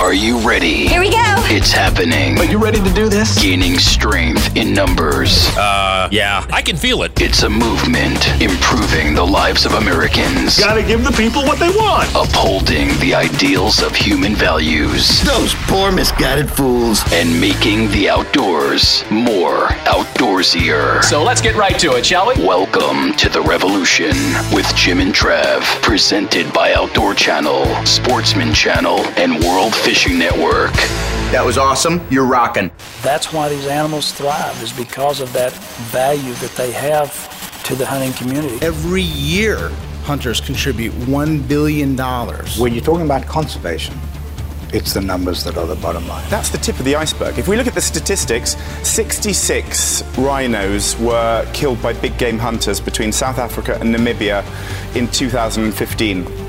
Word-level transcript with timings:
Are 0.00 0.14
you 0.14 0.38
ready? 0.38 0.86
Here 0.86 1.00
we 1.00 1.10
go. 1.10 1.18
It's 1.50 1.72
happening. 1.72 2.38
Are 2.38 2.44
you 2.44 2.58
ready 2.58 2.80
to 2.82 2.90
do 2.94 3.08
this? 3.08 3.42
Gaining 3.42 3.78
strength 3.78 4.56
in 4.56 4.72
numbers. 4.72 5.48
Uh, 5.56 6.08
yeah, 6.12 6.46
I 6.50 6.62
can 6.62 6.76
feel 6.76 7.02
it. 7.02 7.20
It's 7.20 7.42
a 7.42 7.50
movement 7.50 8.26
improving 8.40 9.14
the 9.14 9.24
lives 9.24 9.66
of 9.66 9.72
Americans. 9.72 10.58
Gotta 10.58 10.82
give 10.82 11.04
the 11.04 11.10
people 11.12 11.42
what 11.42 11.58
they 11.58 11.70
want. 11.70 12.08
Upholding 12.14 12.96
the 13.00 13.14
ideals 13.14 13.82
of 13.82 13.94
human 13.94 14.34
values. 14.34 15.20
Those 15.24 15.54
poor 15.66 15.90
misguided 15.90 16.48
fools. 16.48 17.02
And 17.12 17.40
making 17.40 17.90
the 17.90 18.08
outdoors 18.08 19.04
more 19.10 19.68
outdoorsier. 19.88 21.02
So 21.02 21.24
let's 21.24 21.40
get 21.40 21.56
right 21.56 21.78
to 21.80 21.96
it, 21.96 22.06
shall 22.06 22.28
we? 22.28 22.34
Welcome 22.46 23.14
to 23.14 23.28
the 23.28 23.40
revolution 23.42 24.14
with 24.52 24.72
Jim 24.76 25.00
and 25.00 25.12
Trav. 25.12 25.60
Presented 25.82 26.52
by 26.52 26.72
Outdoor 26.74 27.14
Channel, 27.14 27.64
Sportsman 27.84 28.54
Channel, 28.54 29.00
and 29.16 29.42
World 29.42 29.74
Fishing 29.88 30.18
Network. 30.18 30.74
That 31.32 31.42
was 31.42 31.56
awesome. 31.56 32.06
You're 32.10 32.26
rocking. 32.26 32.70
That's 33.00 33.32
why 33.32 33.48
these 33.48 33.66
animals 33.66 34.12
thrive, 34.12 34.62
is 34.62 34.70
because 34.70 35.22
of 35.22 35.32
that 35.32 35.50
value 35.90 36.34
that 36.34 36.50
they 36.58 36.72
have 36.72 37.62
to 37.62 37.74
the 37.74 37.86
hunting 37.86 38.12
community. 38.12 38.58
Every 38.60 39.00
year, 39.00 39.70
hunters 40.02 40.42
contribute 40.42 40.92
$1 40.92 41.48
billion. 41.48 41.96
When 41.96 42.74
you're 42.74 42.84
talking 42.84 43.06
about 43.06 43.24
conservation, 43.24 43.98
it's 44.74 44.92
the 44.92 45.00
numbers 45.00 45.42
that 45.44 45.56
are 45.56 45.66
the 45.66 45.76
bottom 45.76 46.06
line. 46.06 46.28
That's 46.28 46.50
the 46.50 46.58
tip 46.58 46.78
of 46.78 46.84
the 46.84 46.94
iceberg. 46.94 47.38
If 47.38 47.48
we 47.48 47.56
look 47.56 47.66
at 47.66 47.74
the 47.74 47.80
statistics, 47.80 48.58
66 48.86 50.02
rhinos 50.18 50.98
were 50.98 51.50
killed 51.54 51.80
by 51.80 51.94
big 51.94 52.18
game 52.18 52.38
hunters 52.38 52.78
between 52.78 53.10
South 53.10 53.38
Africa 53.38 53.78
and 53.80 53.94
Namibia 53.94 54.44
in 54.94 55.08
2015. 55.08 56.47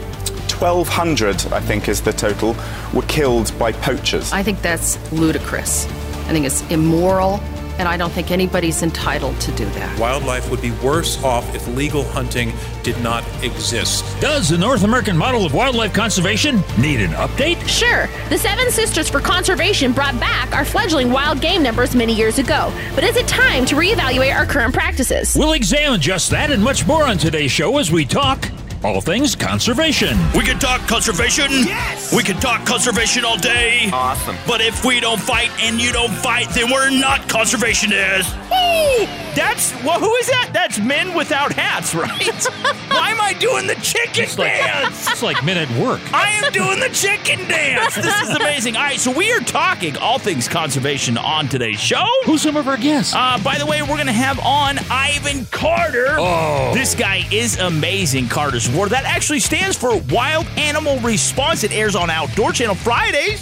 1,200, 0.60 1.54
I 1.54 1.60
think, 1.60 1.88
is 1.88 2.02
the 2.02 2.12
total, 2.12 2.56
were 2.94 3.04
killed 3.04 3.58
by 3.58 3.72
poachers. 3.72 4.32
I 4.34 4.44
think 4.44 4.62
that's 4.62 4.98
ludicrous. 5.12 5.86
I 5.86 6.32
think 6.32 6.46
it's 6.46 6.62
immoral, 6.70 7.40
and 7.80 7.88
I 7.88 7.96
don't 7.96 8.12
think 8.12 8.30
anybody's 8.30 8.84
entitled 8.84 9.40
to 9.40 9.52
do 9.54 9.66
that. 9.66 9.98
Wildlife 9.98 10.52
would 10.52 10.62
be 10.62 10.72
worse 10.72 11.24
off 11.24 11.56
if 11.56 11.66
legal 11.70 12.04
hunting 12.04 12.52
did 12.84 13.02
not 13.02 13.24
exist. 13.42 14.04
Does 14.20 14.50
the 14.50 14.58
North 14.58 14.84
American 14.84 15.16
model 15.16 15.46
of 15.46 15.54
wildlife 15.54 15.94
conservation 15.94 16.62
need 16.78 17.00
an 17.00 17.12
update? 17.12 17.66
Sure. 17.68 18.10
The 18.28 18.38
Seven 18.38 18.70
Sisters 18.70 19.10
for 19.10 19.22
Conservation 19.22 19.94
brought 19.94 20.20
back 20.20 20.54
our 20.54 20.66
fledgling 20.66 21.10
wild 21.10 21.40
game 21.40 21.64
numbers 21.64 21.96
many 21.96 22.14
years 22.14 22.38
ago. 22.38 22.72
But 22.96 23.06
is 23.06 23.16
it 23.16 23.28
time 23.30 23.66
to 23.68 23.76
reevaluate 23.76 24.36
our 24.36 24.46
current 24.46 24.74
practices? 24.74 25.36
We'll 25.38 25.54
examine 25.54 26.02
just 26.02 26.30
that 26.32 26.52
and 26.52 26.62
much 26.62 26.86
more 26.86 27.06
on 27.06 27.18
today's 27.18 27.52
show 27.52 27.78
as 27.78 27.92
we 27.92 28.04
talk 28.04 28.50
all 28.84 29.02
things 29.02 29.36
conservation. 29.36 30.18
We 30.34 30.44
can 30.44 30.58
talk 30.60 30.82
conservation. 30.88 31.48
Yes. 31.50 32.14
We 32.14 32.24
can 32.24 32.38
talk 32.38 32.66
conservation 32.66 33.26
all 33.26 33.38
day. 33.38 33.90
Awesome. 33.92 34.38
But 34.48 34.62
if 34.62 34.86
we 34.86 35.00
don't 35.00 35.20
fight 35.20 35.52
and 35.60 35.82
you 35.82 35.92
don't 35.92 36.14
fight, 36.14 36.50
then 36.52 36.72
we're 36.72 36.90
not 36.90 37.22
conservationists. 37.22 38.34
Ooh, 38.50 39.06
that's 39.36 39.72
well. 39.84 40.00
Who 40.00 40.14
is 40.16 40.28
that? 40.28 40.52
That's 40.54 40.80
men 40.80 41.14
without 41.14 41.52
hats, 41.54 41.94
right? 41.94 42.46
Why 42.90 43.12
am 43.12 43.22
I 43.22 43.34
doing 43.34 43.68
the 43.68 43.76
chicken 43.76 44.24
it's 44.24 44.38
like, 44.38 44.52
dance? 44.52 45.10
It's 45.20 45.24
like 45.24 45.44
men 45.44 45.58
at 45.58 45.70
work. 45.82 46.02
I 46.14 46.30
am 46.32 46.52
doing 46.52 46.80
the 46.80 46.90
chicken 46.90 47.40
dance. 47.48 47.96
This 47.96 48.22
is 48.22 48.30
amazing. 48.36 48.76
All 48.78 48.84
right, 48.84 49.00
so 49.00 49.12
we 49.12 49.32
are 49.34 49.40
talking 49.42 49.98
all 49.98 50.20
things 50.20 50.48
conservation 50.48 51.18
on 51.18 51.48
today's 51.48 51.80
show. 51.80 52.06
Who's 52.26 52.42
some 52.42 52.56
of 52.58 52.68
our 52.68 52.78
guests? 52.78 53.14
Uh, 53.16 53.38
by 53.44 53.58
the 53.58 53.66
way, 53.66 53.82
we're 53.82 53.96
going 53.96 54.08
to 54.08 54.12
have 54.14 54.40
on 54.40 54.78
Ivan 54.90 55.46
Carter. 55.46 56.16
Oh, 56.18 56.72
this 56.74 56.96
guy 56.96 57.26
is 57.32 57.60
amazing. 57.60 58.28
Carter's 58.30 58.69
War. 58.76 58.90
That 58.90 59.06
actually 59.06 59.40
stands 59.40 59.78
for 59.78 59.98
Wild 60.10 60.46
Animal 60.58 61.00
Response. 61.00 61.64
It 61.64 61.72
airs 61.72 61.96
on 61.96 62.10
Outdoor 62.10 62.52
Channel 62.52 62.76
Fridays, 62.76 63.42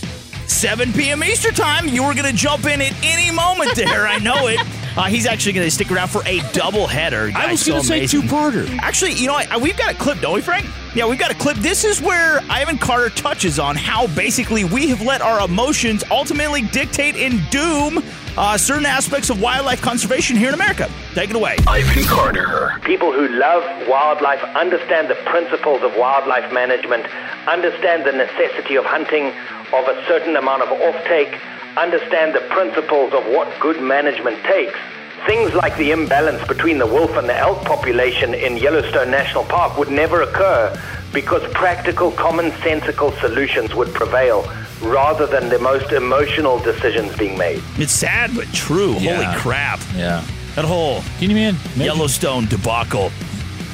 7 0.50 0.94
p.m. 0.94 1.24
Eastern 1.24 1.54
Time. 1.54 1.88
You 1.88 2.04
were 2.04 2.14
going 2.14 2.30
to 2.30 2.34
jump 2.34 2.66
in 2.66 2.82
at 2.82 2.94
any 3.04 3.32
moment 3.36 3.76
there. 3.76 4.08
I 4.08 4.20
know 4.20 4.48
it. 4.48 4.60
Uh, 4.98 5.04
he's 5.04 5.28
actually 5.28 5.54
going 5.54 5.68
to 5.68 5.70
stick 5.70 5.92
around 5.92 6.08
for 6.08 6.24
a 6.26 6.40
double 6.54 6.88
header. 6.88 7.32
I 7.36 7.52
was 7.52 7.64
going 7.64 7.80
to 7.82 7.86
so 7.86 7.94
say 7.94 8.08
two 8.08 8.24
parter. 8.24 8.68
Actually, 8.80 9.14
you 9.14 9.28
know 9.28 9.34
what? 9.34 9.62
We've 9.62 9.78
got 9.78 9.94
a 9.94 9.96
clip, 9.96 10.22
don't 10.22 10.34
we, 10.34 10.42
Frank? 10.42 10.66
Yeah, 10.96 11.08
we've 11.08 11.20
got 11.20 11.30
a 11.30 11.36
clip. 11.36 11.58
This 11.58 11.84
is 11.84 12.02
where 12.02 12.40
Ivan 12.50 12.80
Carter 12.80 13.12
touches 13.12 13.60
on 13.60 13.76
how 13.76 14.08
basically 14.16 14.64
we 14.64 14.88
have 14.88 15.04
let 15.04 15.22
our 15.22 15.46
emotions 15.46 16.04
ultimately 16.10 16.64
dictate 16.64 17.16
and 17.16 17.48
doom 17.52 18.04
uh, 18.38 18.58
certain 18.58 18.86
aspects 18.86 19.30
of 19.30 19.42
wildlife 19.42 19.82
conservation 19.82 20.38
here 20.38 20.50
in 20.50 20.54
America. 20.54 20.90
Take 21.14 21.32
it 21.32 21.36
away. 21.36 21.58
Ivan 21.68 22.04
Carter. 22.04 22.80
People 22.84 23.12
who 23.12 23.28
love 23.28 23.64
wildlife 23.88 24.44
understand 24.56 25.10
the 25.10 25.16
principles 25.26 25.82
of 25.82 25.98
wildlife 25.98 26.54
management, 26.54 27.06
understand 27.48 28.06
the 28.06 28.12
necessity 28.12 28.76
of 28.76 28.86
hunting, 28.86 29.34
of 29.74 29.88
a 29.88 30.06
certain 30.08 30.36
amount 30.38 30.62
of 30.62 30.70
offtake, 30.70 31.40
understand 31.76 32.36
the 32.36 32.42
principles 32.50 33.14
of 33.14 33.26
what 33.26 33.48
good 33.60 33.82
management 33.82 34.42
takes. 34.44 34.78
Things 35.26 35.54
like 35.54 35.76
the 35.78 35.92
imbalance 35.92 36.46
between 36.48 36.78
the 36.78 36.86
wolf 36.86 37.12
and 37.18 37.28
the 37.28 37.36
elk 37.36 37.64
population 37.66 38.34
in 38.34 38.56
Yellowstone 38.58 39.12
National 39.12 39.44
Park 39.44 39.78
would 39.78 39.90
never 39.90 40.22
occur 40.22 40.74
because 41.14 41.44
practical, 41.54 42.12
commonsensical 42.12 43.18
solutions 43.20 43.74
would 43.74 43.94
prevail 43.94 44.50
rather 44.82 45.26
than 45.26 45.50
the 45.50 45.60
most 45.60 45.92
emotional 45.92 46.60
decisions 46.60 47.18
being 47.18 47.38
made. 47.38 47.62
It's 47.78 47.92
sad 47.92 48.32
but 48.36 48.46
true. 48.54 48.94
Yeah. 49.00 49.24
Holy 49.24 49.40
crap. 49.40 49.80
Yeah. 49.96 50.24
That 50.56 50.66
whole 50.66 51.02
Can 51.20 51.30
you 51.30 51.36
man, 51.36 51.56
Yellowstone 51.76 52.46
debacle. 52.46 53.12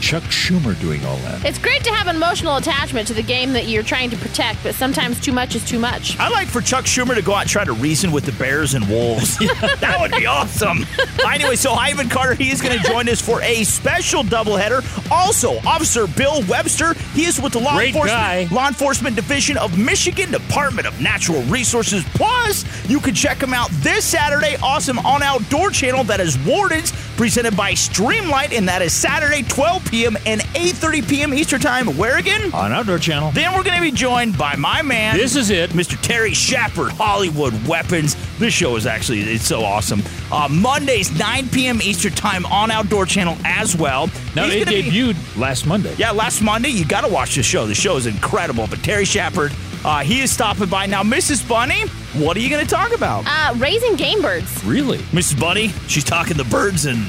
Chuck 0.03 0.23
Schumer 0.23 0.77
doing 0.81 1.03
all 1.05 1.15
that. 1.19 1.45
It's 1.45 1.57
great 1.57 1.81
to 1.85 1.89
have 1.91 2.07
an 2.07 2.17
emotional 2.17 2.57
attachment 2.57 3.07
to 3.07 3.13
the 3.13 3.23
game 3.23 3.53
that 3.53 3.67
you're 3.67 3.83
trying 3.83 4.09
to 4.09 4.17
protect, 4.17 4.61
but 4.61 4.75
sometimes 4.75 5.17
too 5.17 5.31
much 5.31 5.55
is 5.55 5.63
too 5.63 5.79
much. 5.79 6.19
I 6.19 6.27
like 6.27 6.49
for 6.49 6.59
Chuck 6.59 6.83
Schumer 6.83 7.15
to 7.15 7.21
go 7.21 7.33
out 7.33 7.43
and 7.43 7.49
try 7.49 7.63
to 7.63 7.71
reason 7.71 8.11
with 8.11 8.25
the 8.25 8.33
Bears 8.33 8.73
and 8.73 8.85
Wolves. 8.89 9.37
that 9.79 9.97
would 10.01 10.11
be 10.11 10.25
awesome. 10.25 10.85
anyway, 11.25 11.55
so 11.55 11.71
Ivan 11.71 12.09
Carter, 12.09 12.33
he 12.33 12.51
is 12.51 12.61
going 12.61 12.77
to 12.77 12.83
join 12.83 13.07
us 13.07 13.21
for 13.21 13.41
a 13.43 13.63
special 13.63 14.23
doubleheader. 14.23 14.83
Also, 15.09 15.57
Officer 15.59 16.05
Bill 16.05 16.43
Webster, 16.49 16.95
he 17.13 17.23
is 17.23 17.41
with 17.41 17.53
the 17.53 17.59
Law 17.59 17.77
Great 17.77 17.95
Enforcement 17.95 18.19
guy. 18.19 18.47
Law 18.51 18.67
Enforcement 18.67 19.15
Division 19.15 19.55
of 19.57 19.77
Michigan 19.79 20.31
Department 20.31 20.85
of 20.85 20.99
Natural 20.99 21.41
Resources. 21.43 22.03
Plus, 22.13 22.65
you 22.89 22.99
can 22.99 23.15
check 23.15 23.41
him 23.41 23.53
out 23.53 23.69
this 23.75 24.03
Saturday, 24.03 24.57
awesome 24.61 24.99
on 24.99 25.23
Outdoor 25.23 25.69
Channel. 25.71 26.03
That 26.03 26.19
is 26.19 26.37
Wardens, 26.39 26.91
presented 27.17 27.55
by 27.55 27.73
Streamlight, 27.73 28.55
and 28.57 28.67
that 28.67 28.81
is 28.81 28.93
Saturday, 28.93 29.43
12 29.43 29.85
p.m. 29.91 30.17
and 30.25 30.41
8:30 30.41 31.07
p.m. 31.09 31.33
Eastern 31.33 31.59
Time. 31.61 31.95
Where 31.97 32.17
again? 32.17 32.53
On 32.53 32.71
Outdoor 32.71 32.97
Channel. 32.99 33.31
Then 33.31 33.53
we're 33.53 33.63
going 33.63 33.75
to 33.77 33.81
be 33.81 33.91
joined 33.91 34.37
by 34.37 34.55
my 34.55 34.81
man. 34.81 35.15
This 35.17 35.35
is 35.35 35.49
it. 35.49 35.71
Mr. 35.71 35.99
Terry 36.01 36.33
Shepard, 36.33 36.91
Hollywood 36.93 37.53
Weapons. 37.67 38.15
This 38.39 38.53
show 38.53 38.75
is 38.75 38.85
actually, 38.85 39.21
it's 39.21 39.45
so 39.45 39.63
awesome. 39.63 40.01
Uh, 40.31 40.47
Mondays, 40.49 41.17
9 41.17 41.49
p.m. 41.49 41.81
Eastern 41.81 42.13
Time 42.13 42.45
on 42.47 42.71
Outdoor 42.71 43.05
Channel 43.05 43.37
as 43.45 43.75
well. 43.75 44.07
Now, 44.35 44.45
He's 44.45 44.55
it 44.55 44.65
gonna 44.65 44.77
be- 44.77 44.83
debuted 44.91 45.37
last 45.39 45.65
Monday. 45.65 45.93
yeah, 45.97 46.11
last 46.11 46.41
Monday. 46.41 46.69
You 46.69 46.85
got 46.85 47.01
to 47.01 47.07
watch 47.07 47.35
the 47.35 47.43
show. 47.43 47.67
The 47.67 47.75
show 47.75 47.95
is 47.97 48.07
incredible. 48.07 48.67
But 48.67 48.83
Terry 48.83 49.05
Shepard, 49.05 49.51
uh, 49.85 49.99
he 50.01 50.21
is 50.21 50.31
stopping 50.31 50.67
by. 50.69 50.85
Now, 50.85 51.03
Mrs. 51.03 51.47
Bunny, 51.47 51.81
what 52.23 52.37
are 52.37 52.39
you 52.39 52.49
going 52.49 52.65
to 52.65 52.69
talk 52.69 52.93
about? 52.93 53.25
Uh, 53.27 53.53
raising 53.57 53.95
game 53.95 54.21
birds. 54.21 54.63
Really? 54.63 54.99
Mrs. 55.11 55.39
Bunny, 55.39 55.69
she's 55.87 56.03
talking 56.03 56.37
the 56.37 56.43
birds 56.45 56.85
and, 56.85 56.99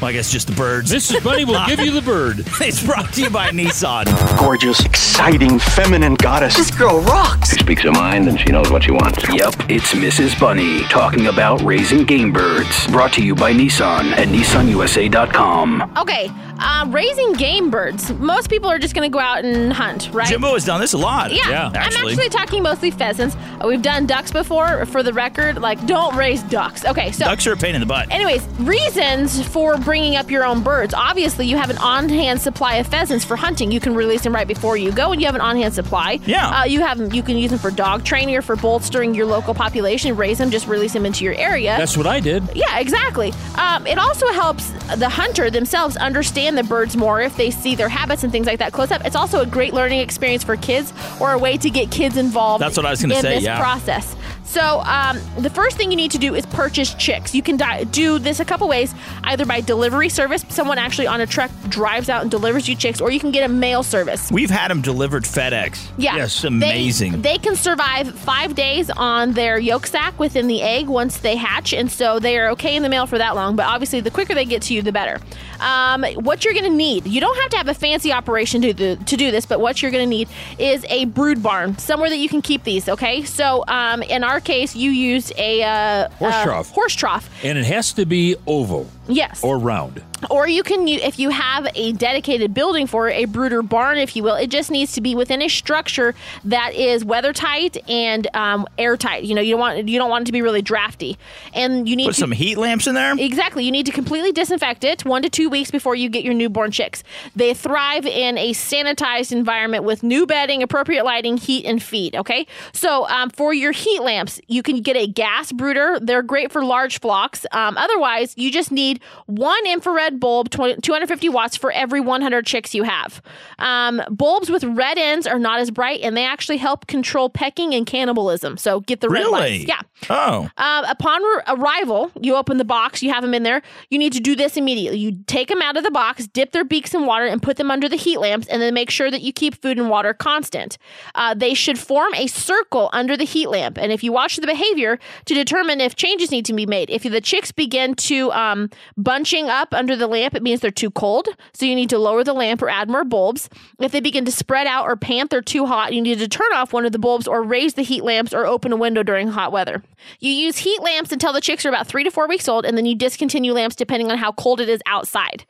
well, 0.00 0.08
I 0.10 0.12
guess 0.12 0.30
just 0.30 0.46
the 0.48 0.54
birds. 0.54 0.92
Mrs. 0.92 1.22
Bunny 1.24 1.44
will 1.44 1.64
give 1.66 1.80
you 1.80 1.90
the 1.92 2.02
bird. 2.02 2.40
it's 2.60 2.82
brought 2.84 3.12
to 3.14 3.22
you 3.22 3.30
by 3.30 3.50
Nissan. 3.50 4.04
Gorgeous, 4.38 4.84
exciting, 4.84 5.58
feminine 5.58 6.14
goddess. 6.14 6.56
This 6.56 6.70
girl 6.70 7.00
rocks. 7.00 7.50
She 7.50 7.60
speaks 7.60 7.82
her 7.82 7.92
mind 7.92 8.28
and 8.28 8.38
she 8.38 8.46
knows 8.50 8.70
what 8.70 8.82
she 8.84 8.90
wants. 8.90 9.22
Yep, 9.32 9.54
it's 9.70 9.92
Mrs. 9.94 10.38
Bunny 10.38 10.82
talking 10.84 11.26
about 11.28 11.62
raising 11.62 12.04
game 12.04 12.32
birds. 12.32 12.86
Brought 12.88 13.12
to 13.14 13.24
you 13.24 13.34
by 13.34 13.52
Nissan 13.52 14.12
at 14.12 14.28
nissanusa.com. 14.28 15.92
Okay, 15.96 16.30
uh, 16.58 16.86
raising 16.90 17.32
game 17.34 17.70
birds. 17.70 18.12
Most 18.14 18.48
people 18.50 18.68
are 18.70 18.78
just 18.78 18.94
going 18.94 19.10
to 19.10 19.12
go 19.12 19.18
out 19.20 19.44
and 19.44 19.72
hunt, 19.72 20.10
right? 20.12 20.28
Jimbo 20.28 20.52
has 20.54 20.64
done 20.64 20.80
this 20.80 20.92
a 20.92 20.98
lot. 20.98 21.32
Yeah, 21.32 21.48
Yeah, 21.48 21.66
I'm 21.68 21.76
actually. 21.76 22.12
actually 22.12 22.28
talking 22.30 22.62
mostly 22.62 22.90
pheasants. 22.90 23.36
Uh, 23.60 23.66
we've 23.68 23.82
done 23.82 24.06
ducks 24.06 24.30
before. 24.32 24.84
For 24.86 25.02
the 25.02 25.12
record, 25.12 25.60
like 25.60 25.84
don't 25.86 26.14
raise 26.16 26.42
ducks. 26.44 26.84
Okay, 26.84 27.10
so 27.12 27.24
Ducks 27.24 27.46
are 27.46 27.52
a 27.52 27.56
pain 27.56 27.74
in 27.74 27.80
the 27.80 27.86
butt. 27.86 28.10
Anyways, 28.10 28.46
reasons 28.60 29.46
for 29.48 29.76
bringing 29.84 30.16
up 30.16 30.30
your 30.30 30.44
own 30.44 30.62
birds. 30.62 30.94
Obviously, 30.94 31.46
you 31.46 31.56
have 31.56 31.70
an 31.70 31.78
on-hand 31.78 32.40
supply 32.40 32.76
of 32.76 32.86
pheasants 32.86 33.24
for 33.24 33.36
hunting. 33.36 33.70
You 33.70 33.80
can 33.80 33.94
release 33.94 34.22
them 34.22 34.34
right 34.34 34.48
before 34.48 34.76
you 34.76 34.90
go, 34.92 35.12
and 35.12 35.20
you 35.20 35.26
have 35.26 35.34
an 35.34 35.40
on-hand 35.40 35.74
supply. 35.74 36.18
Yeah. 36.26 36.60
Uh, 36.60 36.64
you 36.64 36.80
have 36.80 37.00
'em- 37.00 37.12
You 37.12 37.22
can 37.22 37.36
use 37.36 37.50
them 37.50 37.58
for 37.58 37.70
dog 37.70 38.04
training 38.04 38.34
or 38.36 38.42
for 38.42 38.56
bolstering 38.56 39.14
your 39.14 39.26
local 39.26 39.54
population. 39.54 40.16
Raise 40.16 40.38
them, 40.38 40.50
just 40.50 40.66
release 40.66 40.92
them 40.92 41.04
into 41.06 41.24
your 41.24 41.34
area. 41.34 41.76
That's 41.78 41.96
what 41.96 42.06
I 42.06 42.20
did. 42.20 42.42
Yeah, 42.54 42.78
exactly. 42.78 43.32
Um, 43.56 43.86
it 43.86 43.98
also 43.98 44.26
helps 44.32 44.70
the 44.96 45.08
hunter 45.08 45.50
themselves 45.50 45.96
understand 45.96 46.56
the 46.58 46.64
birds 46.64 46.96
more 46.96 47.20
if 47.20 47.36
they 47.36 47.50
see 47.50 47.74
their 47.74 47.88
habits 47.88 48.22
and 48.24 48.32
things 48.32 48.46
like 48.46 48.58
that 48.58 48.72
close 48.72 48.90
up. 48.90 49.04
It's 49.04 49.16
also 49.16 49.40
a 49.40 49.46
great 49.46 49.74
learning 49.74 50.00
experience 50.00 50.42
for 50.44 50.56
kids 50.56 50.92
or 51.20 51.32
a 51.32 51.38
way 51.38 51.56
to 51.58 51.70
get 51.70 51.90
kids 51.90 52.16
involved. 52.16 52.62
That's 52.62 52.76
what 52.76 52.86
I 52.86 52.90
was 52.90 53.02
gonna 53.02 53.14
in 53.16 53.20
say, 53.22 53.34
this 53.36 53.44
yeah. 53.44 53.58
process. 53.58 54.16
So 54.44 54.80
um, 54.80 55.18
the 55.38 55.50
first 55.50 55.76
thing 55.76 55.90
you 55.90 55.96
need 55.96 56.10
to 56.12 56.18
do 56.18 56.34
is 56.34 56.46
purchase 56.46 56.94
chicks. 56.94 57.34
You 57.34 57.42
can 57.42 57.56
di- 57.56 57.84
do 57.84 58.18
this 58.18 58.40
a 58.40 58.44
couple 58.44 58.68
ways, 58.68 58.94
either 59.24 59.44
by 59.46 59.60
delivery 59.60 60.08
service, 60.08 60.44
someone 60.48 60.78
actually 60.78 61.06
on 61.06 61.20
a 61.20 61.26
truck 61.26 61.50
drives 61.68 62.08
out 62.08 62.22
and 62.22 62.30
delivers 62.30 62.68
you 62.68 62.76
chicks, 62.76 63.00
or 63.00 63.10
you 63.10 63.18
can 63.18 63.30
get 63.32 63.42
a 63.42 63.52
mail 63.52 63.82
service. 63.82 64.30
We've 64.30 64.50
had 64.50 64.70
them 64.70 64.80
delivered 64.82 65.24
FedEx. 65.24 65.88
Yeah. 65.96 66.16
Yes, 66.16 66.42
They- 66.42 66.48
amazing. 66.48 67.22
They, 67.22 67.38
can 67.38 67.56
survive 67.56 68.14
five 68.18 68.54
days 68.54 68.90
on 68.90 69.32
their 69.32 69.58
yolk 69.58 69.86
sac 69.86 70.18
within 70.18 70.46
the 70.46 70.62
egg 70.62 70.88
once 70.88 71.18
they 71.18 71.36
hatch, 71.36 71.72
and 71.72 71.90
so 71.90 72.18
they 72.18 72.38
are 72.38 72.50
okay 72.50 72.76
in 72.76 72.82
the 72.82 72.88
mail 72.88 73.06
for 73.06 73.18
that 73.18 73.34
long. 73.34 73.56
But 73.56 73.66
obviously, 73.66 74.00
the 74.00 74.10
quicker 74.10 74.34
they 74.34 74.44
get 74.44 74.62
to 74.62 74.74
you, 74.74 74.82
the 74.82 74.92
better. 74.92 75.20
Um, 75.60 76.04
what 76.16 76.44
you're 76.44 76.54
going 76.54 76.64
to 76.64 76.70
need, 76.70 77.06
you 77.06 77.20
don't 77.20 77.36
have 77.40 77.50
to 77.50 77.56
have 77.56 77.68
a 77.68 77.74
fancy 77.74 78.12
operation 78.12 78.62
to 78.62 78.72
do, 78.72 78.96
to 78.96 79.16
do 79.16 79.30
this, 79.30 79.46
but 79.46 79.60
what 79.60 79.82
you're 79.82 79.90
going 79.90 80.04
to 80.04 80.08
need 80.08 80.28
is 80.58 80.84
a 80.88 81.06
brood 81.06 81.42
barn, 81.42 81.76
somewhere 81.78 82.08
that 82.10 82.18
you 82.18 82.28
can 82.28 82.40
keep 82.42 82.64
these. 82.64 82.88
Okay, 82.88 83.24
so 83.24 83.64
um, 83.68 84.02
in 84.02 84.22
our 84.24 84.33
case, 84.40 84.74
you 84.74 84.90
used 84.90 85.32
a 85.36 85.62
uh, 85.62 86.08
Horse 86.10 86.34
uh, 86.34 86.44
trough. 86.44 86.70
Horse 86.70 86.94
trough. 86.94 87.30
And 87.44 87.58
it 87.58 87.64
has 87.64 87.92
to 87.94 88.06
be 88.06 88.36
oval 88.46 88.88
Yes. 89.08 89.42
or 89.44 89.58
round. 89.58 90.02
Or 90.30 90.48
you 90.48 90.62
can, 90.62 90.88
if 90.88 91.18
you 91.18 91.28
have 91.30 91.68
a 91.74 91.92
dedicated 91.92 92.54
building 92.54 92.86
for 92.86 93.08
it, 93.08 93.22
a 93.22 93.24
brooder 93.26 93.62
barn, 93.62 93.98
if 93.98 94.16
you 94.16 94.22
will, 94.22 94.36
it 94.36 94.46
just 94.48 94.70
needs 94.70 94.92
to 94.92 95.00
be 95.00 95.14
within 95.14 95.42
a 95.42 95.48
structure 95.48 96.14
that 96.44 96.74
is 96.74 97.04
weather 97.04 97.34
tight 97.34 97.76
and 97.90 98.26
um, 98.34 98.66
airtight. 98.78 99.24
You 99.24 99.34
know, 99.34 99.42
you 99.42 99.52
don't 99.52 99.60
want 99.60 99.88
you 99.88 99.98
don't 99.98 100.08
want 100.08 100.22
it 100.22 100.26
to 100.26 100.32
be 100.32 100.40
really 100.40 100.62
drafty, 100.62 101.18
and 101.52 101.86
you 101.88 101.96
need 101.96 102.06
Put 102.06 102.14
to, 102.14 102.20
some 102.20 102.32
heat 102.32 102.56
lamps 102.56 102.86
in 102.86 102.94
there. 102.94 103.14
Exactly. 103.18 103.64
You 103.64 103.72
need 103.72 103.86
to 103.86 103.92
completely 103.92 104.32
disinfect 104.32 104.84
it 104.84 105.04
one 105.04 105.22
to 105.22 105.28
two 105.28 105.50
weeks 105.50 105.70
before 105.70 105.94
you 105.94 106.08
get 106.08 106.24
your 106.24 106.34
newborn 106.34 106.70
chicks. 106.70 107.04
They 107.36 107.52
thrive 107.52 108.06
in 108.06 108.38
a 108.38 108.52
sanitized 108.52 109.32
environment 109.32 109.84
with 109.84 110.02
new 110.02 110.26
bedding, 110.26 110.62
appropriate 110.62 111.04
lighting, 111.04 111.36
heat, 111.36 111.66
and 111.66 111.82
feed. 111.82 112.16
Okay. 112.16 112.46
So 112.72 113.06
um, 113.08 113.28
for 113.30 113.52
your 113.52 113.72
heat 113.72 114.00
lamps, 114.00 114.40
you 114.48 114.62
can 114.62 114.80
get 114.80 114.96
a 114.96 115.06
gas 115.06 115.52
brooder. 115.52 115.98
They're 116.00 116.22
great 116.22 116.50
for 116.50 116.64
large 116.64 117.00
flocks. 117.00 117.44
Um, 117.52 117.76
otherwise, 117.76 118.34
you 118.38 118.50
just 118.50 118.72
need 118.72 118.93
one 119.26 119.66
infrared 119.66 120.20
bulb, 120.20 120.50
250 120.50 121.28
watts 121.28 121.56
for 121.56 121.72
every 121.72 122.00
100 122.00 122.46
chicks 122.46 122.74
you 122.74 122.82
have. 122.84 123.22
Um, 123.58 124.02
bulbs 124.10 124.50
with 124.50 124.64
red 124.64 124.98
ends 124.98 125.26
are 125.26 125.38
not 125.38 125.60
as 125.60 125.70
bright, 125.70 126.00
and 126.02 126.16
they 126.16 126.24
actually 126.24 126.56
help 126.58 126.86
control 126.86 127.28
pecking 127.28 127.74
and 127.74 127.86
cannibalism. 127.86 128.56
So 128.56 128.80
get 128.80 129.00
the 129.00 129.08
red 129.08 129.20
Really? 129.20 129.32
lights. 129.58 129.64
Yeah. 129.68 129.80
Oh. 130.10 130.48
Um, 130.56 130.84
upon 130.84 131.22
r- 131.24 131.56
arrival, 131.56 132.10
you 132.20 132.34
open 132.36 132.58
the 132.58 132.64
box, 132.64 133.02
you 133.02 133.12
have 133.12 133.22
them 133.22 133.34
in 133.34 133.42
there. 133.42 133.62
You 133.90 133.98
need 133.98 134.12
to 134.14 134.20
do 134.20 134.34
this 134.36 134.56
immediately. 134.56 134.98
You 134.98 135.18
take 135.26 135.48
them 135.48 135.62
out 135.62 135.76
of 135.76 135.84
the 135.84 135.90
box, 135.90 136.26
dip 136.26 136.52
their 136.52 136.64
beaks 136.64 136.94
in 136.94 137.06
water, 137.06 137.24
and 137.26 137.42
put 137.42 137.56
them 137.56 137.70
under 137.70 137.88
the 137.88 137.96
heat 137.96 138.18
lamps, 138.18 138.46
and 138.48 138.60
then 138.60 138.74
make 138.74 138.90
sure 138.90 139.10
that 139.10 139.22
you 139.22 139.32
keep 139.32 139.60
food 139.60 139.78
and 139.78 139.88
water 139.88 140.12
constant. 140.12 140.78
Uh, 141.14 141.34
they 141.34 141.54
should 141.54 141.78
form 141.78 142.12
a 142.14 142.26
circle 142.26 142.90
under 142.92 143.16
the 143.16 143.24
heat 143.24 143.48
lamp, 143.48 143.78
and 143.78 143.92
if 143.92 144.02
you 144.04 144.12
watch 144.12 144.36
the 144.36 144.46
behavior 144.46 144.98
to 145.24 145.34
determine 145.34 145.80
if 145.80 145.96
changes 145.96 146.30
need 146.30 146.44
to 146.44 146.52
be 146.52 146.66
made, 146.66 146.90
if 146.90 147.02
the 147.02 147.20
chicks 147.20 147.52
begin 147.52 147.94
to 147.94 148.30
um, 148.32 148.68
bunching 148.96 149.48
up 149.48 149.72
under 149.72 149.96
the 149.96 150.06
lamp, 150.06 150.34
it 150.34 150.42
means 150.42 150.60
they're 150.60 150.70
too 150.70 150.90
cold, 150.90 151.28
so 151.52 151.66
you 151.66 151.74
need 151.74 151.90
to 151.90 151.98
lower 151.98 152.24
the 152.24 152.32
lamp 152.32 152.62
or 152.62 152.68
add 152.68 152.88
more 152.88 153.04
bulbs. 153.04 153.48
If 153.80 153.92
they 153.92 154.00
begin 154.00 154.24
to 154.24 154.32
spread 154.32 154.66
out 154.66 154.86
or 154.86 154.96
pant, 154.96 155.30
they're 155.30 155.42
too 155.42 155.66
hot. 155.66 155.92
You 155.92 156.00
need 156.02 156.18
to 156.18 156.28
turn 156.28 156.52
off 156.54 156.72
one 156.72 156.86
of 156.86 156.92
the 156.92 156.98
bulbs 156.98 157.26
or 157.26 157.42
raise 157.42 157.74
the 157.74 157.82
heat 157.82 158.04
lamps 158.04 158.32
or 158.32 158.46
open 158.46 158.72
a 158.72 158.76
window 158.76 159.02
during 159.02 159.28
hot 159.28 159.52
weather. 159.52 159.82
You 160.20 160.30
use 160.30 160.58
heat 160.58 160.80
lamps 160.82 161.12
until 161.12 161.32
the 161.32 161.40
chicks 161.40 161.64
are 161.64 161.68
about 161.68 161.86
three 161.86 162.04
to 162.04 162.10
four 162.10 162.28
weeks 162.28 162.48
old, 162.48 162.64
and 162.64 162.76
then 162.76 162.86
you 162.86 162.94
discontinue 162.94 163.52
lamps 163.52 163.76
depending 163.76 164.10
on 164.10 164.18
how 164.18 164.32
cold 164.32 164.60
it 164.60 164.68
is 164.68 164.80
outside. 164.86 165.44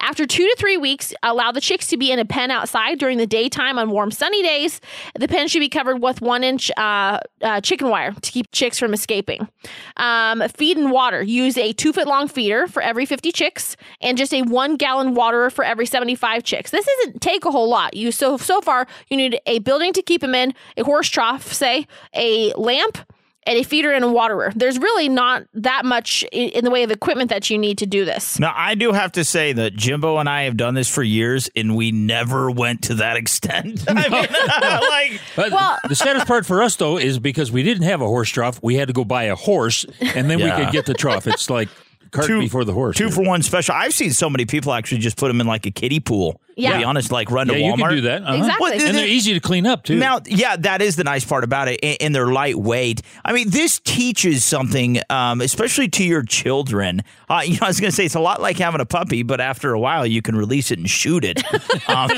After 0.00 0.26
two 0.26 0.46
to 0.46 0.56
three 0.58 0.76
weeks, 0.76 1.14
allow 1.22 1.52
the 1.52 1.60
chicks 1.60 1.86
to 1.88 1.96
be 1.96 2.10
in 2.10 2.18
a 2.18 2.24
pen 2.24 2.50
outside 2.50 2.98
during 2.98 3.18
the 3.18 3.26
daytime 3.26 3.78
on 3.78 3.90
warm, 3.90 4.10
sunny 4.10 4.42
days. 4.42 4.80
The 5.18 5.28
pen 5.28 5.48
should 5.48 5.60
be 5.60 5.68
covered 5.68 6.02
with 6.02 6.20
one 6.20 6.44
inch 6.44 6.70
uh, 6.76 7.20
uh, 7.42 7.60
chicken 7.60 7.88
wire 7.88 8.12
to 8.12 8.32
keep 8.32 8.50
chicks 8.52 8.78
from 8.78 8.92
escaping. 8.92 9.48
Um, 9.96 10.42
feed 10.48 10.76
and 10.76 10.90
water. 10.90 11.22
Use 11.22 11.56
a 11.56 11.72
two 11.72 11.92
foot 11.92 12.06
long 12.06 12.28
feeder 12.28 12.66
for 12.66 12.79
every 12.80 13.06
50 13.06 13.32
chicks 13.32 13.76
and 14.00 14.16
just 14.18 14.32
a 14.34 14.42
one 14.42 14.76
gallon 14.76 15.14
waterer 15.14 15.50
for 15.50 15.64
every 15.64 15.86
75 15.86 16.42
chicks. 16.44 16.70
This 16.70 16.86
doesn't 16.98 17.20
take 17.20 17.44
a 17.44 17.50
whole 17.50 17.68
lot. 17.68 17.94
You 17.94 18.12
so 18.12 18.36
so 18.36 18.60
far 18.60 18.86
you 19.08 19.16
need 19.16 19.40
a 19.46 19.58
building 19.60 19.92
to 19.94 20.02
keep 20.02 20.20
them 20.20 20.34
in, 20.34 20.54
a 20.76 20.84
horse 20.84 21.08
trough, 21.08 21.52
say, 21.52 21.86
a 22.14 22.52
lamp, 22.54 22.98
and 23.46 23.58
a 23.58 23.62
feeder 23.62 23.90
and 23.90 24.04
a 24.04 24.12
waterer. 24.12 24.52
There's 24.54 24.78
really 24.78 25.08
not 25.08 25.44
that 25.54 25.86
much 25.86 26.22
i- 26.30 26.36
in 26.36 26.62
the 26.62 26.70
way 26.70 26.82
of 26.82 26.90
equipment 26.90 27.30
that 27.30 27.48
you 27.48 27.56
need 27.56 27.78
to 27.78 27.86
do 27.86 28.04
this. 28.04 28.38
Now, 28.38 28.52
I 28.54 28.74
do 28.74 28.92
have 28.92 29.12
to 29.12 29.24
say 29.24 29.54
that 29.54 29.74
Jimbo 29.74 30.18
and 30.18 30.28
I 30.28 30.42
have 30.42 30.58
done 30.58 30.74
this 30.74 30.90
for 30.94 31.02
years, 31.02 31.48
and 31.56 31.74
we 31.74 31.90
never 31.90 32.50
went 32.50 32.82
to 32.82 32.94
that 32.96 33.16
extent. 33.22 33.82
I 33.88 33.94
mean, 33.94 34.10
like, 34.12 34.30
uh, 34.30 35.18
But 35.36 35.52
Well- 35.52 35.78
the 35.88 35.94
saddest 35.94 36.26
part 36.26 36.44
for 36.44 36.62
us 36.62 36.76
though 36.76 36.98
is 36.98 37.18
because 37.18 37.50
we 37.50 37.62
didn't 37.62 37.84
have 37.84 38.02
a 38.02 38.06
horse 38.06 38.28
trough, 38.28 38.60
we 38.62 38.74
had 38.74 38.88
to 38.88 38.94
go 38.94 39.04
buy 39.06 39.24
a 39.24 39.36
horse, 39.36 39.86
and 40.00 40.30
then 40.30 40.38
Yeah. 40.38 40.58
we 40.58 40.64
could 40.64 40.72
get 40.72 40.84
the 40.84 40.94
trough. 40.94 41.26
It's 41.26 41.48
like 41.48 41.70
cart 42.10 42.26
Two- 42.26 42.40
before 42.40 42.64
the 42.64 42.72
horse. 42.72 42.96
two 42.96 43.04
here. 43.06 43.12
for 43.12 43.22
one 43.24 43.42
special. 43.42 43.74
I've 43.74 43.94
seen 43.94 44.12
so 44.12 44.28
many 44.30 44.44
people 44.46 44.72
actually 44.72 44.98
just 44.98 45.16
put 45.16 45.28
them 45.28 45.40
in 45.40 45.46
like 45.46 45.66
a 45.66 45.70
kiddie 45.70 46.00
pool. 46.00 46.40
Yeah. 46.56 46.72
To 46.72 46.78
be 46.78 46.84
honest, 46.84 47.10
like 47.10 47.30
run 47.30 47.46
to 47.46 47.58
yeah, 47.58 47.70
Walmart. 47.72 47.76
you 47.78 47.84
can 47.84 47.90
do 47.94 48.00
that. 48.02 48.22
Uh-huh. 48.22 48.34
Exactly. 48.36 48.70
Well, 48.70 48.86
and 48.88 48.96
they're 48.96 49.06
easy 49.06 49.32
to 49.32 49.40
clean 49.40 49.66
up 49.66 49.82
too. 49.82 49.96
Now, 49.96 50.20
yeah, 50.26 50.56
that 50.56 50.82
is 50.82 50.94
the 50.96 51.04
nice 51.04 51.24
part 51.24 51.42
about 51.42 51.68
it, 51.68 51.80
and, 51.82 51.96
and 52.02 52.14
they're 52.14 52.26
lightweight. 52.26 53.00
I 53.24 53.32
mean, 53.32 53.48
this 53.48 53.80
teaches 53.82 54.44
something, 54.44 55.00
um, 55.08 55.40
especially 55.40 55.88
to 55.88 56.04
your 56.04 56.22
children. 56.22 57.00
Uh, 57.30 57.42
you 57.46 57.52
know, 57.54 57.60
I 57.62 57.68
was 57.68 57.80
going 57.80 57.90
to 57.90 57.96
say 57.96 58.04
it's 58.04 58.14
a 58.14 58.20
lot 58.20 58.42
like 58.42 58.58
having 58.58 58.82
a 58.82 58.84
puppy, 58.84 59.22
but 59.22 59.40
after 59.40 59.72
a 59.72 59.80
while, 59.80 60.04
you 60.04 60.20
can 60.20 60.36
release 60.36 60.70
it 60.70 60.78
and 60.78 60.90
shoot 60.90 61.24
it. 61.24 61.42
Um, 61.88 62.10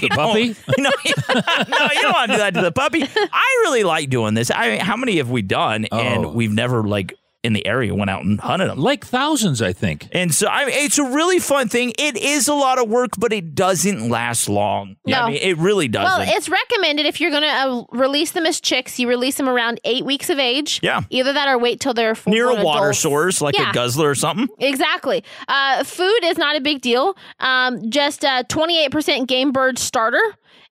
you 0.00 0.08
puppy? 0.08 0.56
No, 0.78 0.90
no, 1.34 1.88
you 1.92 2.00
don't 2.00 2.12
want 2.12 2.30
to 2.30 2.36
do 2.36 2.38
that 2.38 2.54
to 2.54 2.62
the 2.62 2.72
puppy. 2.72 3.02
I 3.04 3.58
really 3.62 3.84
like 3.84 4.08
doing 4.08 4.34
this. 4.34 4.50
I 4.50 4.70
mean, 4.70 4.80
how 4.80 4.96
many 4.96 5.18
have 5.18 5.30
we 5.30 5.42
done? 5.42 5.86
Oh. 5.92 5.98
And 5.98 6.34
we've 6.34 6.52
never 6.52 6.82
like 6.82 7.14
in 7.42 7.52
the 7.54 7.66
area 7.66 7.94
went 7.94 8.10
out 8.10 8.22
and 8.24 8.38
hunted 8.40 8.68
them. 8.68 8.78
like 8.78 9.04
thousands, 9.04 9.62
I 9.62 9.72
think. 9.72 10.08
And 10.12 10.34
so 10.34 10.46
I 10.46 10.66
mean, 10.66 10.74
it's 10.76 10.98
a 10.98 11.04
really 11.04 11.38
fun 11.38 11.68
thing. 11.68 11.92
It 11.98 12.16
is 12.16 12.48
a 12.48 12.54
lot 12.54 12.78
of 12.78 12.88
work, 12.88 13.12
but 13.18 13.32
it 13.32 13.54
doesn't 13.54 14.08
last 14.10 14.48
long. 14.48 14.96
No. 15.06 15.20
I 15.22 15.28
mean, 15.30 15.38
it 15.40 15.56
really 15.56 15.88
doesn't. 15.88 16.26
Well, 16.26 16.36
it's 16.36 16.48
recommended 16.48 17.06
if 17.06 17.20
you're 17.20 17.30
going 17.30 17.42
to 17.42 17.48
uh, 17.48 17.84
release 17.92 18.32
them 18.32 18.44
as 18.46 18.60
chicks, 18.60 18.98
you 18.98 19.08
release 19.08 19.36
them 19.36 19.48
around 19.48 19.80
eight 19.84 20.04
weeks 20.04 20.28
of 20.28 20.38
age. 20.38 20.80
Yeah. 20.82 21.00
Either 21.10 21.32
that 21.32 21.48
or 21.48 21.58
wait 21.58 21.80
till 21.80 21.94
they're 21.94 22.14
full 22.14 22.32
near 22.32 22.50
a 22.50 22.62
water 22.62 22.86
adults. 22.88 22.98
source 22.98 23.40
like 23.40 23.56
Yeah. 23.56 23.70
a 23.70 23.72
guzzler 23.72 24.10
or 24.10 24.14
something. 24.14 24.48
Exactly. 24.58 25.24
Uh, 25.48 25.82
food 25.84 26.20
is 26.24 26.36
not 26.36 26.56
a 26.56 26.60
big 26.60 26.80
deal. 26.82 27.16
Um, 27.40 27.90
just 27.90 28.24
uh, 28.24 28.42
28% 28.44 29.26
game 29.26 29.50
bird 29.52 29.78
starter 29.78 30.20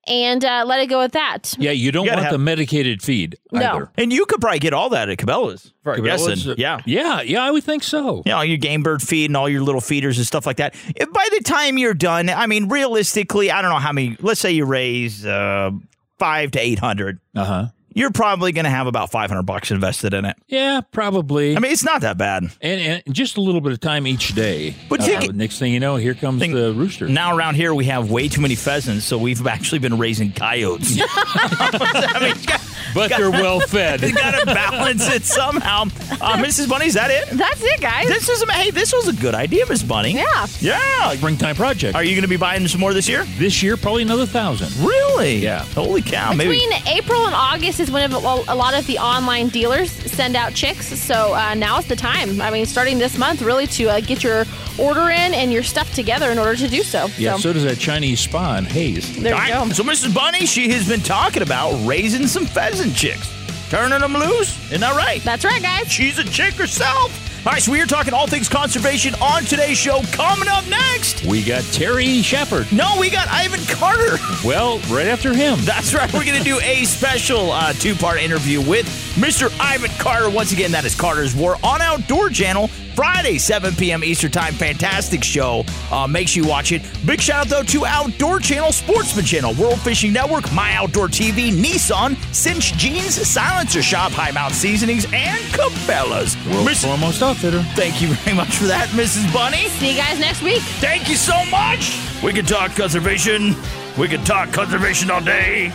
and 0.06 0.44
uh, 0.44 0.64
let 0.66 0.80
it 0.80 0.86
go 0.86 1.02
at 1.02 1.12
that. 1.12 1.54
Yeah, 1.58 1.70
you 1.72 1.92
don't 1.92 2.04
You 2.06 2.10
want 2.12 2.22
have- 2.24 2.32
the 2.32 2.38
medicated 2.38 3.02
feed 3.02 3.36
No. 3.52 3.60
either. 3.76 3.90
And 3.98 4.12
you 4.12 4.24
could 4.26 4.40
probably 4.40 4.58
get 4.58 4.72
all 4.72 4.88
that 4.90 5.08
at 5.08 5.18
Cabela's. 5.18 5.72
For 5.82 5.96
Cabela's, 5.96 6.26
guessing. 6.26 6.52
uh, 6.52 6.54
Yeah. 6.58 6.80
yeah, 6.86 7.20
yeah. 7.22 7.42
I 7.44 7.50
would 7.50 7.64
think 7.64 7.82
so. 7.82 8.22
You 8.26 8.32
know, 8.32 8.40
your 8.42 8.56
game 8.58 8.82
bird 8.82 9.02
feed 9.02 9.26
and 9.30 9.36
all 9.36 9.48
your 9.48 9.62
little 9.62 9.80
feeders 9.80 10.16
and 10.18 10.26
stuff 10.26 10.46
like 10.46 10.56
that. 10.56 10.74
If 10.96 11.12
by 11.12 11.28
the 11.36 11.42
time 11.44 11.78
you're 11.78 11.94
done, 11.94 12.28
I 12.30 12.46
mean, 12.46 12.68
realistically, 12.68 13.50
I 13.50 13.60
don't 13.62 13.70
know 13.70 13.78
how 13.78 13.92
many, 13.92 14.16
let's 14.20 14.40
say 14.40 14.50
you 14.52 14.64
raise 14.64 15.24
uh, 15.26 15.70
five 16.18 16.50
to 16.52 16.60
800. 16.60 17.18
Uh 17.36 17.44
huh. 17.44 17.66
You're 17.92 18.10
probably 18.10 18.52
going 18.52 18.64
to 18.64 18.70
have 18.70 18.86
about 18.86 19.10
500 19.10 19.42
bucks 19.42 19.70
invested 19.70 20.14
in 20.14 20.24
it. 20.24 20.36
Yeah, 20.46 20.80
probably. 20.92 21.56
I 21.56 21.60
mean, 21.60 21.72
it's 21.72 21.84
not 21.84 22.02
that 22.02 22.16
bad. 22.18 22.44
and, 22.62 23.02
and 23.06 23.14
just 23.14 23.36
a 23.36 23.40
little 23.40 23.60
bit 23.60 23.72
of 23.72 23.80
time 23.80 24.06
each 24.06 24.34
day. 24.34 24.74
But 24.88 25.00
Uh, 25.00 25.04
it- 25.22 25.34
next 25.34 25.58
thing 25.58 25.72
you 25.72 25.80
know, 25.80 25.96
here 25.96 26.14
comes 26.14 26.40
Think- 26.40 26.54
the 26.54 26.72
rooster. 26.72 27.08
Now 27.08 27.36
around 27.36 27.54
here 27.56 27.74
we 27.74 27.86
have 27.86 28.10
way 28.10 28.28
too 28.28 28.40
many 28.40 28.54
pheasants, 28.54 29.04
so 29.04 29.18
we've 29.18 29.44
actually 29.46 29.80
been 29.80 29.98
raising 29.98 30.32
coyotes. 30.32 30.98
I 31.00 32.18
mean, 32.20 32.44
got- 32.46 32.60
but 32.94 33.10
they're 33.10 33.30
well 33.30 33.60
fed. 33.60 34.00
you 34.02 34.12
got 34.14 34.38
to 34.40 34.46
balance 34.46 35.08
it 35.08 35.24
somehow. 35.24 35.82
Uh, 36.20 36.36
Mrs. 36.38 36.68
Bunny, 36.68 36.86
is 36.86 36.94
that 36.94 37.10
it? 37.10 37.28
That's 37.36 37.62
it, 37.62 37.80
guys. 37.80 38.08
This 38.08 38.28
is 38.28 38.42
a, 38.42 38.52
hey, 38.52 38.70
this 38.70 38.92
was 38.92 39.08
a 39.08 39.12
good 39.12 39.34
idea, 39.34 39.64
Miss 39.66 39.82
Bunny. 39.82 40.12
yeah. 40.14 40.46
Yeah. 40.60 41.12
Springtime 41.14 41.54
project. 41.56 41.94
Are 41.94 42.02
you 42.04 42.12
going 42.14 42.22
to 42.22 42.28
be 42.28 42.36
buying 42.36 42.66
some 42.68 42.80
more 42.80 42.92
this 42.94 43.08
year? 43.08 43.24
this 43.38 43.62
year, 43.62 43.76
probably 43.76 44.02
another 44.02 44.26
thousand. 44.26 44.68
Really? 44.84 45.36
Yeah. 45.38 45.64
Holy 45.74 46.02
cow! 46.02 46.32
Maybe. 46.32 46.50
Between 46.58 46.72
April 46.96 47.26
and 47.26 47.34
August 47.34 47.79
is 47.80 47.90
when 47.90 48.10
a 48.12 48.16
a 48.16 48.54
lot 48.54 48.74
of 48.74 48.86
the 48.86 48.98
online 48.98 49.48
dealers 49.48 49.90
send 49.90 50.36
out 50.36 50.54
chicks. 50.54 50.86
So 51.00 51.34
uh, 51.34 51.54
now 51.54 51.78
is 51.78 51.86
the 51.86 51.96
time. 51.96 52.40
I 52.40 52.50
mean, 52.50 52.66
starting 52.66 52.98
this 52.98 53.16
month, 53.18 53.42
really 53.42 53.66
to 53.68 53.88
uh, 53.88 54.00
get 54.00 54.22
your 54.22 54.44
order 54.78 55.10
in 55.10 55.34
and 55.34 55.52
your 55.52 55.62
stuff 55.62 55.92
together 55.94 56.30
in 56.30 56.38
order 56.38 56.56
to 56.56 56.68
do 56.68 56.82
so. 56.82 57.08
Yeah, 57.18 57.34
So, 57.36 57.40
so 57.40 57.52
does 57.54 57.64
that 57.64 57.78
Chinese 57.78 58.20
spawn, 58.20 58.64
Hayes. 58.66 59.20
there 59.20 59.34
you 59.46 59.52
go. 59.52 59.68
So 59.70 59.82
Mrs. 59.82 60.14
Bunny, 60.14 60.46
she 60.46 60.68
has 60.70 60.88
been 60.88 61.00
talking 61.00 61.42
about 61.42 61.72
raising 61.86 62.26
some 62.26 62.46
pheasant 62.46 62.94
chicks, 62.94 63.28
turning 63.70 64.00
them 64.00 64.12
loose. 64.14 64.56
Isn't 64.66 64.80
that 64.80 64.94
right? 64.96 65.22
That's 65.22 65.44
right, 65.44 65.62
guys. 65.62 65.90
She's 65.90 66.18
a 66.18 66.24
chick 66.24 66.54
herself. 66.54 67.10
All 67.46 67.52
right, 67.52 67.62
so 67.62 67.72
we 67.72 67.80
are 67.80 67.86
talking 67.86 68.12
all 68.12 68.26
things 68.26 68.50
conservation 68.50 69.14
on 69.14 69.44
today's 69.44 69.78
show. 69.78 70.02
Coming 70.12 70.46
up 70.46 70.66
next, 70.68 71.24
We 71.24 71.42
got 71.42 71.64
Terry 71.72 72.20
Shepard. 72.20 72.70
no, 72.70 72.96
we 73.00 73.08
got 73.08 73.28
Ivan 73.28 73.60
Carter. 73.64 74.18
Well, 74.44 74.78
right 74.90 75.06
after 75.06 75.32
him. 75.32 75.56
That's 75.62 75.94
right. 75.94 76.12
We're 76.12 76.26
going 76.26 76.36
to 76.36 76.44
do 76.44 76.60
a 76.60 76.84
special 76.84 77.50
uh, 77.50 77.72
two 77.72 77.94
part 77.94 78.20
interview 78.20 78.60
with 78.60 78.84
Mr. 79.16 79.50
Ivan 79.58 79.90
Carter. 79.98 80.28
Once 80.28 80.52
again, 80.52 80.70
that 80.72 80.84
is 80.84 80.94
Carter's 80.94 81.34
War 81.34 81.56
on 81.62 81.80
Outdoor 81.80 82.28
Channel, 82.28 82.68
Friday, 82.94 83.38
7 83.38 83.74
p.m. 83.74 84.02
Eastern 84.04 84.30
Time. 84.30 84.52
Fantastic 84.54 85.22
show. 85.24 85.64
Uh, 85.90 86.06
make 86.06 86.28
sure 86.28 86.42
you 86.42 86.48
watch 86.48 86.72
it. 86.72 86.82
Big 87.06 87.20
shout 87.20 87.40
out, 87.46 87.48
though, 87.48 87.62
to 87.62 87.86
Outdoor 87.86 88.38
Channel, 88.40 88.72
Sportsman 88.72 89.24
Channel, 89.24 89.54
World 89.54 89.80
Fishing 89.80 90.12
Network, 90.12 90.52
My 90.52 90.74
Outdoor 90.74 91.08
TV, 91.08 91.50
Nissan, 91.52 92.16
Cinch 92.34 92.72
Jeans, 92.74 93.14
Silencer 93.26 93.82
Shop, 93.82 94.12
High 94.12 94.30
Mount 94.32 94.52
Seasonings, 94.54 95.04
and 95.12 95.38
Cabela's. 95.54 96.36
World's 96.46 96.64
Miss- 96.66 96.84
foremost 96.84 97.22
outfitter. 97.22 97.62
Thank 97.74 98.02
you 98.02 98.08
very 98.14 98.36
much 98.36 98.54
for 98.56 98.64
that, 98.64 98.88
Mrs. 98.90 99.32
Bunny. 99.32 99.68
See 99.68 99.92
you 99.92 99.96
guys 99.96 100.18
next 100.18 100.42
week. 100.42 100.62
Thank 100.80 101.08
you 101.08 101.16
so 101.16 101.34
much. 101.50 101.98
We 102.22 102.32
can 102.32 102.44
talk 102.44 102.72
conservation. 102.76 103.54
We 103.98 104.08
can 104.08 104.22
talk 104.24 104.52
conservation 104.52 105.10
all 105.10 105.20
day. 105.20 105.72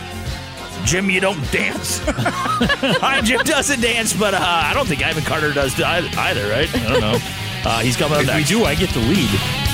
Jim, 0.86 1.10
you 1.10 1.20
don't 1.20 1.40
dance. 1.50 1.98
Jim 3.24 3.40
doesn't 3.40 3.80
dance, 3.80 4.14
but 4.14 4.34
uh, 4.34 4.38
I 4.40 4.72
don't 4.72 4.86
think 4.86 5.04
Ivan 5.04 5.24
Carter 5.24 5.52
does 5.52 5.78
either, 5.80 6.48
right? 6.48 6.72
I 6.74 6.88
don't 6.88 7.00
know. 7.00 7.18
Uh, 7.64 7.80
he's 7.80 7.96
coming 7.96 8.18
up 8.18 8.24
If 8.24 8.34
we 8.36 8.44
do, 8.44 8.64
I 8.64 8.76
get 8.76 8.90
the 8.90 9.00
lead. 9.00 9.65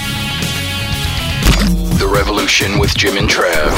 The 2.02 2.08
Revolution 2.08 2.80
with 2.80 2.96
Jim 2.96 3.16
and 3.16 3.28
Trav. 3.28 3.70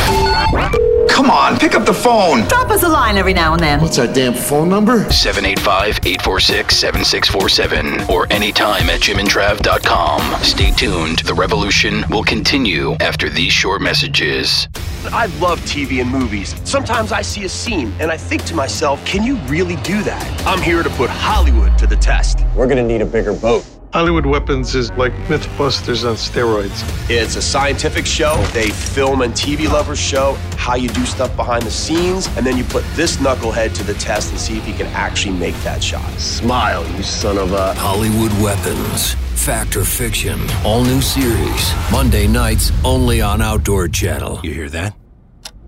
Come 1.11 1.31
on, 1.31 1.59
pick 1.59 1.75
up 1.75 1.85
the 1.85 1.93
phone. 1.93 2.49
Drop 2.49 2.71
us 2.71 2.83
a 2.83 2.89
line 2.89 3.19
every 3.19 3.35
now 3.35 3.53
and 3.53 3.63
then. 3.63 3.83
What's 3.83 3.99
our 3.99 4.07
damn 4.07 4.33
phone 4.33 4.71
number? 4.71 5.11
785 5.13 5.99
846 6.07 6.75
7647 6.75 8.11
or 8.11 8.27
anytime 8.33 8.89
at 8.89 9.01
jimandtrav.com. 9.01 10.43
Stay 10.43 10.71
tuned. 10.71 11.19
The 11.19 11.35
Revolution 11.35 12.03
will 12.09 12.25
continue 12.25 12.95
after 12.95 13.29
these 13.29 13.53
short 13.53 13.83
messages. 13.83 14.69
I 15.13 15.27
love 15.39 15.61
TV 15.61 16.01
and 16.01 16.11
movies. 16.11 16.55
Sometimes 16.67 17.13
I 17.13 17.21
see 17.21 17.45
a 17.45 17.49
scene 17.51 17.93
and 18.01 18.11
I 18.11 18.17
think 18.17 18.43
to 18.45 18.55
myself, 18.55 19.05
can 19.05 19.23
you 19.23 19.37
really 19.51 19.77
do 19.83 20.03
that? 20.03 20.47
I'm 20.47 20.63
here 20.63 20.83
to 20.83 20.89
put 20.89 21.11
Hollywood 21.11 21.77
to 21.77 21.87
the 21.87 21.97
test. 21.97 22.39
We're 22.57 22.69
gonna 22.69 22.83
need 22.83 23.03
a 23.03 23.07
bigger 23.07 23.35
boat. 23.35 23.67
Hollywood 23.95 24.27
Weapons 24.27 24.75
is 24.75 24.91
like 24.95 25.13
Mythbusters 25.29 26.05
on 26.05 26.17
steroids. 26.17 26.83
It's 27.09 27.37
a 27.37 27.41
scientific 27.41 28.07
show, 28.07 28.45
a 28.57 28.71
film 28.71 29.23
and 29.23 29.33
TV 29.33 29.71
lovers 29.71 30.01
show, 30.01 30.33
how 30.57 30.75
you 30.75 30.89
do 30.89 31.07
stuff 31.07 31.37
behind 31.37 31.63
the 31.63 31.71
scenes, 31.71 32.27
and 32.37 32.45
then 32.45 32.57
you 32.59 32.65
put 32.65 32.85
this 32.97 33.19
knucklehead 33.19 33.73
to 33.77 33.85
the 33.85 33.95
test 33.95 34.33
and 34.33 34.41
see 34.41 34.59
if 34.59 34.65
he 34.65 34.73
can 34.73 34.89
actually 34.89 35.37
make 35.37 35.55
that 35.63 35.81
shot. 35.81 36.11
Smile, 36.19 36.85
you 36.97 37.05
son 37.05 37.39
of 37.39 37.53
a. 37.53 37.73
Hollywood 37.75 38.33
Weapons. 38.43 39.15
Fact 39.41 39.77
or 39.77 39.85
fiction. 39.85 40.41
All 40.65 40.83
new 40.83 41.01
series. 41.01 41.73
Monday 41.93 42.27
nights 42.27 42.73
only 42.85 43.21
on 43.23 43.41
Outdoor 43.41 43.87
Channel. 43.87 44.41
You 44.43 44.55
hear 44.55 44.71
that? 44.71 44.97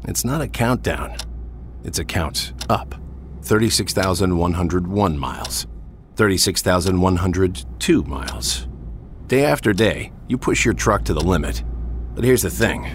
It's 0.09 0.25
not 0.25 0.40
a 0.40 0.49
countdown, 0.49 1.16
it's 1.85 2.00
a 2.00 2.04
count 2.04 2.54
up. 2.68 2.97
36,101 3.42 5.16
miles. 5.16 5.68
36,102 6.17 8.03
miles. 8.05 8.67
Day 9.27 9.45
after 9.45 9.73
day, 9.73 10.13
you 10.29 10.39
push 10.39 10.65
your 10.65 10.75
truck 10.75 11.05
to 11.05 11.15
the 11.15 11.21
limit. 11.21 11.63
But 12.15 12.25
here's 12.25 12.43
the 12.43 12.51
thing 12.51 12.87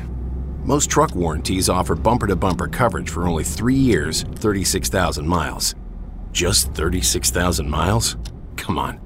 most 0.64 0.90
truck 0.90 1.16
warranties 1.16 1.70
offer 1.70 1.96
bumper 1.96 2.28
to 2.28 2.36
bumper 2.36 2.68
coverage 2.68 3.10
for 3.10 3.28
only 3.28 3.44
three 3.44 3.76
years, 3.76 4.24
36,000 4.24 5.28
miles. 5.28 5.76
Just 6.32 6.72
36,000 6.74 7.70
miles? 7.70 8.16
Come 8.58 8.78
on. 8.78 9.00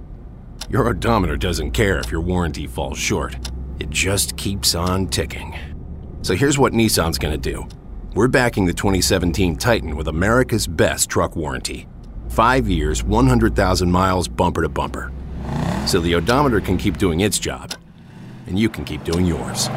Your 0.70 0.88
odometer 0.88 1.38
doesn't 1.38 1.72
care 1.72 2.00
if 2.00 2.12
your 2.12 2.22
warranty 2.22 2.68
falls 2.68 2.98
short, 2.98 3.38
it 3.80 3.90
just 3.90 4.36
keeps 4.38 4.76
on 4.76 5.08
ticking. 5.08 5.58
So 6.22 6.36
here's 6.36 6.58
what 6.58 6.74
Nissan's 6.74 7.18
gonna 7.18 7.38
do 7.38 7.68
we're 8.16 8.30
backing 8.30 8.66
the 8.66 8.74
2017 8.74 9.58
Titan 9.58 9.98
with 9.98 10.08
America's 10.08 10.68
best 10.68 11.10
truck 11.10 11.36
warranty. 11.36 11.86
Five 12.36 12.68
years, 12.68 13.02
100,000 13.02 13.90
miles, 13.90 14.28
bumper 14.28 14.62
to 14.62 14.68
bumper. 14.68 15.10
So 15.88 16.02
the 16.02 16.16
odometer 16.16 16.60
can 16.60 16.76
keep 16.76 16.98
doing 16.98 17.22
its 17.22 17.40
job, 17.40 17.76
and 18.48 18.60
you 18.60 18.68
can 18.68 18.84
keep 18.84 19.06
doing 19.06 19.26
yours. 19.26 19.70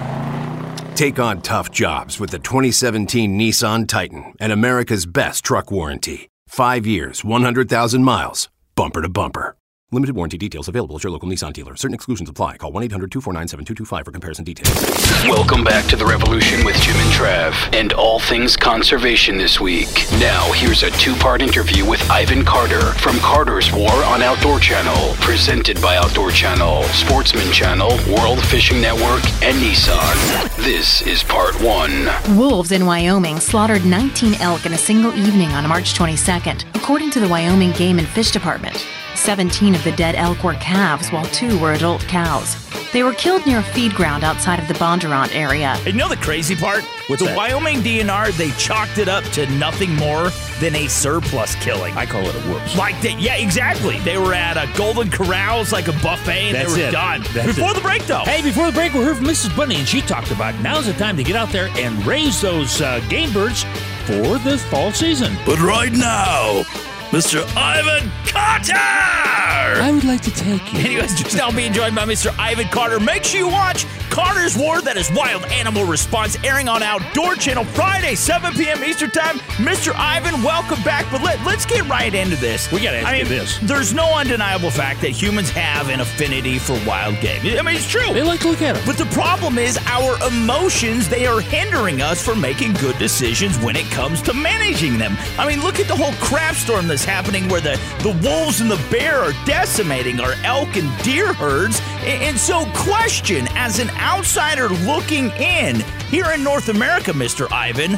Take 0.97 1.21
on 1.21 1.41
tough 1.41 1.71
jobs 1.71 2.19
with 2.19 2.31
the 2.31 2.41
2017 2.41 3.39
Nissan 3.39 3.87
Titan 3.87 4.35
and 4.41 4.51
America's 4.51 5.07
best 5.07 5.45
truck 5.45 5.71
warranty. 5.71 6.31
Five 6.49 6.85
years, 6.85 7.23
100,000 7.23 8.03
miles, 8.03 8.49
bumper 8.75 9.03
to 9.03 9.09
bumper. 9.09 9.55
Limited 9.91 10.15
warranty 10.17 10.37
details 10.37 10.69
available 10.69 10.97
at 10.97 11.03
your 11.03 11.11
local 11.11 11.31
Nissan 11.31 11.51
dealer. 11.55 11.75
Certain 11.75 11.95
exclusions 11.95 12.29
apply. 12.29 12.59
Call 12.59 12.73
1 12.73 12.83
800 12.83 13.11
249 13.11 13.49
7225 13.49 14.05
for 14.05 14.13
comparison 14.13 14.45
details. 14.45 14.77
Welcome 15.25 15.65
back 15.65 15.87
to 15.87 15.97
The 15.97 16.05
Revolution 16.05 16.63
with 16.63 16.79
Jim 16.83 16.95
and 16.97 17.11
Trav 17.11 17.55
and 17.75 17.95
all 17.95 18.21
things 18.21 18.55
conservation 18.55 19.39
this 19.39 19.59
week. 19.61 19.89
Now, 20.21 20.53
here's 20.53 20.83
a 20.83 20.91
two 20.91 21.15
part 21.15 21.41
interview 21.41 21.89
with 21.89 22.03
Ivan 22.11 22.45
Carter 22.45 22.93
from 23.01 23.17
Carter's 23.21 23.73
War 23.73 23.91
on 24.05 24.21
Outdoor 24.21 24.61
Channel, 24.61 25.15
presented 25.21 25.81
by 25.81 25.97
Outdoor 25.97 26.33
Channel, 26.33 26.83
Sportsman 26.93 27.51
Channel, 27.51 27.89
World 28.15 28.45
Fishing 28.45 28.83
Network, 28.83 29.25
and 29.43 29.57
Nissan. 29.57 30.55
This 30.63 31.01
is 31.01 31.23
part 31.23 31.59
one. 31.63 32.11
Wolves 32.37 32.73
in 32.73 32.85
Wyoming 32.85 33.41
slaughtered 33.41 33.87
19 33.87 34.35
elk 34.43 34.67
in 34.67 34.75
a 34.75 34.79
single 34.79 35.15
evening 35.15 35.49
on 35.53 35.67
March 35.67 35.95
22nd, 35.95 36.67
according 36.77 37.09
to 37.13 37.21
the 37.21 37.29
Wyoming 37.29 37.73
Game 37.73 37.99
and 37.99 38.07
Fish 38.07 38.31
Department. 38.31 38.85
17 39.19 39.75
of 39.75 39.85
the 39.85 39.93
dead 39.93 40.15
elk 40.15 40.43
were 40.45 40.55
calves, 40.55 41.11
while 41.11 41.25
two 41.27 41.59
were 41.59 41.73
adult 41.73 42.01
cows. 42.03 42.57
They 42.93 43.03
were 43.03 43.13
killed 43.13 43.45
near 43.47 43.59
a 43.59 43.63
feed 43.63 43.93
ground 43.93 44.25
outside 44.25 44.59
of 44.59 44.67
the 44.69 44.73
Bondurant 44.75 45.35
area. 45.35 45.75
And 45.79 45.87
you 45.89 45.93
know 45.93 46.09
the 46.09 46.17
crazy 46.17 46.57
part? 46.57 46.83
What's 47.09 47.21
the 47.21 47.29
that? 47.29 47.37
Wyoming 47.37 47.79
DNR, 47.81 48.35
they 48.39 48.51
chalked 48.53 48.97
it 48.97 49.09
up 49.09 49.25
to 49.33 49.47
nothing 49.59 49.95
more 49.97 50.31
than 50.61 50.75
a 50.75 50.87
surplus 50.89 51.55
killing. 51.57 51.95
I 51.97 52.07
call 52.07 52.23
it 52.23 52.35
a 52.35 52.39
whoops. 52.49 52.77
Like 52.79 52.99
that, 53.03 53.21
yeah, 53.21 53.37
exactly. 53.37 53.99
They 54.01 54.17
were 54.17 54.33
at 54.33 54.57
a 54.57 54.67
Golden 54.79 55.11
Corrals, 55.11 55.71
like 55.73 55.89
a 55.89 55.93
buffet, 56.03 56.49
and 56.49 56.55
That's 56.57 56.75
they 56.75 56.83
were 56.83 56.89
it. 56.89 56.93
done. 56.93 57.23
That's 57.35 57.49
Before 57.49 57.73
it. 57.73 57.75
the 57.75 57.81
break, 57.83 58.07
though. 58.07 58.21
Hey, 58.25 58.41
before 58.43 58.67
the 58.67 58.73
break, 58.73 58.95
we 58.95 59.01
heard 59.01 59.17
from 59.19 59.27
Mrs. 59.27 59.55
Bunny, 59.55 59.77
and 59.77 59.87
she 59.87 60.01
talked 60.01 60.31
about 60.31 60.55
now's 60.61 60.87
the 60.87 60.95
time 60.95 61.17
to 61.19 61.23
get 61.23 61.37
out 61.37 61.51
there 61.51 61.69
and 61.77 62.05
raise 62.07 62.41
those 62.41 62.81
uh, 62.81 63.01
game 63.11 63.33
birds 63.35 63.65
for 64.07 64.39
the 64.39 64.57
fall 64.71 64.93
season. 64.93 65.37
But 65.45 65.59
right 65.61 65.93
now, 65.93 66.63
Mr. 67.11 67.43
Ivan 67.57 68.11
Carter! 68.27 68.75
I 68.75 69.91
would 69.91 70.05
like 70.05 70.21
to 70.23 70.31
take 70.31 70.73
you. 70.75 70.81
Anyways, 70.81 71.15
just 71.23 71.35
now 71.35 71.51
being 71.51 71.73
joined 71.73 71.97
by 71.97 72.05
Mr. 72.05 72.35
Ivan 72.39 72.69
Carter. 72.69 73.01
Make 73.01 73.25
sure 73.25 73.41
you 73.41 73.49
watch 73.49 73.87
Carter's 74.11 74.57
War, 74.59 74.83
that 74.83 74.97
is 74.97 75.11
Wild 75.13 75.45
Animal 75.47 75.85
Response, 75.85 76.37
airing 76.45 76.69
on 76.69 76.83
Outdoor 76.83 77.35
Channel 77.35 77.65
Friday, 77.65 78.15
7 78.15 78.53
p.m. 78.55 78.83
Eastern 78.85 79.11
Time. 79.11 79.39
Mr. 79.57 79.95
Ivan, 79.95 80.43
welcome 80.43 80.83
back. 80.83 81.07
But 81.11 81.23
let, 81.23 81.43
let's 81.47 81.65
get 81.65 81.87
right 81.89 82.13
into 82.13 82.37
this. 82.37 82.71
We 82.71 82.81
gotta 82.83 82.99
ask 82.99 83.07
I 83.07 83.17
you 83.17 83.25
mean, 83.25 83.33
this. 83.33 83.59
There's 83.63 83.95
no 83.95 84.07
undeniable 84.19 84.71
fact 84.71 85.01
that 85.03 85.11
humans 85.11 85.51
have 85.51 85.89
an 85.89 86.01
affinity 86.01 86.59
for 86.59 86.73
wild 86.87 87.21
game. 87.21 87.41
I 87.59 87.63
mean, 87.63 87.77
it's 87.77 87.89
true. 87.89 88.13
They 88.13 88.23
like 88.23 88.41
to 88.41 88.49
look 88.49 88.61
at 88.61 88.75
them. 88.75 88.85
But 88.85 88.99
the 88.99 89.07
problem 89.07 89.57
is 89.57 89.79
our 89.87 90.17
emotions, 90.27 91.09
they 91.09 91.27
are 91.27 91.41
hindering 91.41 92.03
us 92.03 92.23
from 92.23 92.41
making 92.41 92.75
good 92.75 92.99
decisions 92.99 93.59
when 93.59 93.77
it 93.77 93.87
comes 93.87 94.21
to 94.23 94.35
managing 94.35 94.99
them. 94.99 95.17
I 95.39 95.47
mean, 95.47 95.61
look 95.63 95.79
at 95.81 95.87
the 95.89 95.97
whole 95.97 96.13
crap 96.15 96.57
storm 96.57 96.89
that's 96.99 97.05
happening 97.05 97.49
where 97.49 97.61
the, 97.61 97.79
the 98.03 98.11
wolves 98.27 98.61
and 98.61 98.69
the 98.69 98.81
bear 98.91 99.19
are 99.19 99.33
decimating 99.45 100.19
our 100.19 100.33
elk 100.43 100.77
and 100.77 101.05
deer 101.05 101.33
herds. 101.33 101.81
And, 102.01 102.23
and 102.25 102.39
so, 102.39 102.65
question 102.75 103.47
as 103.51 103.79
an 103.79 103.89
outsider 103.91 104.69
looking 104.69 105.31
in 105.39 105.77
here 106.11 106.33
in 106.33 106.43
North 106.43 106.69
America, 106.69 107.13
Mr. 107.13 107.51
Ivan, 107.53 107.95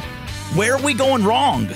where 0.55 0.75
are 0.75 0.81
we 0.81 0.93
going 0.93 1.23
wrong? 1.23 1.67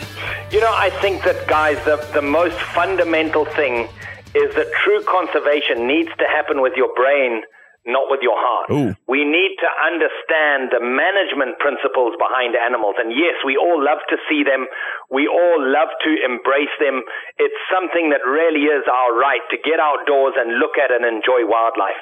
You 0.51 0.61
know, 0.61 0.71
I 0.71 0.91
think 1.01 1.23
that, 1.23 1.47
guys, 1.47 1.83
the, 1.85 1.97
the 2.13 2.21
most 2.21 2.57
fundamental 2.75 3.45
thing 3.45 3.87
is 4.35 4.53
that 4.53 4.71
true 4.83 5.01
conservation 5.05 5.87
needs 5.87 6.09
to 6.19 6.25
happen 6.25 6.61
with 6.61 6.73
your 6.75 6.93
brain, 6.93 7.41
not 7.85 8.09
with 8.09 8.25
your 8.25 8.35
heart. 8.35 8.67
Ooh. 8.73 8.91
We 9.05 9.21
need 9.23 9.53
to 9.61 9.69
understand 9.69 10.73
the 10.73 10.81
management 10.81 11.61
principles 11.61 12.17
behind 12.17 12.57
animals. 12.57 12.97
And 12.97 13.13
yes, 13.13 13.37
we 13.45 13.55
all 13.55 13.77
love 13.77 14.01
to 14.09 14.17
see 14.25 14.41
them. 14.41 14.65
We 15.13 15.29
all 15.29 15.61
love 15.61 15.93
to 16.03 16.11
embrace 16.25 16.73
them. 16.81 17.05
It's 17.37 17.61
something 17.69 18.09
that 18.09 18.25
really 18.25 18.65
is 18.65 18.83
our 18.89 19.13
right 19.13 19.45
to 19.53 19.57
get 19.61 19.77
outdoors 19.77 20.33
and 20.35 20.57
look 20.57 20.81
at 20.81 20.89
and 20.89 21.05
enjoy 21.05 21.45
wildlife. 21.45 22.01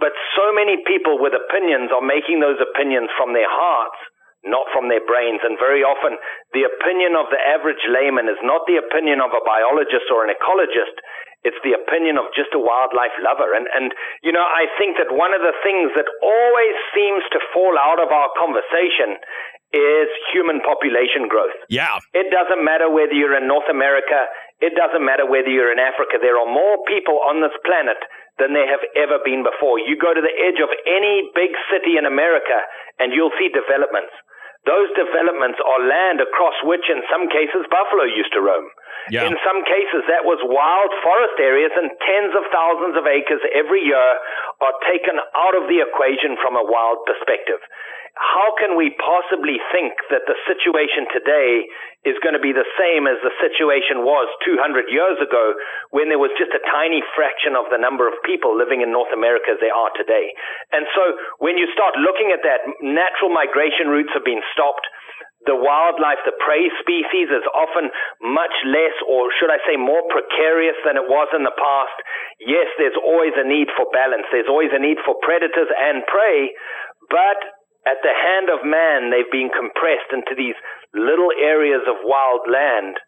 But 0.00 0.16
so 0.32 0.50
many 0.56 0.80
people 0.88 1.20
with 1.20 1.36
opinions 1.36 1.92
are 1.92 2.04
making 2.04 2.40
those 2.40 2.58
opinions 2.60 3.12
from 3.16 3.36
their 3.36 3.48
hearts 3.48 4.00
not 4.46 4.70
from 4.70 4.86
their 4.86 5.02
brains. 5.02 5.42
And 5.42 5.58
very 5.58 5.82
often, 5.82 6.14
the 6.54 6.62
opinion 6.62 7.18
of 7.18 7.26
the 7.30 7.42
average 7.42 7.82
layman 7.90 8.30
is 8.30 8.38
not 8.46 8.62
the 8.70 8.78
opinion 8.78 9.18
of 9.18 9.34
a 9.34 9.42
biologist 9.42 10.06
or 10.14 10.22
an 10.22 10.30
ecologist. 10.30 10.94
It's 11.46 11.58
the 11.62 11.78
opinion 11.78 12.18
of 12.18 12.34
just 12.34 12.50
a 12.50 12.58
wildlife 12.58 13.14
lover. 13.22 13.54
And, 13.54 13.70
and, 13.70 13.94
you 14.26 14.34
know, 14.34 14.42
I 14.42 14.66
think 14.74 14.98
that 14.98 15.14
one 15.14 15.30
of 15.30 15.42
the 15.42 15.54
things 15.62 15.94
that 15.94 16.10
always 16.18 16.76
seems 16.90 17.22
to 17.30 17.38
fall 17.54 17.78
out 17.78 18.02
of 18.02 18.10
our 18.10 18.30
conversation 18.34 19.22
is 19.70 20.08
human 20.32 20.64
population 20.64 21.28
growth. 21.28 21.54
Yeah. 21.68 22.00
It 22.16 22.32
doesn't 22.32 22.64
matter 22.64 22.88
whether 22.90 23.12
you're 23.12 23.36
in 23.36 23.46
North 23.46 23.68
America, 23.68 24.26
it 24.58 24.74
doesn't 24.74 25.04
matter 25.04 25.28
whether 25.28 25.52
you're 25.52 25.70
in 25.70 25.78
Africa. 25.78 26.18
There 26.18 26.40
are 26.40 26.48
more 26.48 26.82
people 26.88 27.20
on 27.22 27.38
this 27.44 27.54
planet 27.62 28.00
than 28.40 28.56
there 28.56 28.66
have 28.66 28.82
ever 28.96 29.22
been 29.22 29.44
before. 29.44 29.78
You 29.78 29.94
go 30.00 30.10
to 30.10 30.24
the 30.24 30.34
edge 30.34 30.58
of 30.58 30.72
any 30.88 31.30
big 31.36 31.54
city 31.70 32.00
in 32.00 32.08
America 32.08 32.58
and 32.98 33.12
you'll 33.12 33.34
see 33.38 33.52
developments. 33.52 34.14
Those 34.66 34.90
developments 34.98 35.62
are 35.62 35.86
land 35.86 36.18
across 36.18 36.58
which, 36.66 36.90
in 36.90 37.00
some 37.06 37.30
cases, 37.30 37.62
buffalo 37.70 38.04
used 38.04 38.34
to 38.34 38.42
roam. 38.42 38.66
Yeah. 39.10 39.26
In 39.26 39.34
some 39.40 39.64
cases, 39.64 40.04
that 40.10 40.24
was 40.26 40.38
wild 40.44 40.92
forest 41.00 41.38
areas, 41.40 41.72
and 41.76 41.90
tens 42.02 42.32
of 42.36 42.44
thousands 42.52 42.94
of 42.98 43.04
acres 43.06 43.40
every 43.54 43.82
year 43.84 44.08
are 44.60 44.76
taken 44.90 45.16
out 45.16 45.54
of 45.56 45.70
the 45.70 45.80
equation 45.80 46.36
from 46.42 46.58
a 46.58 46.64
wild 46.64 47.04
perspective. 47.08 47.62
How 48.18 48.50
can 48.58 48.74
we 48.74 48.98
possibly 48.98 49.62
think 49.70 49.94
that 50.10 50.26
the 50.26 50.34
situation 50.50 51.06
today 51.14 51.70
is 52.02 52.18
going 52.18 52.34
to 52.34 52.42
be 52.42 52.50
the 52.50 52.66
same 52.74 53.06
as 53.06 53.14
the 53.22 53.30
situation 53.38 54.02
was 54.02 54.26
200 54.42 54.90
years 54.90 55.22
ago 55.22 55.54
when 55.94 56.10
there 56.10 56.18
was 56.18 56.34
just 56.34 56.50
a 56.50 56.62
tiny 56.66 56.98
fraction 57.14 57.54
of 57.54 57.70
the 57.70 57.78
number 57.78 58.10
of 58.10 58.18
people 58.26 58.58
living 58.58 58.82
in 58.82 58.90
North 58.90 59.14
America 59.14 59.54
as 59.54 59.62
there 59.62 59.74
are 59.74 59.94
today? 59.94 60.34
And 60.74 60.90
so 60.98 61.14
when 61.38 61.54
you 61.62 61.70
start 61.70 61.94
looking 61.94 62.34
at 62.34 62.42
that, 62.42 62.66
natural 62.82 63.30
migration 63.30 63.86
routes 63.86 64.10
have 64.18 64.26
been 64.26 64.42
stopped 64.50 64.90
the 65.48 65.56
wildlife, 65.56 66.20
the 66.28 66.36
prey 66.36 66.68
species 66.84 67.32
is 67.32 67.44
often 67.56 67.88
much 68.20 68.52
less, 68.68 68.92
or 69.08 69.32
should 69.32 69.48
I 69.48 69.56
say 69.64 69.80
more 69.80 70.04
precarious 70.12 70.76
than 70.84 71.00
it 71.00 71.08
was 71.08 71.32
in 71.32 71.48
the 71.48 71.56
past. 71.56 71.96
Yes, 72.44 72.68
there's 72.76 73.00
always 73.00 73.32
a 73.40 73.48
need 73.48 73.72
for 73.72 73.88
balance. 73.88 74.28
There's 74.28 74.52
always 74.52 74.70
a 74.76 74.78
need 74.78 75.00
for 75.08 75.16
predators 75.24 75.72
and 75.72 76.04
prey, 76.04 76.52
but 77.08 77.40
at 77.88 78.04
the 78.04 78.12
hand 78.12 78.52
of 78.52 78.68
man, 78.68 79.08
they've 79.08 79.32
been 79.32 79.48
compressed 79.48 80.12
into 80.12 80.36
these 80.36 80.56
little 80.92 81.32
areas 81.32 81.80
of 81.88 82.04
wild 82.04 82.44
land 82.44 83.00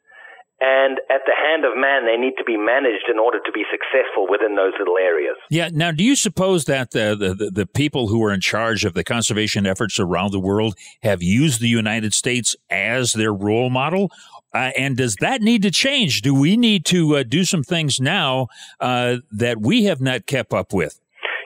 and 0.60 1.00
at 1.10 1.22
the 1.26 1.32
hand 1.34 1.64
of 1.64 1.72
man, 1.76 2.04
they 2.04 2.16
need 2.16 2.34
to 2.36 2.44
be 2.44 2.56
managed 2.56 3.08
in 3.10 3.18
order 3.18 3.40
to 3.44 3.52
be 3.52 3.64
successful 3.70 4.26
within 4.28 4.56
those 4.56 4.72
little 4.78 4.98
areas. 4.98 5.36
Yeah. 5.48 5.70
Now, 5.72 5.90
do 5.90 6.04
you 6.04 6.16
suppose 6.16 6.66
that 6.66 6.90
the, 6.90 7.16
the, 7.16 7.50
the 7.50 7.66
people 7.66 8.08
who 8.08 8.22
are 8.24 8.32
in 8.32 8.40
charge 8.40 8.84
of 8.84 8.94
the 8.94 9.02
conservation 9.02 9.66
efforts 9.66 9.98
around 9.98 10.32
the 10.32 10.40
world 10.40 10.74
have 11.02 11.22
used 11.22 11.60
the 11.60 11.68
United 11.68 12.12
States 12.12 12.54
as 12.68 13.12
their 13.12 13.32
role 13.32 13.70
model? 13.70 14.10
Uh, 14.52 14.70
and 14.76 14.96
does 14.96 15.16
that 15.20 15.40
need 15.40 15.62
to 15.62 15.70
change? 15.70 16.22
Do 16.22 16.34
we 16.34 16.56
need 16.56 16.84
to 16.86 17.16
uh, 17.16 17.22
do 17.22 17.44
some 17.44 17.62
things 17.62 18.00
now 18.00 18.48
uh, 18.80 19.18
that 19.30 19.60
we 19.60 19.84
have 19.84 20.00
not 20.00 20.26
kept 20.26 20.52
up 20.52 20.72
with? 20.72 21.00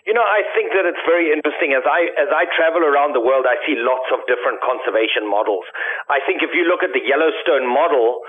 You 0.05 0.13
know, 0.13 0.25
I 0.25 0.45
think 0.53 0.69
that 0.77 0.85
it's 0.85 1.01
very 1.09 1.33
interesting. 1.33 1.73
As 1.73 1.83
I 1.89 2.13
as 2.21 2.29
I 2.29 2.45
travel 2.53 2.85
around 2.85 3.17
the 3.17 3.25
world, 3.25 3.49
I 3.49 3.57
see 3.65 3.73
lots 3.73 4.05
of 4.13 4.21
different 4.29 4.61
conservation 4.61 5.25
models. 5.25 5.65
I 6.13 6.21
think 6.29 6.45
if 6.45 6.53
you 6.53 6.69
look 6.69 6.85
at 6.85 6.93
the 6.93 7.01
Yellowstone 7.01 7.65
model, 7.65 8.21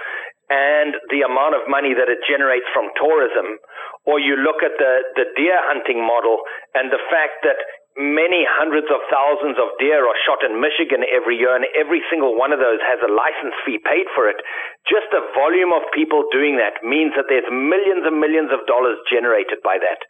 and 0.49 0.93
the 1.09 1.25
amount 1.25 1.57
of 1.57 1.65
money 1.65 1.97
that 1.97 2.05
it 2.05 2.21
generates 2.29 2.69
from 2.69 2.93
tourism, 2.93 3.57
or 4.05 4.21
you 4.21 4.37
look 4.37 4.61
at 4.61 4.77
the, 4.77 4.93
the 5.17 5.25
deer 5.33 5.57
hunting 5.65 5.97
model 6.01 6.45
and 6.77 6.93
the 6.93 7.01
fact 7.09 7.41
that 7.41 7.57
many 7.97 8.43
hundreds 8.43 8.91
of 8.91 8.99
thousands 9.07 9.55
of 9.55 9.71
deer 9.79 10.03
are 10.03 10.19
shot 10.27 10.43
in 10.43 10.59
Michigan 10.59 11.01
every 11.07 11.39
year, 11.39 11.55
and 11.55 11.65
every 11.73 12.03
single 12.11 12.35
one 12.35 12.51
of 12.51 12.59
those 12.59 12.83
has 12.83 12.99
a 13.01 13.09
license 13.09 13.55
fee 13.63 13.79
paid 13.81 14.05
for 14.13 14.27
it. 14.27 14.37
Just 14.85 15.07
the 15.09 15.23
volume 15.33 15.71
of 15.71 15.87
people 15.95 16.27
doing 16.29 16.59
that 16.59 16.83
means 16.83 17.15
that 17.15 17.31
there's 17.31 17.47
millions 17.49 18.03
and 18.03 18.19
millions 18.19 18.51
of 18.51 18.67
dollars 18.67 18.99
generated 19.07 19.63
by 19.63 19.79
that. 19.79 20.03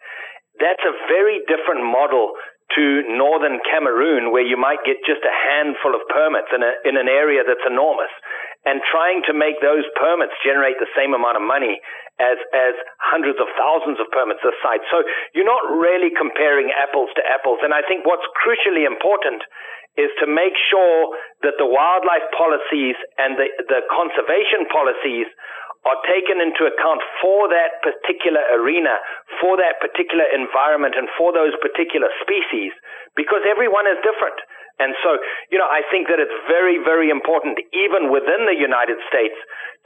That's 0.58 0.84
a 0.84 0.98
very 1.08 1.46
different 1.46 1.86
model 1.86 2.34
to 2.74 3.06
northern 3.14 3.62
Cameroon, 3.70 4.34
where 4.34 4.44
you 4.44 4.58
might 4.58 4.82
get 4.82 4.98
just 5.06 5.22
a 5.22 5.30
handful 5.30 5.94
of 5.94 6.02
permits 6.10 6.50
in, 6.50 6.66
a, 6.66 6.74
in 6.90 6.98
an 6.98 7.06
area 7.06 7.46
that's 7.46 7.62
enormous 7.70 8.10
and 8.66 8.82
trying 8.90 9.22
to 9.30 9.34
make 9.34 9.62
those 9.62 9.86
permits 9.96 10.34
generate 10.42 10.82
the 10.82 10.90
same 10.98 11.14
amount 11.14 11.38
of 11.38 11.46
money 11.46 11.80
as 12.18 12.40
as 12.56 12.74
hundreds 12.98 13.38
of 13.40 13.48
thousands 13.60 14.00
of 14.02 14.08
permits 14.12 14.42
this 14.42 14.58
side. 14.64 14.82
So 14.90 15.06
you're 15.38 15.48
not 15.48 15.68
really 15.70 16.10
comparing 16.12 16.72
apples 16.74 17.14
to 17.16 17.22
apples. 17.24 17.60
And 17.62 17.76
I 17.76 17.86
think 17.86 18.04
what's 18.08 18.26
crucially 18.40 18.88
important 18.88 19.44
is 19.96 20.12
to 20.20 20.28
make 20.28 20.56
sure 20.68 21.16
that 21.44 21.56
the 21.56 21.68
wildlife 21.68 22.28
policies 22.36 23.00
and 23.16 23.40
the, 23.40 23.48
the 23.72 23.80
conservation 23.88 24.68
policies 24.68 25.28
are 25.86 26.02
taken 26.10 26.42
into 26.42 26.66
account 26.66 27.00
for 27.22 27.48
that 27.48 27.80
particular 27.86 28.42
arena, 28.58 28.98
for 29.40 29.56
that 29.56 29.78
particular 29.78 30.26
environment, 30.34 30.98
and 30.98 31.08
for 31.14 31.32
those 31.32 31.54
particular 31.62 32.10
species, 32.26 32.74
because 33.14 33.46
everyone 33.46 33.86
is 33.86 33.96
different. 34.02 34.36
And 34.80 34.96
so, 35.04 35.18
you 35.52 35.58
know, 35.58 35.70
I 35.72 35.82
think 35.88 36.12
that 36.12 36.20
it's 36.20 36.36
very, 36.52 36.78
very 36.84 37.10
important, 37.10 37.60
even 37.72 38.12
within 38.12 38.44
the 38.44 38.58
United 38.58 39.00
States, 39.08 39.36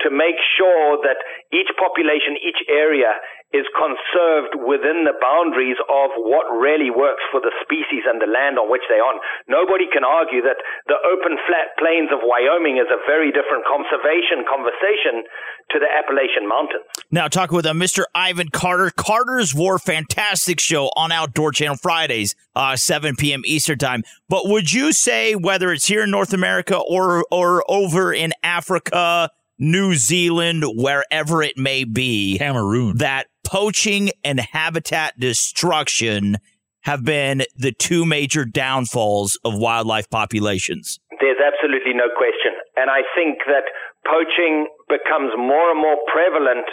to 0.01 0.09
make 0.09 0.39
sure 0.57 0.97
that 1.05 1.21
each 1.53 1.69
population, 1.77 2.39
each 2.41 2.63
area 2.65 3.19
is 3.49 3.65
conserved 3.73 4.53
within 4.61 5.09
the 5.09 5.17
boundaries 5.17 5.81
of 5.89 6.13
what 6.21 6.45
really 6.53 6.93
works 6.93 7.25
for 7.33 7.41
the 7.41 7.49
species 7.65 8.05
and 8.05 8.21
the 8.21 8.29
land 8.29 8.61
on 8.61 8.69
which 8.69 8.85
they're 8.85 9.01
on. 9.01 9.17
Nobody 9.49 9.89
can 9.89 10.05
argue 10.05 10.45
that 10.45 10.61
the 10.85 11.01
open 11.01 11.33
flat 11.49 11.73
plains 11.81 12.13
of 12.13 12.21
Wyoming 12.21 12.77
is 12.77 12.85
a 12.93 13.01
very 13.09 13.33
different 13.33 13.65
conservation 13.65 14.45
conversation 14.45 15.25
to 15.73 15.81
the 15.81 15.89
Appalachian 15.89 16.45
Mountains. 16.45 16.85
Now, 17.09 17.27
talking 17.27 17.55
with 17.55 17.65
uh, 17.65 17.73
Mr. 17.73 18.05
Ivan 18.13 18.49
Carter, 18.49 18.91
Carter's 18.93 19.55
War, 19.55 19.79
fantastic 19.79 20.59
show 20.59 20.93
on 20.95 21.11
Outdoor 21.11 21.51
Channel 21.51 21.77
Fridays, 21.77 22.35
uh, 22.55 22.75
7 22.75 23.15
p.m. 23.15 23.41
Eastern 23.45 23.79
Time. 23.79 24.03
But 24.29 24.45
would 24.45 24.71
you 24.71 24.93
say, 24.93 25.33
whether 25.33 25.73
it's 25.73 25.87
here 25.87 26.03
in 26.03 26.11
North 26.11 26.33
America 26.33 26.77
or, 26.77 27.25
or 27.31 27.63
over 27.67 28.13
in 28.13 28.33
Africa, 28.43 29.31
New 29.59 29.95
Zealand, 29.95 30.63
wherever 30.65 31.43
it 31.43 31.57
may 31.57 31.83
be, 31.83 32.37
Cameroon, 32.37 32.97
that 32.97 33.27
poaching 33.49 34.11
and 34.23 34.39
habitat 34.39 35.19
destruction 35.19 36.37
have 36.81 37.03
been 37.03 37.41
the 37.57 37.73
two 37.73 38.05
major 38.05 38.45
downfalls 38.45 39.39
of 39.43 39.57
wildlife 39.57 40.07
populations. 40.09 40.99
There's 41.19 41.41
absolutely 41.41 41.97
no 41.97 42.13
question. 42.13 42.53
And 42.77 42.93
I 42.93 43.01
think 43.17 43.41
that 43.49 43.65
poaching 44.05 44.69
becomes 44.87 45.33
more 45.35 45.73
and 45.73 45.81
more 45.81 45.97
prevalent 46.13 46.69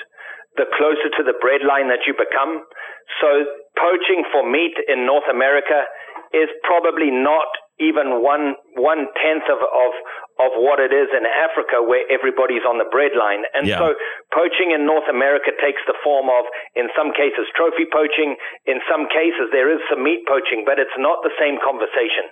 the 0.60 0.68
closer 0.76 1.08
to 1.16 1.24
the 1.24 1.36
breadline 1.40 1.88
that 1.88 2.04
you 2.06 2.12
become. 2.12 2.60
So 3.24 3.48
poaching 3.80 4.24
for 4.30 4.44
meat 4.44 4.76
in 4.86 5.06
North 5.06 5.26
America 5.32 5.88
is 6.36 6.52
probably 6.62 7.08
not 7.08 7.48
even 7.80 8.20
one 8.20 8.54
one 8.76 9.08
tenth 9.20 9.48
of, 9.48 9.60
of 9.60 9.92
of 10.36 10.52
what 10.60 10.76
it 10.76 10.92
is 10.92 11.08
in 11.16 11.24
Africa 11.24 11.80
where 11.80 12.04
everybody's 12.12 12.64
on 12.68 12.76
the 12.76 12.84
breadline. 12.92 13.40
And 13.56 13.64
Yeah. 13.64 13.80
so 13.80 13.96
poaching 14.36 14.70
in 14.76 14.84
North 14.84 15.08
America 15.08 15.48
takes 15.56 15.80
the 15.88 15.96
form 16.04 16.28
of, 16.28 16.44
in 16.76 16.92
some 16.92 17.12
cases, 17.12 17.48
trophy 17.56 17.86
poaching. 17.88 18.36
In 18.68 18.82
some 18.84 19.08
cases, 19.08 19.48
there 19.50 19.72
is 19.72 19.80
some 19.88 20.02
meat 20.04 20.28
poaching, 20.28 20.64
but 20.68 20.78
it's 20.78 20.92
not 20.98 21.22
the 21.24 21.32
same 21.40 21.56
conversation. 21.64 22.28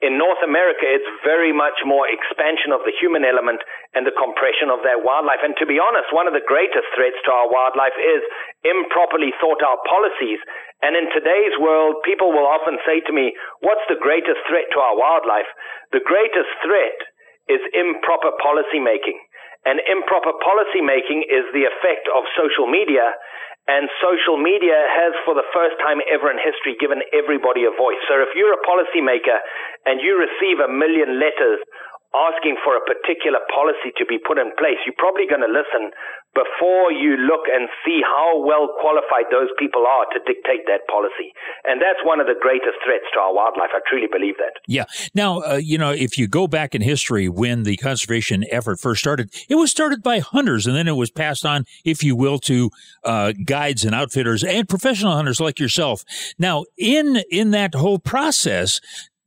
In 0.00 0.16
North 0.16 0.38
America, 0.46 0.86
it's 0.86 1.10
very 1.26 1.50
much 1.50 1.82
more 1.84 2.06
expansion 2.06 2.70
of 2.70 2.84
the 2.86 2.94
human 2.94 3.24
element 3.26 3.58
and 3.94 4.06
the 4.06 4.14
compression 4.14 4.70
of 4.70 4.82
that 4.86 5.02
wildlife. 5.02 5.42
And 5.42 5.56
to 5.58 5.66
be 5.66 5.80
honest, 5.82 6.12
one 6.14 6.28
of 6.30 6.34
the 6.38 6.46
greatest 6.46 6.86
threats 6.94 7.18
to 7.26 7.32
our 7.32 7.50
wildlife 7.50 7.98
is 7.98 8.22
improperly 8.62 9.34
thought 9.42 9.62
out 9.66 9.82
policies. 9.90 10.38
And 10.78 10.94
in 10.94 11.10
today's 11.10 11.58
world, 11.58 11.98
people 12.06 12.30
will 12.30 12.46
often 12.46 12.78
say 12.86 13.00
to 13.02 13.12
me, 13.12 13.34
what's 13.66 13.82
the 13.90 13.98
greatest 13.98 14.38
threat 14.46 14.70
to 14.70 14.78
our 14.78 14.94
wildlife? 14.94 15.50
The 15.92 16.04
greatest 16.04 16.52
threat 16.64 16.98
is 17.48 17.60
improper 17.72 18.32
policy 18.42 18.80
making. 18.80 19.18
And 19.64 19.80
improper 19.88 20.36
policy 20.44 20.80
making 20.84 21.26
is 21.28 21.48
the 21.52 21.66
effect 21.66 22.06
of 22.12 22.24
social 22.36 22.68
media. 22.68 23.16
And 23.68 23.92
social 24.00 24.40
media 24.40 24.80
has, 24.88 25.12
for 25.28 25.36
the 25.36 25.44
first 25.52 25.76
time 25.84 26.00
ever 26.08 26.32
in 26.32 26.40
history, 26.40 26.72
given 26.80 27.04
everybody 27.12 27.68
a 27.68 27.72
voice. 27.76 28.00
So 28.08 28.16
if 28.24 28.32
you're 28.32 28.56
a 28.56 28.64
policymaker 28.64 29.38
and 29.84 30.00
you 30.00 30.16
receive 30.16 30.58
a 30.58 30.72
million 30.72 31.20
letters 31.20 31.60
asking 32.16 32.56
for 32.64 32.72
a 32.72 32.82
particular 32.88 33.38
policy 33.52 33.92
to 34.00 34.08
be 34.08 34.16
put 34.16 34.40
in 34.40 34.56
place, 34.56 34.80
you're 34.88 34.96
probably 34.96 35.28
going 35.28 35.44
to 35.44 35.52
listen 35.52 35.92
before 36.32 36.92
you 36.92 37.16
look 37.16 37.48
and 37.52 37.68
see 37.84 38.00
how 38.04 38.40
well 38.40 38.68
qualified 38.80 39.26
those 39.30 39.48
people 39.58 39.84
are 39.86 40.06
to 40.12 40.20
dictate 40.24 40.64
that 40.66 40.86
policy. 40.88 41.32
And 41.64 41.80
that's 41.80 42.00
one 42.04 42.20
of 42.20 42.26
the 42.26 42.36
greatest 42.40 42.78
threats 42.84 43.04
to 43.14 43.20
our 43.20 43.34
wildlife. 43.34 43.70
I 43.74 43.80
truly 43.88 44.06
believe 44.10 44.36
that. 44.38 44.60
Yeah. 44.66 44.84
Now, 45.14 45.40
uh, 45.40 45.56
you 45.56 45.78
know, 45.78 45.90
if 45.90 46.16
you 46.16 46.28
go 46.28 46.46
back 46.46 46.74
in 46.74 46.82
history 46.82 47.28
when 47.28 47.64
the 47.64 47.76
conservation 47.76 48.44
effort 48.50 48.78
first 48.78 49.00
started, 49.00 49.32
it 49.48 49.56
was 49.56 49.70
started 49.70 50.02
by 50.02 50.20
hunters 50.20 50.66
and 50.66 50.76
then 50.76 50.86
it 50.86 50.96
was 50.96 51.10
passed 51.10 51.44
on, 51.44 51.64
if 51.84 52.02
you 52.02 52.14
will, 52.14 52.38
to 52.40 52.70
uh, 53.04 53.32
guides 53.44 53.57
and 53.84 53.94
outfitters 53.94 54.44
and 54.44 54.68
professional 54.68 55.14
hunters 55.14 55.40
like 55.40 55.58
yourself. 55.58 56.04
Now, 56.38 56.64
in 56.76 57.22
in 57.30 57.50
that 57.50 57.74
whole 57.74 57.98
process, 57.98 58.80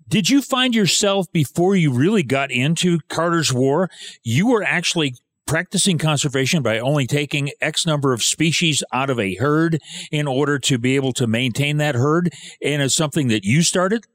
did 0.07 0.29
you 0.29 0.41
find 0.41 0.75
yourself 0.75 1.31
before 1.31 1.75
you 1.75 1.91
really 1.91 2.23
got 2.23 2.51
into 2.51 2.99
Carter's 3.09 3.53
War, 3.53 3.89
you 4.23 4.47
were 4.47 4.63
actually 4.63 5.15
practicing 5.47 5.97
conservation 5.97 6.63
by 6.63 6.79
only 6.79 7.07
taking 7.07 7.51
X 7.61 7.85
number 7.85 8.13
of 8.13 8.21
species 8.21 8.83
out 8.93 9.09
of 9.09 9.19
a 9.19 9.35
herd 9.35 9.79
in 10.11 10.27
order 10.27 10.59
to 10.59 10.77
be 10.77 10.95
able 10.95 11.13
to 11.13 11.27
maintain 11.27 11.77
that 11.77 11.95
herd? 11.95 12.33
And 12.61 12.81
it's 12.81 12.95
something 12.95 13.27
that 13.29 13.43
you 13.43 13.61
started? 13.61 14.05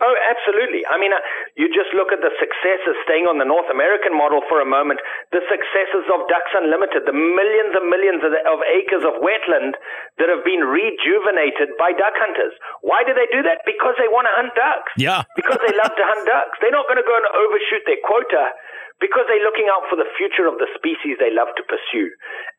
Oh, 0.00 0.14
absolutely. 0.30 0.84
I 0.86 0.98
mean, 1.00 1.12
uh, 1.12 1.16
You 1.56 1.72
just 1.72 1.88
look 1.96 2.12
at 2.12 2.20
the 2.20 2.28
successes, 2.36 3.00
staying 3.08 3.24
on 3.24 3.40
the 3.40 3.48
North 3.48 3.72
American 3.72 4.12
model 4.12 4.44
for 4.44 4.60
a 4.60 4.68
moment, 4.68 5.00
the 5.32 5.40
successes 5.48 6.04
of 6.12 6.28
Ducks 6.28 6.52
Unlimited, 6.52 7.08
the 7.08 7.16
millions 7.16 7.72
and 7.72 7.88
millions 7.88 8.20
of, 8.20 8.36
of 8.44 8.60
acres 8.68 9.00
of 9.08 9.16
wetland 9.24 9.72
that 10.20 10.28
have 10.28 10.44
been 10.44 10.60
rejuvenated 10.60 11.72
by 11.80 11.96
duck 11.96 12.12
hunters. 12.20 12.52
Why 12.84 13.08
do 13.08 13.16
they 13.16 13.24
do 13.32 13.40
that? 13.48 13.64
Because 13.64 13.96
they 13.96 14.08
want 14.12 14.28
to 14.28 14.34
hunt 14.36 14.52
ducks. 14.52 14.92
Yeah. 15.00 15.24
Because 15.32 15.56
they 15.64 15.72
love 15.80 15.96
to 15.96 16.04
hunt 16.04 16.28
ducks. 16.28 16.60
They're 16.60 16.76
not 16.76 16.84
going 16.92 17.00
to 17.00 17.08
go 17.08 17.16
and 17.16 17.24
overshoot 17.32 17.88
their 17.88 18.04
quota 18.04 18.52
because 19.00 19.24
they're 19.28 19.44
looking 19.44 19.68
out 19.68 19.84
for 19.90 19.96
the 19.96 20.08
future 20.16 20.48
of 20.48 20.56
the 20.58 20.66
species 20.74 21.16
they 21.20 21.32
love 21.32 21.48
to 21.56 21.62
pursue. 21.64 22.08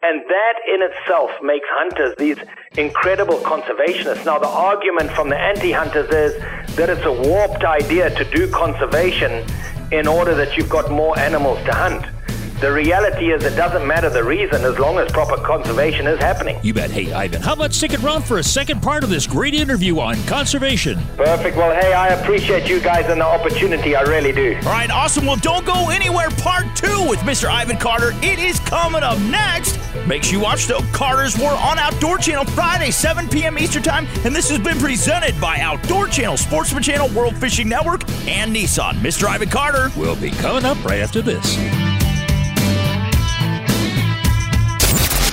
And 0.03 0.21
that 0.29 0.55
in 0.67 0.81
itself 0.81 1.31
makes 1.41 1.67
hunters 1.71 2.15
these 2.17 2.37
incredible 2.77 3.37
conservationists. 3.39 4.25
Now, 4.25 4.37
the 4.37 4.47
argument 4.47 5.11
from 5.11 5.29
the 5.29 5.37
anti 5.37 5.71
hunters 5.71 6.09
is 6.09 6.37
that 6.75 6.89
it's 6.89 7.05
a 7.05 7.11
warped 7.11 7.63
idea 7.63 8.09
to 8.11 8.23
do 8.25 8.49
conservation 8.51 9.45
in 9.91 10.05
order 10.05 10.35
that 10.35 10.57
you've 10.57 10.69
got 10.69 10.91
more 10.91 11.17
animals 11.17 11.57
to 11.65 11.73
hunt. 11.73 12.05
The 12.59 12.71
reality 12.73 13.31
is, 13.31 13.43
it 13.45 13.55
doesn't 13.55 13.85
matter 13.85 14.09
the 14.09 14.23
reason 14.23 14.63
as 14.63 14.79
long 14.79 14.97
as 14.97 15.11
proper 15.11 15.37
conservation 15.37 16.07
is 16.07 16.17
happening. 16.19 16.59
You 16.63 16.73
bet. 16.73 16.89
Hey, 16.89 17.13
Ivan, 17.13 17.39
how 17.39 17.53
about 17.53 17.71
sticking 17.71 18.03
around 18.03 18.23
for 18.23 18.39
a 18.39 18.43
second 18.43 18.81
part 18.81 19.03
of 19.03 19.11
this 19.11 19.27
great 19.27 19.53
interview 19.53 19.99
on 19.99 20.15
conservation? 20.23 20.97
Perfect. 21.17 21.55
Well, 21.55 21.79
hey, 21.79 21.93
I 21.93 22.07
appreciate 22.07 22.67
you 22.67 22.79
guys 22.79 23.05
and 23.11 23.21
the 23.21 23.25
opportunity. 23.25 23.95
I 23.95 24.01
really 24.01 24.31
do. 24.31 24.55
All 24.63 24.71
right, 24.71 24.89
awesome. 24.89 25.27
Well, 25.27 25.35
don't 25.35 25.67
go 25.67 25.89
anywhere. 25.89 26.31
Part 26.31 26.65
two 26.75 27.07
with 27.07 27.19
Mr. 27.19 27.47
Ivan 27.47 27.77
Carter. 27.77 28.13
It 28.23 28.39
is 28.39 28.59
coming 28.61 29.03
up 29.03 29.19
next. 29.19 29.79
Make 30.07 30.23
sure 30.23 30.39
you 30.39 30.43
watch 30.43 30.65
though 30.65 30.81
Carter's 30.93 31.37
War 31.37 31.51
on 31.51 31.77
Outdoor 31.77 32.17
Channel 32.17 32.45
Friday, 32.45 32.89
7 32.89 33.29
p.m. 33.29 33.59
Eastern 33.59 33.83
Time. 33.83 34.07
And 34.25 34.35
this 34.35 34.49
has 34.49 34.57
been 34.57 34.79
presented 34.79 35.39
by 35.39 35.59
Outdoor 35.59 36.07
Channel, 36.07 36.37
Sportsman 36.37 36.81
Channel, 36.81 37.09
World 37.09 37.37
Fishing 37.37 37.69
Network, 37.69 38.09
and 38.27 38.55
Nissan. 38.55 38.93
Mr. 38.95 39.27
Ivan 39.27 39.49
Carter 39.49 39.91
will 39.95 40.15
be 40.15 40.31
coming 40.31 40.65
up 40.65 40.83
right 40.83 41.01
after 41.01 41.21
this. 41.21 41.55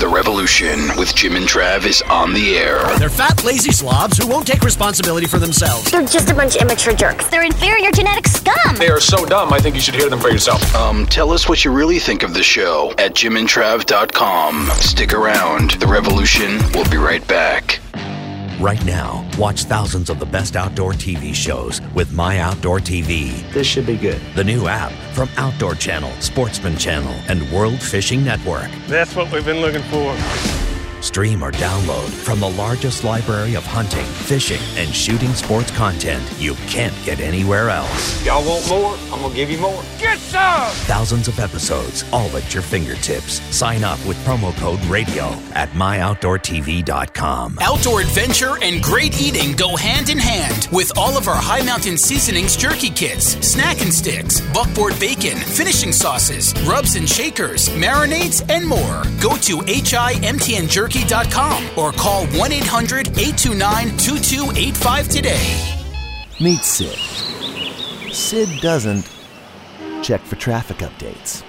The 0.04 0.10
Revolution 0.10 0.94
with 0.98 1.14
Jim 1.14 1.34
and 1.34 1.46
Trav 1.46 1.86
is 1.86 2.02
on 2.10 2.34
the 2.34 2.58
air. 2.58 2.78
They're 2.98 3.08
fat, 3.08 3.42
lazy 3.42 3.72
slobs 3.72 4.18
who 4.18 4.26
won't 4.26 4.46
take 4.46 4.60
responsibility 4.60 5.26
for 5.26 5.38
themselves. 5.38 5.90
They're 5.90 6.02
just 6.02 6.28
a 6.28 6.34
bunch 6.34 6.56
of 6.56 6.60
immature 6.60 6.92
jerks. 6.92 7.26
They're 7.28 7.42
inferior 7.42 7.90
genetic 7.90 8.26
scum. 8.26 8.76
They 8.76 8.90
are 8.90 9.00
so 9.00 9.24
dumb, 9.24 9.54
I 9.54 9.60
think 9.60 9.74
you 9.74 9.80
should 9.80 9.94
hear 9.94 10.10
them 10.10 10.20
for 10.20 10.28
yourself. 10.28 10.74
Um, 10.74 11.06
tell 11.06 11.30
us 11.30 11.48
what 11.48 11.64
you 11.64 11.72
really 11.72 11.98
think 12.00 12.22
of 12.22 12.34
the 12.34 12.42
show 12.42 12.92
at 12.98 13.14
jimandtrav.com. 13.14 14.68
Stick 14.72 15.14
around. 15.14 15.70
The 15.70 15.86
Revolution 15.86 16.58
will 16.74 16.90
be 16.90 16.98
right 16.98 17.26
back. 17.26 17.80
Right 18.64 18.82
now, 18.86 19.28
watch 19.36 19.64
thousands 19.64 20.08
of 20.08 20.18
the 20.18 20.24
best 20.24 20.56
outdoor 20.56 20.92
TV 20.92 21.34
shows 21.34 21.82
with 21.94 22.14
My 22.14 22.38
Outdoor 22.38 22.78
TV. 22.78 23.34
This 23.52 23.66
should 23.66 23.84
be 23.84 23.98
good. 23.98 24.22
The 24.36 24.42
new 24.42 24.68
app 24.68 24.90
from 25.12 25.28
Outdoor 25.36 25.74
Channel, 25.74 26.10
Sportsman 26.22 26.78
Channel, 26.78 27.12
and 27.28 27.42
World 27.52 27.78
Fishing 27.78 28.24
Network. 28.24 28.70
That's 28.86 29.14
what 29.14 29.30
we've 29.30 29.44
been 29.44 29.60
looking 29.60 29.82
for. 29.82 30.73
Stream 31.04 31.44
or 31.44 31.52
download 31.52 32.08
from 32.08 32.40
the 32.40 32.48
largest 32.48 33.04
library 33.04 33.54
of 33.56 33.62
hunting, 33.66 34.06
fishing, 34.06 34.60
and 34.78 34.88
shooting 34.88 35.34
sports 35.34 35.70
content 35.72 36.24
you 36.38 36.54
can't 36.66 36.94
get 37.04 37.20
anywhere 37.20 37.68
else. 37.68 38.24
Y'all 38.24 38.42
want 38.42 38.66
more? 38.70 38.96
I'm 39.12 39.20
gonna 39.20 39.34
give 39.34 39.50
you 39.50 39.58
more. 39.58 39.82
Get 39.98 40.16
some! 40.18 40.70
Thousands 40.86 41.28
of 41.28 41.38
episodes, 41.38 42.06
all 42.10 42.34
at 42.34 42.54
your 42.54 42.62
fingertips. 42.62 43.42
Sign 43.54 43.84
up 43.84 44.02
with 44.06 44.16
promo 44.24 44.56
code 44.56 44.82
RADIO 44.86 45.28
at 45.52 45.68
myoutdoortv.com. 45.72 47.58
Outdoor 47.60 48.00
adventure 48.00 48.56
and 48.62 48.82
great 48.82 49.20
eating 49.20 49.52
go 49.56 49.76
hand 49.76 50.08
in 50.08 50.16
hand 50.16 50.68
with 50.72 50.90
all 50.96 51.18
of 51.18 51.28
our 51.28 51.36
Hi 51.36 51.60
Mountain 51.60 51.98
Seasonings 51.98 52.56
jerky 52.56 52.88
kits, 52.88 53.36
snack 53.46 53.82
and 53.82 53.92
sticks, 53.92 54.40
buckboard 54.54 54.98
bacon, 54.98 55.36
finishing 55.36 55.92
sauces, 55.92 56.54
rubs 56.66 56.96
and 56.96 57.06
shakers, 57.06 57.68
marinades, 57.68 58.42
and 58.48 58.66
more. 58.66 59.02
Go 59.20 59.36
to 59.42 59.58
himtnjerky.com 59.58 60.93
or 61.76 61.92
call 61.92 62.26
1 62.26 62.52
800 62.52 63.08
829 63.08 63.96
2285 63.98 65.08
today. 65.08 65.74
Meet 66.40 66.64
Sid. 66.64 66.98
Sid 68.12 68.48
doesn't 68.60 69.10
check 70.02 70.20
for 70.22 70.36
traffic 70.36 70.78
updates. 70.78 71.42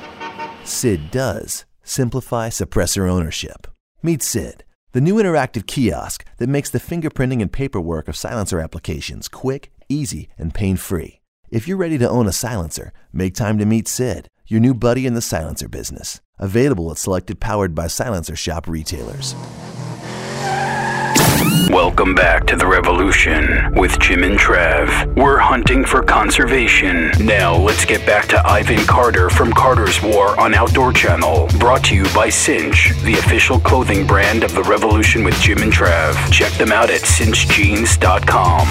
Sid 0.63 1.11
does 1.11 1.65
simplify 1.83 2.49
suppressor 2.49 3.09
ownership. 3.09 3.67
Meet 4.01 4.23
Sid, 4.23 4.63
the 4.93 5.01
new 5.01 5.15
interactive 5.15 5.67
kiosk 5.67 6.25
that 6.37 6.49
makes 6.49 6.69
the 6.69 6.79
fingerprinting 6.79 7.41
and 7.41 7.51
paperwork 7.51 8.07
of 8.07 8.15
silencer 8.15 8.59
applications 8.59 9.27
quick, 9.27 9.71
easy, 9.89 10.29
and 10.37 10.53
pain 10.53 10.77
free. 10.77 11.21
If 11.51 11.67
you're 11.67 11.77
ready 11.77 11.97
to 11.99 12.09
own 12.09 12.27
a 12.27 12.33
silencer, 12.33 12.91
make 13.13 13.35
time 13.35 13.57
to 13.59 13.65
meet 13.65 13.87
Sid, 13.87 14.27
your 14.47 14.59
new 14.59 14.73
buddy 14.73 15.05
in 15.05 15.13
the 15.13 15.21
silencer 15.21 15.67
business. 15.67 16.21
Available 16.37 16.91
at 16.91 16.97
selected 16.97 17.39
powered 17.39 17.73
by 17.73 17.87
Silencer 17.87 18.35
Shop 18.35 18.67
retailers. 18.67 19.35
Welcome 21.69 22.13
back 22.13 22.45
to 22.47 22.55
the 22.55 22.67
Revolution 22.67 23.73
with 23.73 23.99
Jim 23.99 24.23
and 24.23 24.37
Trav. 24.37 25.15
We're 25.15 25.39
hunting 25.39 25.83
for 25.83 26.03
conservation. 26.03 27.11
Now 27.19 27.55
let's 27.55 27.85
get 27.85 28.05
back 28.05 28.27
to 28.29 28.47
Ivan 28.47 28.85
Carter 28.85 29.29
from 29.29 29.51
Carter's 29.51 30.01
War 30.01 30.39
on 30.39 30.53
Outdoor 30.53 30.93
Channel. 30.93 31.47
Brought 31.57 31.83
to 31.85 31.95
you 31.95 32.03
by 32.13 32.29
Cinch, 32.29 32.93
the 33.03 33.13
official 33.13 33.59
clothing 33.59 34.05
brand 34.05 34.43
of 34.43 34.53
the 34.53 34.63
Revolution 34.63 35.23
with 35.23 35.35
Jim 35.41 35.57
and 35.59 35.73
Trav. 35.73 36.13
Check 36.31 36.51
them 36.53 36.71
out 36.71 36.89
at 36.89 37.01
cinchjeans.com. 37.01 38.67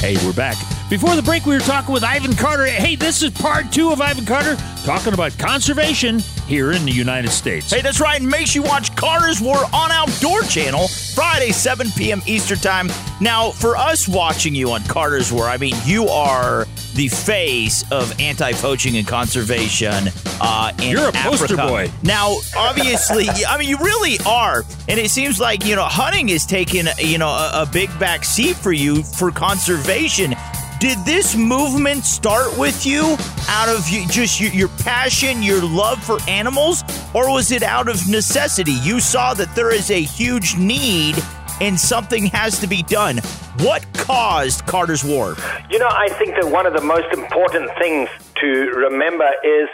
Hey, 0.00 0.16
we're 0.26 0.32
back. 0.32 0.56
Before 0.88 1.14
the 1.14 1.22
break, 1.22 1.44
we 1.44 1.52
were 1.54 1.60
talking 1.60 1.92
with 1.92 2.02
Ivan 2.02 2.34
Carter. 2.34 2.64
Hey, 2.64 2.96
this 2.96 3.22
is 3.22 3.30
part 3.30 3.70
two 3.70 3.92
of 3.92 4.00
Ivan 4.00 4.24
Carter 4.24 4.56
talking 4.84 5.12
about 5.12 5.36
conservation 5.36 6.20
here 6.46 6.72
in 6.72 6.86
the 6.86 6.92
United 6.92 7.28
States. 7.28 7.70
Hey, 7.70 7.82
that's 7.82 8.00
right. 8.00 8.18
And 8.18 8.26
make 8.26 8.46
sure 8.46 8.62
you 8.62 8.68
watch 8.68 8.96
Carter's 8.96 9.38
War 9.38 9.58
on 9.74 9.90
Outdoor 9.90 10.40
Channel 10.44 10.88
Friday, 10.88 11.50
7 11.50 11.88
p.m. 11.94 12.22
Eastern 12.24 12.56
Time. 12.56 12.88
Now, 13.20 13.50
for 13.50 13.76
us 13.76 14.08
watching 14.08 14.54
you 14.54 14.70
on 14.70 14.82
Carter's 14.84 15.30
War, 15.30 15.44
I 15.44 15.58
mean, 15.58 15.74
you 15.84 16.08
are 16.08 16.64
the 16.94 17.08
face 17.08 17.84
of 17.92 18.18
anti-poaching 18.18 18.96
and 18.96 19.06
conservation 19.06 20.08
uh, 20.40 20.72
in 20.82 20.92
You're 20.92 21.10
a 21.10 21.12
poster 21.12 21.54
boy. 21.54 21.90
Now, 22.02 22.38
obviously, 22.56 23.28
I 23.48 23.58
mean, 23.58 23.68
you 23.68 23.76
really 23.76 24.16
are, 24.26 24.64
and 24.88 24.98
it 24.98 25.10
seems 25.10 25.38
like 25.38 25.66
you 25.66 25.76
know 25.76 25.84
hunting 25.84 26.30
is 26.30 26.46
taking 26.46 26.86
you 26.96 27.18
know 27.18 27.28
a, 27.28 27.62
a 27.62 27.68
big 27.70 27.90
back 28.00 28.24
seat 28.24 28.56
for 28.56 28.72
you 28.72 29.02
for 29.02 29.30
conservation. 29.30 30.34
Did 30.80 30.98
this 31.04 31.34
movement 31.34 32.04
start 32.04 32.56
with 32.56 32.86
you 32.86 33.16
out 33.48 33.68
of 33.68 33.84
just 33.84 34.38
your 34.38 34.68
passion, 34.68 35.42
your 35.42 35.60
love 35.60 36.00
for 36.00 36.18
animals, 36.28 36.84
or 37.12 37.32
was 37.32 37.50
it 37.50 37.64
out 37.64 37.88
of 37.88 38.08
necessity? 38.08 38.74
You 38.86 39.00
saw 39.00 39.34
that 39.34 39.52
there 39.56 39.74
is 39.74 39.90
a 39.90 40.00
huge 40.00 40.56
need 40.56 41.16
and 41.60 41.78
something 41.78 42.26
has 42.26 42.60
to 42.60 42.68
be 42.68 42.84
done. 42.84 43.18
What 43.58 43.84
caused 43.94 44.66
Carter's 44.66 45.02
War? 45.02 45.34
You 45.68 45.80
know, 45.80 45.90
I 45.90 46.10
think 46.10 46.36
that 46.40 46.48
one 46.48 46.64
of 46.64 46.74
the 46.74 46.82
most 46.82 47.12
important 47.12 47.70
things 47.80 48.08
to 48.36 48.46
remember 48.46 49.26
is 49.42 49.66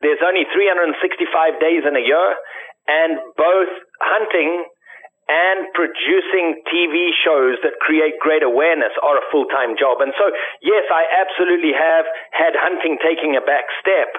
there's 0.00 0.22
only 0.24 0.46
365 0.54 1.58
days 1.58 1.82
in 1.88 1.96
a 1.96 2.06
year, 2.06 2.36
and 2.86 3.18
both 3.36 3.68
hunting 3.98 4.64
and 5.32 5.72
producing 5.72 6.60
TV 6.68 7.16
shows 7.24 7.56
that 7.64 7.80
create 7.80 8.20
great 8.20 8.44
awareness 8.44 8.92
are 9.00 9.16
a 9.16 9.24
full 9.32 9.48
time 9.48 9.80
job. 9.80 10.04
And 10.04 10.12
so, 10.20 10.28
yes, 10.60 10.84
I 10.92 11.08
absolutely 11.24 11.72
have 11.72 12.04
had 12.36 12.52
hunting 12.52 13.00
taking 13.00 13.32
a 13.32 13.40
back 13.40 13.64
step, 13.80 14.12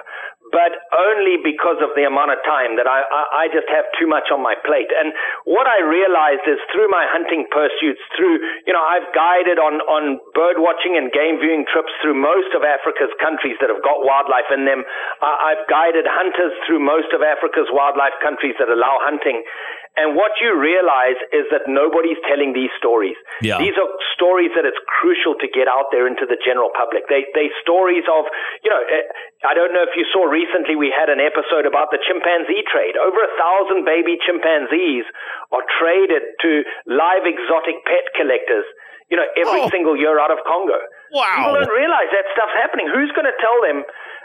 but 0.50 0.74
only 0.90 1.38
because 1.38 1.78
of 1.78 1.94
the 1.94 2.02
amount 2.02 2.34
of 2.34 2.42
time 2.42 2.74
that 2.76 2.90
I, 2.90 3.06
I, 3.06 3.22
I 3.42 3.54
just 3.54 3.70
have 3.70 3.86
too 3.94 4.10
much 4.10 4.34
on 4.34 4.42
my 4.42 4.58
plate. 4.66 4.90
And 4.90 5.14
what 5.46 5.70
I 5.70 5.82
realized 5.86 6.46
is 6.50 6.58
through 6.74 6.90
my 6.90 7.06
hunting 7.06 7.46
pursuits, 7.46 8.02
through, 8.18 8.42
you 8.66 8.74
know, 8.74 8.82
I've 8.82 9.06
guided 9.14 9.62
on, 9.62 9.82
on 9.86 10.18
bird 10.34 10.58
watching 10.58 10.98
and 10.98 11.14
game 11.14 11.38
viewing 11.38 11.62
trips 11.70 11.94
through 12.02 12.18
most 12.18 12.52
of 12.58 12.66
Africa's 12.66 13.14
countries 13.22 13.54
that 13.62 13.70
have 13.70 13.82
got 13.86 14.02
wildlife 14.02 14.50
in 14.50 14.66
them. 14.66 14.82
I've 15.22 15.62
guided 15.70 16.10
hunters 16.10 16.54
through 16.66 16.82
most 16.82 17.14
of 17.14 17.22
Africa's 17.22 17.70
wildlife 17.70 18.18
countries 18.18 18.58
that 18.58 18.66
allow 18.66 18.98
hunting. 19.02 19.46
And 19.94 20.18
what 20.18 20.34
you 20.42 20.58
realize 20.58 21.14
is 21.30 21.46
that 21.54 21.70
nobody's 21.70 22.18
telling 22.26 22.50
these 22.50 22.70
stories. 22.82 23.14
Yeah. 23.38 23.62
These 23.62 23.78
are 23.78 23.86
stories 24.18 24.50
that 24.58 24.66
it's 24.66 24.78
crucial 24.98 25.38
to 25.38 25.46
get 25.46 25.70
out 25.70 25.94
there 25.94 26.10
into 26.10 26.26
the 26.26 26.34
general 26.42 26.74
public. 26.74 27.06
They 27.06 27.30
they 27.30 27.54
stories 27.62 28.02
of, 28.10 28.26
you 28.66 28.74
know, 28.74 28.82
eh, 28.90 29.06
I 29.46 29.54
don't 29.54 29.70
know 29.70 29.86
if 29.86 29.94
you 29.94 30.02
saw 30.10 30.26
recently 30.26 30.74
we 30.74 30.90
had 30.90 31.14
an 31.14 31.22
episode 31.22 31.62
about 31.62 31.94
the 31.94 32.02
chimpanzee 32.02 32.66
trade. 32.66 32.98
Over 32.98 33.22
a 33.22 33.32
thousand 33.38 33.86
baby 33.86 34.18
chimpanzees 34.18 35.06
are 35.54 35.62
traded 35.78 36.26
to 36.42 36.50
live 36.90 37.22
exotic 37.30 37.78
pet 37.86 38.10
collectors. 38.18 38.66
You 39.12 39.20
know, 39.20 39.28
every 39.38 39.62
Oh. 39.62 39.70
single 39.70 39.94
year 39.94 40.18
out 40.18 40.32
of 40.34 40.42
Congo. 40.48 40.80
Wow. 41.12 41.22
People 41.38 41.54
don't 41.60 41.70
realize 41.76 42.10
that 42.10 42.26
stuff's 42.34 42.56
happening. 42.58 42.88
Who's 42.90 43.12
going 43.12 43.30
to 43.30 43.36
tell 43.38 43.58
them 43.62 43.84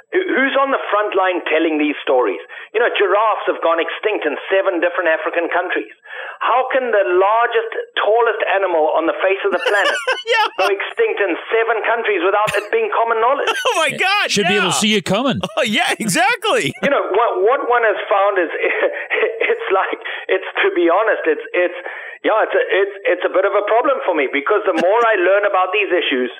Who's 0.09 0.57
on 0.57 0.73
the 0.73 0.81
front 0.89 1.13
line 1.13 1.45
telling 1.45 1.77
these 1.77 1.93
stories? 2.01 2.41
You 2.73 2.81
know, 2.81 2.89
giraffes 2.97 3.45
have 3.45 3.61
gone 3.61 3.77
extinct 3.77 4.25
in 4.25 4.33
seven 4.49 4.81
different 4.81 5.05
African 5.05 5.53
countries. 5.53 5.93
How 6.41 6.65
can 6.73 6.89
the 6.89 7.05
largest, 7.05 7.71
tallest 7.93 8.41
animal 8.49 8.89
on 8.97 9.05
the 9.05 9.13
face 9.21 9.37
of 9.45 9.53
the 9.53 9.61
planet 9.61 9.93
go 10.57 10.65
extinct 10.65 11.21
in 11.21 11.37
seven 11.53 11.77
countries 11.85 12.25
without 12.25 12.49
it 12.57 12.65
being 12.73 12.89
common 12.89 13.21
knowledge? 13.21 13.53
Oh 13.69 13.85
my 13.85 13.93
God! 13.95 14.31
Should 14.33 14.49
be 14.49 14.57
able 14.57 14.73
to 14.73 14.81
see 14.81 14.97
it 14.97 15.05
coming. 15.05 15.39
Oh 15.55 15.61
yeah, 15.61 15.93
exactly. 15.99 16.73
You 16.83 16.89
know 16.89 17.05
what? 17.13 17.45
What 17.45 17.69
one 17.69 17.85
has 17.85 17.99
found 18.09 18.41
is 18.41 18.49
it's 18.49 19.67
like 19.69 19.99
it's 20.27 20.49
to 20.65 20.73
be 20.73 20.89
honest, 20.89 21.21
it's 21.29 21.45
it's 21.53 21.79
yeah, 22.25 22.43
it's 22.43 22.55
a, 22.57 22.63
it's 22.65 22.95
it's 23.15 23.25
a 23.29 23.31
bit 23.31 23.45
of 23.45 23.53
a 23.53 23.63
problem 23.69 24.01
for 24.03 24.17
me 24.17 24.25
because 24.31 24.65
the 24.65 24.73
more 24.73 24.99
I 25.05 25.15
learn 25.21 25.45
about 25.45 25.69
these 25.71 25.91
issues, 25.93 26.33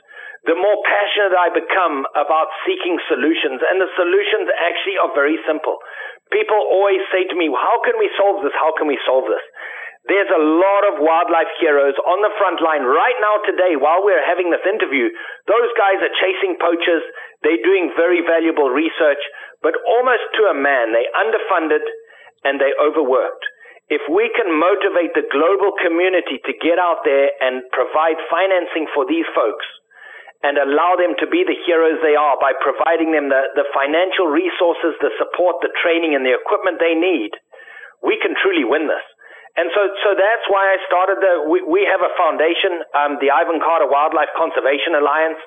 the 0.47 0.56
more 0.56 0.78
passionate 0.88 1.36
I 1.36 1.49
become 1.52 2.08
about 2.15 2.47
seeking 2.63 2.99
solutions, 3.12 3.60
and 3.60 3.82
the 3.82 3.91
solutions 3.95 4.47
actually 4.56 4.97
are 4.97 5.12
very 5.12 5.39
simple. 5.43 5.80
People 6.32 6.56
always 6.56 7.02
say 7.12 7.25
to 7.25 7.36
me, 7.36 7.52
"How 7.52 7.80
can 7.84 7.97
we 7.97 8.10
solve 8.15 8.43
this? 8.43 8.54
How 8.54 8.71
can 8.71 8.88
we 8.88 8.97
solve 9.06 9.28
this?" 9.28 9.43
There's 10.08 10.32
a 10.32 10.41
lot 10.41 10.84
of 10.89 10.99
wildlife 11.04 11.52
heroes 11.60 11.97
on 11.99 12.21
the 12.21 12.32
front 12.39 12.62
line 12.62 12.84
right 12.84 13.19
now 13.19 13.38
today 13.43 13.75
while 13.75 14.02
we're 14.02 14.23
having 14.23 14.49
this 14.49 14.65
interview. 14.65 15.12
Those 15.45 15.73
guys 15.73 16.02
are 16.02 16.19
chasing 16.23 16.56
poachers. 16.56 17.04
They're 17.43 17.62
doing 17.62 17.91
very 17.93 18.21
valuable 18.21 18.69
research, 18.69 19.19
but 19.62 19.75
almost 19.86 20.23
to 20.36 20.49
a 20.49 20.54
man, 20.54 20.93
they 20.93 21.06
underfunded 21.13 21.84
and 22.45 22.62
they 22.62 22.73
overworked. 22.80 23.45
If 23.89 24.08
we 24.08 24.30
can 24.30 24.52
motivate 24.54 25.13
the 25.13 25.28
global 25.30 25.73
community 25.73 26.39
to 26.45 26.54
get 26.54 26.80
out 26.80 27.04
there 27.04 27.30
and 27.41 27.69
provide 27.71 28.21
financing 28.30 28.88
for 28.93 29.06
these 29.06 29.28
folks 29.36 29.65
and 30.41 30.56
allow 30.56 30.95
them 30.95 31.19
to 31.19 31.28
be 31.28 31.43
the 31.43 31.58
heroes 31.67 31.99
they 31.99 32.15
are 32.15 32.39
by 32.39 32.56
providing 32.56 33.12
them 33.12 33.28
the, 33.28 33.43
the 33.60 33.67
financial 33.75 34.32
resources, 34.32 34.95
the 35.04 35.12
support, 35.19 35.60
the 35.60 35.71
training, 35.84 36.15
and 36.15 36.23
the 36.23 36.32
equipment 36.32 36.80
they 36.80 36.95
need, 36.95 37.36
we 37.99 38.15
can 38.23 38.32
truly 38.39 38.63
win 38.63 38.88
this. 38.88 39.04
And 39.60 39.67
so, 39.75 39.91
so 40.08 40.15
that's 40.15 40.45
why 40.47 40.71
I 40.71 40.80
started 40.88 41.19
the, 41.19 41.43
we, 41.43 41.60
we 41.60 41.84
have 41.84 41.99
a 41.99 42.13
foundation, 42.15 42.80
um, 42.95 43.19
the 43.19 43.28
Ivan 43.28 43.60
Carter 43.60 43.91
Wildlife 43.91 44.32
Conservation 44.32 44.95
Alliance, 44.95 45.41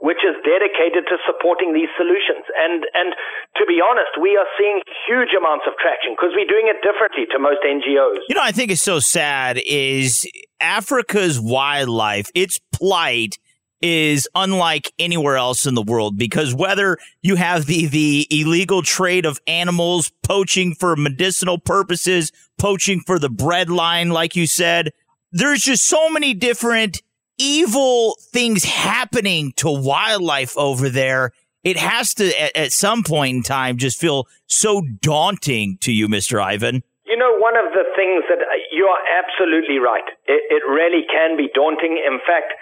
which 0.00 0.24
is 0.24 0.40
dedicated 0.40 1.04
to 1.12 1.20
supporting 1.28 1.76
these 1.76 1.92
solutions. 2.00 2.48
And, 2.56 2.88
and 2.96 3.12
to 3.60 3.68
be 3.68 3.84
honest, 3.84 4.16
we 4.16 4.40
are 4.40 4.48
seeing 4.56 4.80
huge 5.04 5.36
amounts 5.36 5.68
of 5.68 5.76
traction 5.76 6.16
because 6.16 6.32
we're 6.32 6.48
doing 6.48 6.72
it 6.72 6.80
differently 6.80 7.28
to 7.28 7.36
most 7.36 7.60
NGOs. 7.60 8.24
You 8.32 8.40
know, 8.40 8.46
I 8.46 8.56
think 8.56 8.72
it's 8.72 8.80
so 8.80 9.04
sad 9.04 9.60
is 9.66 10.24
Africa's 10.64 11.36
wildlife, 11.36 12.32
its 12.32 12.64
plight 12.72 13.36
is 13.80 14.28
unlike 14.34 14.92
anywhere 14.98 15.36
else 15.36 15.66
in 15.66 15.74
the 15.74 15.82
world 15.82 16.18
because 16.18 16.54
whether 16.54 16.98
you 17.22 17.36
have 17.36 17.66
the 17.66 17.86
the 17.86 18.26
illegal 18.30 18.82
trade 18.82 19.24
of 19.24 19.40
animals, 19.46 20.10
poaching 20.22 20.74
for 20.74 20.96
medicinal 20.96 21.58
purposes, 21.58 22.32
poaching 22.58 23.00
for 23.06 23.18
the 23.18 23.30
bread 23.30 23.70
line, 23.70 24.10
like 24.10 24.34
you 24.34 24.46
said, 24.46 24.92
there's 25.32 25.62
just 25.62 25.84
so 25.84 26.10
many 26.10 26.34
different 26.34 27.02
evil 27.38 28.16
things 28.32 28.64
happening 28.64 29.52
to 29.56 29.70
wildlife 29.70 30.56
over 30.58 30.88
there. 30.88 31.32
It 31.64 31.76
has 31.76 32.14
to, 32.14 32.28
at, 32.40 32.56
at 32.56 32.72
some 32.72 33.02
point 33.02 33.36
in 33.36 33.42
time, 33.42 33.78
just 33.78 34.00
feel 34.00 34.26
so 34.46 34.82
daunting 35.00 35.78
to 35.82 35.92
you, 35.92 36.08
Mr. 36.08 36.42
Ivan. 36.42 36.82
You 37.04 37.16
know, 37.16 37.36
one 37.38 37.56
of 37.56 37.72
the 37.72 37.84
things 37.96 38.24
that 38.28 38.38
uh, 38.38 38.52
you 38.70 38.84
are 38.84 39.02
absolutely 39.16 39.78
right. 39.78 40.04
It, 40.26 40.42
it 40.50 40.62
really 40.68 41.06
can 41.10 41.36
be 41.36 41.48
daunting. 41.54 42.02
In 42.04 42.18
fact, 42.26 42.52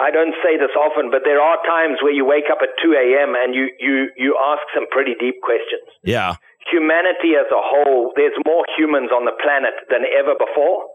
I 0.00 0.10
don't 0.10 0.34
say 0.40 0.56
this 0.56 0.72
often, 0.72 1.12
but 1.12 1.22
there 1.28 1.40
are 1.40 1.60
times 1.68 2.00
where 2.00 2.12
you 2.12 2.24
wake 2.24 2.48
up 2.50 2.64
at 2.64 2.72
2 2.82 2.96
a.m. 2.96 3.36
and 3.36 3.54
you, 3.54 3.68
you, 3.78 4.08
you 4.16 4.32
ask 4.40 4.64
some 4.72 4.88
pretty 4.88 5.12
deep 5.20 5.44
questions. 5.44 5.84
Yeah. 6.02 6.40
Humanity 6.72 7.36
as 7.36 7.46
a 7.52 7.60
whole, 7.60 8.12
there's 8.16 8.36
more 8.48 8.64
humans 8.76 9.12
on 9.12 9.28
the 9.28 9.36
planet 9.36 9.76
than 9.92 10.08
ever 10.08 10.32
before. 10.40 10.88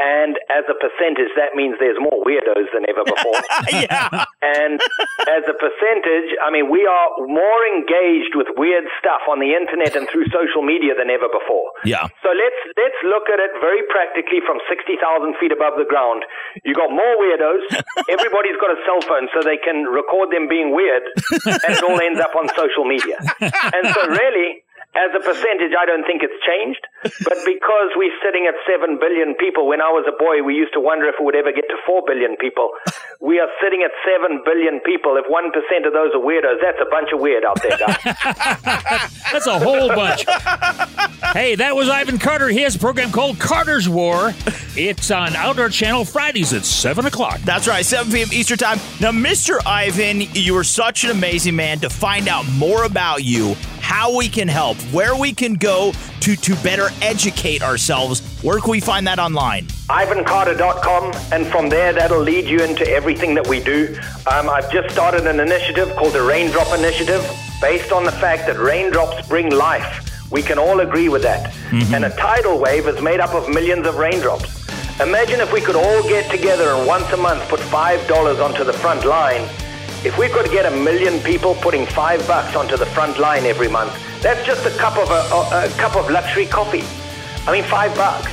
And 0.00 0.40
as 0.48 0.64
a 0.64 0.76
percentage, 0.80 1.28
that 1.36 1.52
means 1.52 1.76
there's 1.76 2.00
more 2.00 2.24
weirdos 2.24 2.72
than 2.72 2.88
ever 2.88 3.04
before. 3.04 3.36
yeah. 3.84 4.24
And 4.40 4.80
as 5.28 5.44
a 5.44 5.52
percentage, 5.52 6.32
I 6.40 6.48
mean, 6.48 6.72
we 6.72 6.88
are 6.88 7.08
more 7.28 7.60
engaged 7.68 8.32
with 8.32 8.48
weird 8.56 8.88
stuff 8.96 9.28
on 9.28 9.44
the 9.44 9.52
internet 9.52 9.92
and 9.92 10.08
through 10.08 10.32
social 10.32 10.64
media 10.64 10.96
than 10.96 11.12
ever 11.12 11.28
before. 11.28 11.76
Yeah. 11.84 12.08
So 12.24 12.32
let's 12.32 12.60
let's 12.80 13.00
look 13.04 13.28
at 13.28 13.44
it 13.44 13.52
very 13.60 13.84
practically 13.92 14.40
from 14.40 14.56
sixty 14.72 14.96
thousand 14.96 15.36
feet 15.36 15.52
above 15.52 15.76
the 15.76 15.84
ground. 15.84 16.24
You 16.64 16.72
got 16.72 16.88
more 16.88 17.14
weirdos. 17.20 17.68
Everybody's 18.08 18.56
got 18.56 18.72
a 18.72 18.80
cell 18.88 19.04
phone, 19.04 19.28
so 19.36 19.44
they 19.44 19.60
can 19.60 19.84
record 19.84 20.32
them 20.32 20.48
being 20.48 20.72
weird, 20.72 21.04
and 21.44 21.76
it 21.76 21.84
all 21.84 22.00
ends 22.00 22.20
up 22.24 22.32
on 22.32 22.48
social 22.56 22.88
media. 22.88 23.20
And 23.40 23.92
so, 23.92 24.08
really, 24.08 24.64
as 24.94 25.14
a 25.14 25.22
percentage, 25.22 25.70
I 25.78 25.86
don't 25.86 26.04
think 26.04 26.22
it's 26.22 26.38
changed. 26.42 26.82
But 27.24 27.38
because 27.46 27.90
we're 27.96 28.12
sitting 28.24 28.46
at 28.48 28.54
7 28.68 28.98
billion 29.00 29.34
people, 29.36 29.66
when 29.66 29.80
I 29.80 29.88
was 29.88 30.04
a 30.08 30.16
boy, 30.18 30.42
we 30.42 30.54
used 30.54 30.72
to 30.74 30.80
wonder 30.80 31.06
if 31.06 31.14
it 31.18 31.24
would 31.24 31.36
ever 31.36 31.52
get 31.52 31.64
to 31.68 31.76
4 31.86 32.02
billion 32.06 32.36
people. 32.36 32.70
We 33.22 33.38
are 33.38 33.48
sitting 33.62 33.82
at 33.84 33.90
7 34.00 34.40
billion 34.46 34.80
people. 34.80 35.18
If 35.18 35.26
1% 35.28 35.86
of 35.86 35.92
those 35.92 36.14
are 36.14 36.24
weirdos, 36.24 36.56
that's 36.62 36.80
a 36.80 36.88
bunch 36.90 37.12
of 37.12 37.20
weird 37.20 37.44
out 37.44 37.60
there, 37.60 37.76
guys. 37.76 37.98
That's 39.30 39.46
a 39.46 39.58
whole 39.58 39.88
bunch. 39.88 40.24
hey, 41.34 41.54
that 41.56 41.76
was 41.76 41.90
Ivan 41.90 42.18
Carter. 42.18 42.48
He 42.48 42.62
has 42.62 42.76
a 42.76 42.78
program 42.78 43.12
called 43.12 43.38
Carter's 43.38 43.90
War. 43.90 44.32
It's 44.88 45.10
on 45.10 45.36
Outdoor 45.36 45.68
Channel 45.68 46.06
Fridays 46.06 46.54
at 46.54 46.64
7 46.64 47.04
o'clock. 47.04 47.38
That's 47.40 47.68
right, 47.68 47.84
7 47.84 48.10
p.m. 48.10 48.28
Eastern 48.32 48.56
Time. 48.56 48.78
Now, 48.98 49.10
Mr. 49.10 49.58
Ivan, 49.66 50.22
you 50.32 50.56
are 50.56 50.64
such 50.64 51.04
an 51.04 51.10
amazing 51.10 51.54
man. 51.54 51.80
To 51.80 51.90
find 51.90 52.28
out 52.28 52.48
more 52.52 52.84
about 52.84 53.22
you, 53.22 53.56
how 53.80 54.16
we 54.16 54.26
can 54.26 54.48
help, 54.48 54.78
where 54.90 55.14
we 55.14 55.34
can 55.34 55.52
go 55.52 55.92
to, 56.20 56.34
to 56.34 56.54
better 56.62 56.88
educate 57.02 57.62
ourselves, 57.62 58.20
where 58.42 58.58
can 58.58 58.70
we 58.70 58.80
find 58.80 59.06
that 59.06 59.18
online? 59.18 59.66
IvanCarter.com, 59.90 61.12
and 61.30 61.46
from 61.48 61.68
there, 61.68 61.92
that'll 61.92 62.22
lead 62.22 62.46
you 62.46 62.60
into 62.60 62.88
everything 62.88 63.34
that 63.34 63.46
we 63.46 63.60
do. 63.60 63.94
Um, 64.32 64.48
I've 64.48 64.72
just 64.72 64.94
started 64.94 65.26
an 65.26 65.40
initiative 65.40 65.94
called 65.96 66.14
the 66.14 66.22
Raindrop 66.22 66.72
Initiative, 66.78 67.22
based 67.60 67.92
on 67.92 68.04
the 68.04 68.12
fact 68.12 68.46
that 68.46 68.58
raindrops 68.58 69.28
bring 69.28 69.50
life. 69.50 70.09
We 70.30 70.42
can 70.42 70.58
all 70.58 70.80
agree 70.80 71.08
with 71.08 71.22
that. 71.22 71.52
Mm-hmm. 71.70 71.94
And 71.94 72.04
a 72.04 72.10
tidal 72.10 72.58
wave 72.58 72.86
is 72.86 73.00
made 73.02 73.20
up 73.20 73.34
of 73.34 73.48
millions 73.48 73.86
of 73.86 73.96
raindrops. 73.96 74.60
Imagine 75.00 75.40
if 75.40 75.52
we 75.52 75.60
could 75.60 75.76
all 75.76 76.02
get 76.02 76.30
together 76.30 76.70
and 76.70 76.86
once 76.86 77.10
a 77.12 77.16
month 77.16 77.48
put 77.48 77.60
$5 77.60 78.44
onto 78.44 78.64
the 78.64 78.72
front 78.72 79.04
line. 79.04 79.42
If 80.04 80.16
we 80.18 80.28
could 80.28 80.50
get 80.50 80.70
a 80.70 80.70
million 80.70 81.20
people 81.20 81.54
putting 81.56 81.84
five 81.86 82.26
bucks 82.26 82.54
onto 82.54 82.76
the 82.76 82.86
front 82.86 83.18
line 83.18 83.44
every 83.44 83.68
month, 83.68 83.92
that's 84.22 84.46
just 84.46 84.64
a 84.66 84.70
cup 84.78 84.96
of 84.96 85.10
a, 85.10 85.20
a, 85.34 85.66
a 85.66 85.68
cup 85.78 85.96
of 85.96 86.10
luxury 86.10 86.46
coffee. 86.46 86.84
I 87.46 87.52
mean, 87.52 87.64
five 87.64 87.94
bucks. 87.96 88.30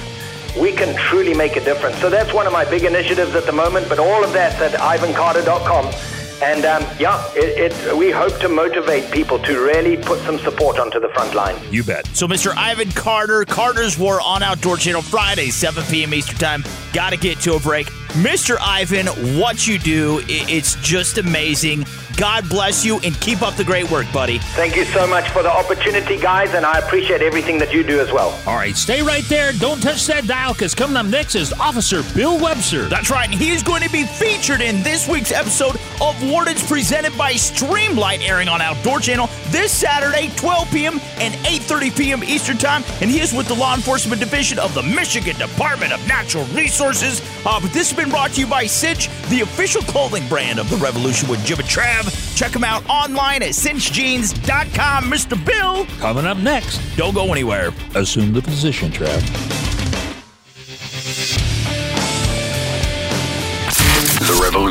We 0.59 0.71
can 0.71 0.95
truly 0.95 1.33
make 1.33 1.55
a 1.55 1.63
difference. 1.63 1.97
So 1.99 2.09
that's 2.09 2.33
one 2.33 2.47
of 2.47 2.53
my 2.53 2.65
big 2.65 2.83
initiatives 2.83 3.35
at 3.35 3.45
the 3.45 3.51
moment. 3.51 3.87
But 3.89 3.99
all 3.99 4.23
of 4.23 4.33
that's 4.33 4.55
at 4.61 4.73
ivancarter.com. 4.79 6.16
And 6.41 6.65
um, 6.65 6.83
yeah, 6.99 7.23
it, 7.35 7.71
it, 7.71 7.97
we 7.97 8.11
hope 8.11 8.37
to 8.39 8.49
motivate 8.49 9.11
people 9.11 9.39
to 9.39 9.59
really 9.59 9.97
put 9.97 10.19
some 10.19 10.37
support 10.39 10.77
onto 10.77 10.99
the 10.99 11.09
front 11.09 11.33
line. 11.33 11.55
You 11.71 11.83
bet. 11.83 12.05
So, 12.07 12.27
Mr. 12.27 12.53
Ivan 12.55 12.91
Carter, 12.91 13.43
Carter's 13.45 13.97
War 13.97 14.21
on 14.21 14.43
Outdoor 14.43 14.77
Channel 14.77 15.01
Friday, 15.01 15.49
7 15.49 15.83
p.m. 15.85 16.13
Eastern 16.13 16.37
Time. 16.37 16.63
Got 16.93 17.11
to 17.11 17.17
get 17.17 17.39
to 17.41 17.55
a 17.55 17.59
break. 17.59 17.87
Mr. 18.17 18.57
Ivan, 18.61 19.07
what 19.39 19.67
you 19.67 19.79
do, 19.79 20.21
it's 20.27 20.75
just 20.75 21.17
amazing. 21.17 21.85
God 22.17 22.49
bless 22.49 22.83
you 22.83 22.99
and 23.03 23.13
keep 23.21 23.43
up 23.43 23.53
the 23.53 23.63
great 23.63 23.91
work, 23.91 24.11
buddy. 24.11 24.39
Thank 24.39 24.75
you 24.75 24.85
so 24.85 25.05
much 25.05 25.29
for 25.29 25.43
the 25.43 25.51
opportunity, 25.51 26.17
guys, 26.17 26.55
and 26.55 26.65
I 26.65 26.79
appreciate 26.79 27.21
everything 27.21 27.59
that 27.59 27.71
you 27.71 27.83
do 27.83 27.99
as 27.99 28.11
well. 28.11 28.29
All 28.47 28.55
right, 28.55 28.75
stay 28.75 29.03
right 29.03 29.23
there. 29.25 29.53
Don't 29.53 29.79
touch 29.79 30.07
that 30.07 30.25
dial 30.25 30.53
because 30.53 30.73
coming 30.73 30.97
up 30.97 31.05
next 31.05 31.35
is 31.35 31.53
Officer 31.53 32.01
Bill 32.15 32.39
Webster. 32.41 32.85
That's 32.85 33.11
right. 33.11 33.29
and 33.29 33.39
He's 33.39 33.61
going 33.61 33.83
to 33.83 33.89
be 33.91 34.03
featured 34.03 34.61
in 34.61 34.81
this 34.81 35.07
week's 35.07 35.31
episode 35.31 35.75
of 36.01 36.27
Wardens 36.27 36.67
presented 36.67 37.15
by 37.19 37.33
Streamlight, 37.33 38.27
airing 38.27 38.47
on 38.47 38.61
Outdoor 38.61 38.99
Channel 38.99 39.29
this 39.49 39.71
Saturday, 39.71 40.31
12 40.37 40.71
p.m. 40.71 40.93
and 41.19 41.35
8:30 41.45 41.95
p.m. 41.95 42.23
Eastern 42.23 42.57
Time. 42.57 42.83
And 42.99 43.11
he 43.11 43.19
is 43.19 43.31
with 43.31 43.47
the 43.47 43.53
Law 43.53 43.75
Enforcement 43.75 44.19
Division 44.19 44.57
of 44.57 44.73
the 44.73 44.81
Michigan 44.81 45.37
Department 45.37 45.93
of 45.93 46.05
Natural 46.07 46.45
Resources. 46.45 47.21
Uh, 47.45 47.59
but 47.59 47.71
this 47.73 47.91
has 47.91 47.93
been 47.95 48.09
brought 48.09 48.31
to 48.31 48.41
you 48.41 48.47
by 48.47 48.65
Cinch, 48.65 49.07
the 49.29 49.41
official 49.41 49.83
clothing 49.83 50.27
brand 50.27 50.57
of 50.57 50.67
the 50.71 50.77
Revolution 50.77 51.29
with 51.29 51.45
Jim 51.45 51.59
and 51.59 51.67
Trav. 51.67 52.06
Check 52.35 52.51
them 52.51 52.63
out 52.63 52.87
online 52.89 53.43
at 53.43 53.49
cinchjeans.com. 53.49 55.03
Mr. 55.11 55.43
Bill, 55.45 55.85
Coming 55.99 56.25
up 56.25 56.37
next, 56.37 56.79
don't 56.95 57.13
go 57.13 57.31
anywhere. 57.31 57.71
assume 57.95 58.33
the 58.33 58.41
position, 58.41 58.91
Trav. 58.91 59.66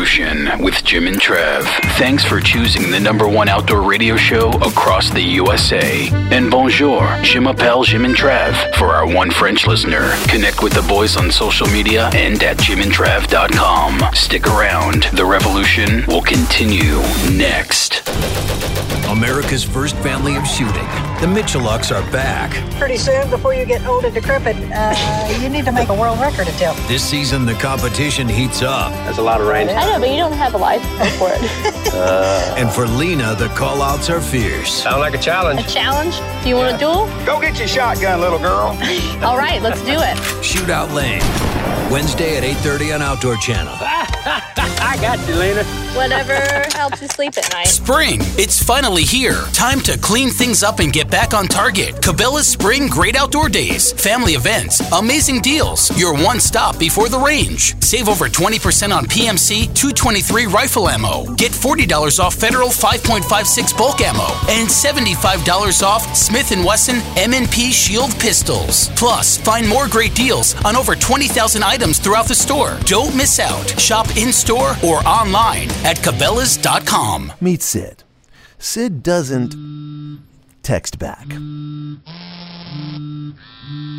Revolution. 0.07 0.63
With 0.63 0.85
Jim 0.85 1.09
and 1.09 1.17
Trav. 1.17 1.65
Thanks 1.99 2.25
for 2.25 2.41
choosing 2.41 2.93
the 2.93 3.01
number 3.01 3.27
one 3.27 3.49
outdoor 3.49 3.83
radio 3.83 4.17
show 4.17 4.51
across 4.61 5.11
the 5.11 5.21
USA. 5.21 6.09
And 6.31 6.49
bonjour, 6.49 7.03
je 7.25 7.41
m'appelle 7.41 7.83
Jim 7.83 8.05
and 8.05 8.15
Trav 8.15 8.55
for 8.77 8.95
our 8.95 9.05
one 9.05 9.33
French 9.33 9.67
listener. 9.67 10.13
Connect 10.29 10.63
with 10.63 10.75
the 10.75 10.83
boys 10.83 11.17
on 11.17 11.33
social 11.33 11.67
media 11.67 12.09
and 12.15 12.41
at 12.45 12.57
jimandtrav.com. 12.59 14.15
Stick 14.15 14.47
around. 14.47 15.05
The 15.13 15.25
revolution 15.25 16.07
will 16.07 16.23
continue 16.23 17.01
next. 17.33 18.09
America's 19.09 19.65
first 19.65 19.97
family 19.97 20.37
of 20.37 20.47
shooting. 20.47 20.87
The 21.21 21.27
Miculeks 21.27 21.91
are 21.97 22.03
back. 22.13 22.51
Pretty 22.79 22.99
soon, 22.99 23.29
before 23.31 23.55
you 23.55 23.65
get 23.65 23.87
old 23.87 24.05
and 24.05 24.13
decrepit, 24.15 24.55
uh, 24.71 25.39
you 25.43 25.49
need 25.49 25.65
to 25.65 25.73
make 25.73 25.89
a 25.89 25.95
world 25.95 26.21
record 26.21 26.47
attempt. 26.47 26.87
This 26.89 27.03
season, 27.03 27.47
the 27.47 27.55
competition 27.55 28.29
heats 28.29 28.61
up. 28.61 28.93
There's 29.05 29.17
a 29.17 29.23
lot 29.23 29.41
of 29.41 29.47
rain. 29.47 29.71
I 29.71 29.87
know, 29.87 29.99
but 29.99 30.11
you 30.11 30.19
don't 30.19 30.33
have 30.35 30.53
a 30.55 30.59
life 30.59 30.83
for 31.19 31.31
it. 31.33 31.73
Uh, 31.97 32.55
And 32.59 32.71
for 32.71 32.87
Lena, 32.87 33.35
the 33.37 33.47
callouts 33.49 34.11
are 34.11 34.21
fierce. 34.21 34.71
sound 34.83 35.01
like 35.01 35.15
a 35.15 35.19
challenge. 35.19 35.61
a 35.61 35.63
challenge? 35.67 36.17
Do 36.43 36.51
you 36.51 36.57
want 36.57 36.75
a 36.75 36.79
duel? 36.79 37.07
Go 37.25 37.41
get 37.41 37.59
your 37.59 37.69
shotgun, 37.69 38.21
little 38.21 38.39
girl. 38.39 38.77
All 39.25 39.39
right, 39.39 39.63
let's 39.63 39.81
do 39.85 39.93
it. 39.93 40.17
Shootout 40.45 40.93
Lane. 40.93 41.23
Wednesday 41.91 42.37
at 42.37 42.43
8.30 42.43 42.95
on 42.95 43.03
Outdoor 43.03 43.37
Channel. 43.37 43.75
I 44.69 44.99
got 45.01 45.19
you, 45.29 45.35
Lena. 45.37 45.65
Whatever 45.95 46.35
helps 46.75 47.01
you 47.01 47.09
sleep 47.09 47.37
at 47.39 47.51
night. 47.53 47.69
Spring, 47.69 48.19
it's 48.37 48.63
finally 48.63 49.05
here. 49.05 49.41
Time 49.53 49.81
to 49.81 49.97
clean 49.99 50.31
things 50.31 50.63
up 50.63 50.81
and 50.81 50.93
get 50.93 51.11
back 51.11 51.33
on 51.33 51.47
target. 51.47 51.95
Cabela's 51.97 52.49
Spring 52.49 52.89
Great 52.89 53.17
Outdoor 53.17 53.49
Days, 53.49 53.93
family 53.93 54.33
events, 54.33 54.81
amazing 54.93 55.41
deals, 55.41 55.97
your 55.99 56.15
one 56.15 56.41
stop 56.41 56.79
before 56.79 57.09
the 57.09 57.19
range. 57.19 57.81
Save 57.83 58.09
over 58.09 58.29
20% 58.29 58.95
on 58.95 59.05
PMC 59.07 59.65
223 59.75 60.47
rifle 60.47 60.89
ammo. 60.89 61.25
Get 61.37 61.53
$40 61.53 62.19
off 62.19 62.35
Federal 62.35 62.69
5.56 62.69 63.77
bulk 63.79 64.01
ammo 64.01 64.27
and 64.51 64.69
$75 64.69 65.83
off 65.83 66.17
Smith 66.17 66.51
& 66.57 66.67
Wesson 66.67 66.97
M&P 67.17 67.73
Shield 67.73 68.11
pistols. 68.19 68.91
Plus, 68.97 69.39
find 69.39 69.69
more 69.69 69.89
great 69.89 70.15
deals 70.15 70.55
on 70.65 70.77
over 70.77 70.95
20,000 70.97 71.46
items 71.55 71.99
throughout 71.99 72.27
the 72.27 72.35
store. 72.35 72.79
Don't 72.85 73.15
miss 73.17 73.39
out. 73.39 73.79
Shop 73.79 74.07
in-store 74.17 74.75
or 74.85 75.07
online 75.07 75.69
at 75.85 75.99
Cabela's.com. 75.99 77.33
Meet 77.41 77.63
Sid. 77.63 78.03
Sid 78.59 79.03
doesn't 79.03 79.55
text 80.63 80.99
back. 80.99 81.27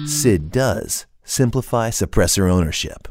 Sid 0.05 0.51
does 0.51 1.05
simplify 1.23 1.89
suppressor 1.89 2.49
ownership. 2.49 3.07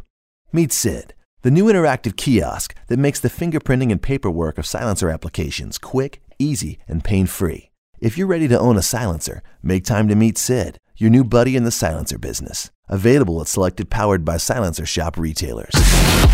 Meet 0.53 0.73
Sid, 0.73 1.15
the 1.43 1.51
new 1.51 1.65
interactive 1.67 2.17
kiosk 2.17 2.75
that 2.89 2.99
makes 2.99 3.21
the 3.21 3.29
fingerprinting 3.31 3.93
and 3.93 4.03
paperwork 4.03 4.59
of 4.59 4.67
silencer 4.67 5.09
applications 5.09 5.79
quick, 5.79 6.21
easy, 6.39 6.79
and 6.89 7.05
pain 7.05 7.27
free. 7.27 7.71
If 8.01 8.19
you're 8.19 8.27
ready 8.27 8.49
to 8.49 8.59
own 8.59 8.77
a 8.77 8.83
silencer, 8.83 9.43
make 9.63 9.85
time 9.85 10.09
to 10.09 10.15
meet 10.15 10.37
Sid, 10.37 10.79
your 10.97 11.11
new 11.11 11.25
buddy 11.25 11.57
in 11.57 11.65
the 11.65 11.71
silencer 11.71 12.19
business. 12.19 12.71
Available 12.89 13.41
at 13.41 13.49
selected 13.49 13.91
powered 13.91 14.25
by 14.25 14.37
silencer 14.37 14.87
shop 14.87 15.19
retailers. 15.19 15.73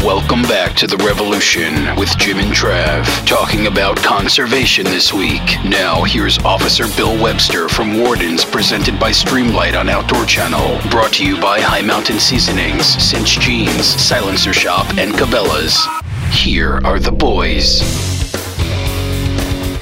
Welcome 0.03 0.43
back 0.43 0.77
to 0.77 0.87
the 0.87 0.99
Revolution 0.99 1.97
with 1.97 2.15
Jim 2.19 2.41
and 2.41 2.53
Trav, 2.53 3.07
talking 3.27 3.69
about 3.69 3.97
conservation 3.97 4.85
this 4.85 5.15
week. 5.15 5.41
Now, 5.65 6.05
here's 6.05 6.39
Officer 6.41 6.85
Bill 6.95 7.21
Webster 7.23 7.71
from 7.71 7.99
Wardens, 7.99 8.45
presented 8.45 9.01
by 9.01 9.13
Streamlight 9.13 9.81
on 9.81 9.89
Outdoor 9.89 10.27
Channel. 10.27 10.79
Brought 10.91 11.15
to 11.15 11.27
you 11.27 11.41
by 11.41 11.59
Hi 11.63 11.81
Mountain 11.81 12.21
Seasonings, 12.21 12.85
Cinch 12.85 13.41
Jeans, 13.41 13.87
Silencer 13.87 14.53
Shop, 14.53 14.87
and 14.99 15.15
Cabela's. 15.15 15.79
Here 16.37 16.83
are 16.85 16.99
the 16.99 17.13
boys. 17.13 18.12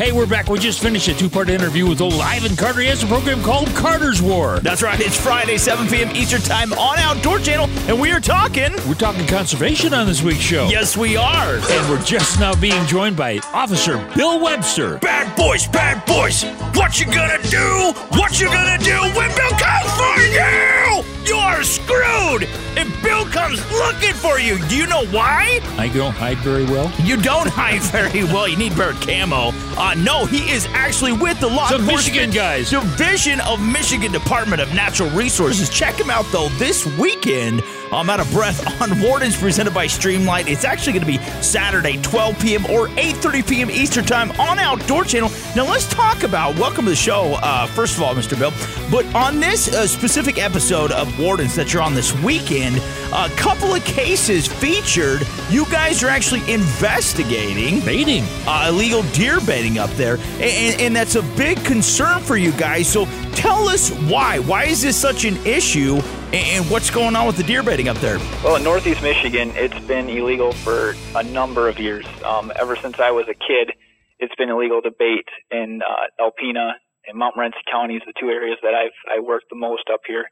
Hey, 0.00 0.12
we're 0.12 0.24
back. 0.24 0.48
We 0.48 0.58
just 0.58 0.80
finished 0.80 1.08
a 1.08 1.14
two 1.14 1.28
part 1.28 1.50
interview 1.50 1.86
with 1.86 2.00
old 2.00 2.14
Ivan 2.14 2.56
Carter. 2.56 2.80
He 2.80 2.86
has 2.86 3.02
a 3.02 3.06
program 3.06 3.42
called 3.42 3.68
Carter's 3.74 4.22
War. 4.22 4.58
That's 4.60 4.80
right. 4.82 4.98
It's 4.98 5.14
Friday, 5.14 5.58
7 5.58 5.86
p.m. 5.88 6.16
Eastern 6.16 6.40
Time 6.40 6.72
on 6.72 6.98
Outdoor 6.98 7.38
Channel, 7.38 7.68
and 7.86 8.00
we 8.00 8.10
are 8.10 8.18
talking. 8.18 8.72
We're 8.88 8.94
talking 8.94 9.26
conservation 9.26 9.92
on 9.92 10.06
this 10.06 10.22
week's 10.22 10.40
show. 10.40 10.68
Yes, 10.68 10.96
we 10.96 11.18
are. 11.18 11.56
And 11.56 11.90
we're 11.90 12.02
just 12.02 12.40
now 12.40 12.54
being 12.58 12.86
joined 12.86 13.18
by 13.18 13.40
Officer 13.52 13.98
Bill 14.16 14.40
Webster. 14.40 14.96
Bad 15.00 15.36
boys, 15.36 15.66
bad 15.66 16.02
boys. 16.06 16.44
What 16.74 16.98
you 16.98 17.04
gonna 17.04 17.42
do? 17.50 17.92
What 18.16 18.40
you 18.40 18.46
gonna 18.46 18.82
do 18.82 18.98
when 19.14 19.28
Bill 19.36 19.50
comes 19.50 19.90
for 20.00 20.18
you? 20.32 20.80
You 21.26 21.36
are 21.36 21.62
screwed 21.62 22.48
if 22.76 23.02
Bill 23.04 23.24
comes 23.26 23.60
looking 23.70 24.14
for 24.14 24.40
you. 24.40 24.58
Do 24.68 24.76
you 24.76 24.86
know 24.86 25.04
why? 25.06 25.60
I 25.78 25.88
don't 25.88 26.12
hide 26.12 26.38
very 26.38 26.64
well. 26.64 26.90
You 27.04 27.16
don't 27.16 27.46
hide 27.60 27.82
very 27.82 28.24
well. 28.24 28.48
You 28.48 28.56
need 28.56 28.76
better 28.76 28.98
camo. 29.04 29.52
Uh, 29.76 29.89
no, 29.94 30.26
he 30.26 30.50
is 30.50 30.66
actually 30.72 31.12
with 31.12 31.38
the 31.40 31.48
law 31.48 31.70
enforcement 31.70 31.86
Michigan 31.86 32.30
guys. 32.30 32.70
Division 32.70 33.40
of 33.40 33.60
Michigan 33.60 34.12
Department 34.12 34.60
of 34.60 34.72
Natural 34.74 35.10
Resources. 35.10 35.68
Check 35.68 35.94
him 35.94 36.10
out 36.10 36.26
though 36.32 36.48
this 36.50 36.86
weekend. 36.98 37.62
I'm 37.92 38.08
out 38.08 38.20
of 38.20 38.30
breath 38.30 38.80
on 38.80 39.00
Wardens 39.00 39.36
presented 39.36 39.74
by 39.74 39.86
Streamlight. 39.86 40.48
It's 40.48 40.64
actually 40.64 40.92
going 40.92 41.06
to 41.06 41.18
be 41.18 41.42
Saturday, 41.42 42.00
12 42.02 42.38
p.m. 42.38 42.66
or 42.66 42.88
8:30 42.88 43.48
p.m. 43.48 43.70
Eastern 43.70 44.04
Time 44.04 44.30
on 44.40 44.58
Outdoor 44.58 45.04
Channel. 45.04 45.30
Now 45.56 45.64
let's 45.64 45.88
talk 45.88 46.22
about. 46.22 46.56
Welcome 46.56 46.84
to 46.84 46.90
the 46.90 46.96
show. 46.96 47.34
Uh, 47.42 47.66
first 47.66 47.96
of 47.96 48.04
all, 48.04 48.14
Mr. 48.14 48.38
Bill, 48.38 48.52
but 48.88 49.04
on 49.16 49.40
this 49.40 49.74
uh, 49.74 49.84
specific 49.84 50.38
episode 50.38 50.92
of 50.92 51.18
Wardens 51.18 51.56
that 51.56 51.72
you're 51.72 51.82
on 51.82 51.92
this 51.92 52.16
weekend, 52.22 52.76
a 53.12 53.28
couple 53.30 53.74
of 53.74 53.84
cases 53.84 54.46
featured. 54.46 55.26
You 55.50 55.64
guys 55.66 56.04
are 56.04 56.08
actually 56.08 56.48
investigating 56.48 57.80
baiting, 57.80 58.22
uh, 58.46 58.66
illegal 58.68 59.02
deer 59.12 59.40
baiting 59.40 59.78
up 59.78 59.90
there, 59.90 60.18
and, 60.38 60.80
and 60.80 60.94
that's 60.94 61.16
a 61.16 61.22
big 61.36 61.58
concern 61.64 62.22
for 62.22 62.36
you 62.36 62.52
guys. 62.52 62.86
So 62.86 63.06
tell 63.32 63.68
us 63.68 63.90
why. 64.08 64.38
Why 64.38 64.66
is 64.66 64.82
this 64.82 64.96
such 64.96 65.24
an 65.24 65.36
issue, 65.44 65.96
and 66.32 66.64
what's 66.70 66.90
going 66.90 67.16
on 67.16 67.26
with 67.26 67.36
the 67.36 67.42
deer 67.42 67.64
baiting 67.64 67.88
up 67.88 67.96
there? 67.96 68.18
Well, 68.44 68.54
in 68.54 68.62
Northeast 68.62 69.02
Michigan, 69.02 69.50
it's 69.56 69.78
been 69.86 70.08
illegal 70.08 70.52
for 70.52 70.94
a 71.16 71.24
number 71.24 71.68
of 71.68 71.80
years. 71.80 72.06
Um, 72.24 72.52
ever 72.54 72.76
since 72.76 73.00
I 73.00 73.10
was 73.10 73.26
a 73.26 73.34
kid, 73.34 73.72
it's 74.20 74.34
been 74.36 74.50
illegal 74.50 74.80
to 74.82 74.90
bait 74.96 75.26
in 75.50 75.80
uh, 75.82 76.06
Alpena 76.22 76.72
and 77.06 77.18
Montmorency 77.18 77.58
counties, 77.70 78.02
the 78.06 78.12
two 78.20 78.28
areas 78.28 78.58
that 78.62 78.74
I've 78.74 78.96
I 79.08 79.20
worked 79.20 79.46
the 79.50 79.56
most 79.56 79.88
up 79.92 80.00
here, 80.06 80.28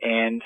and 0.00 0.40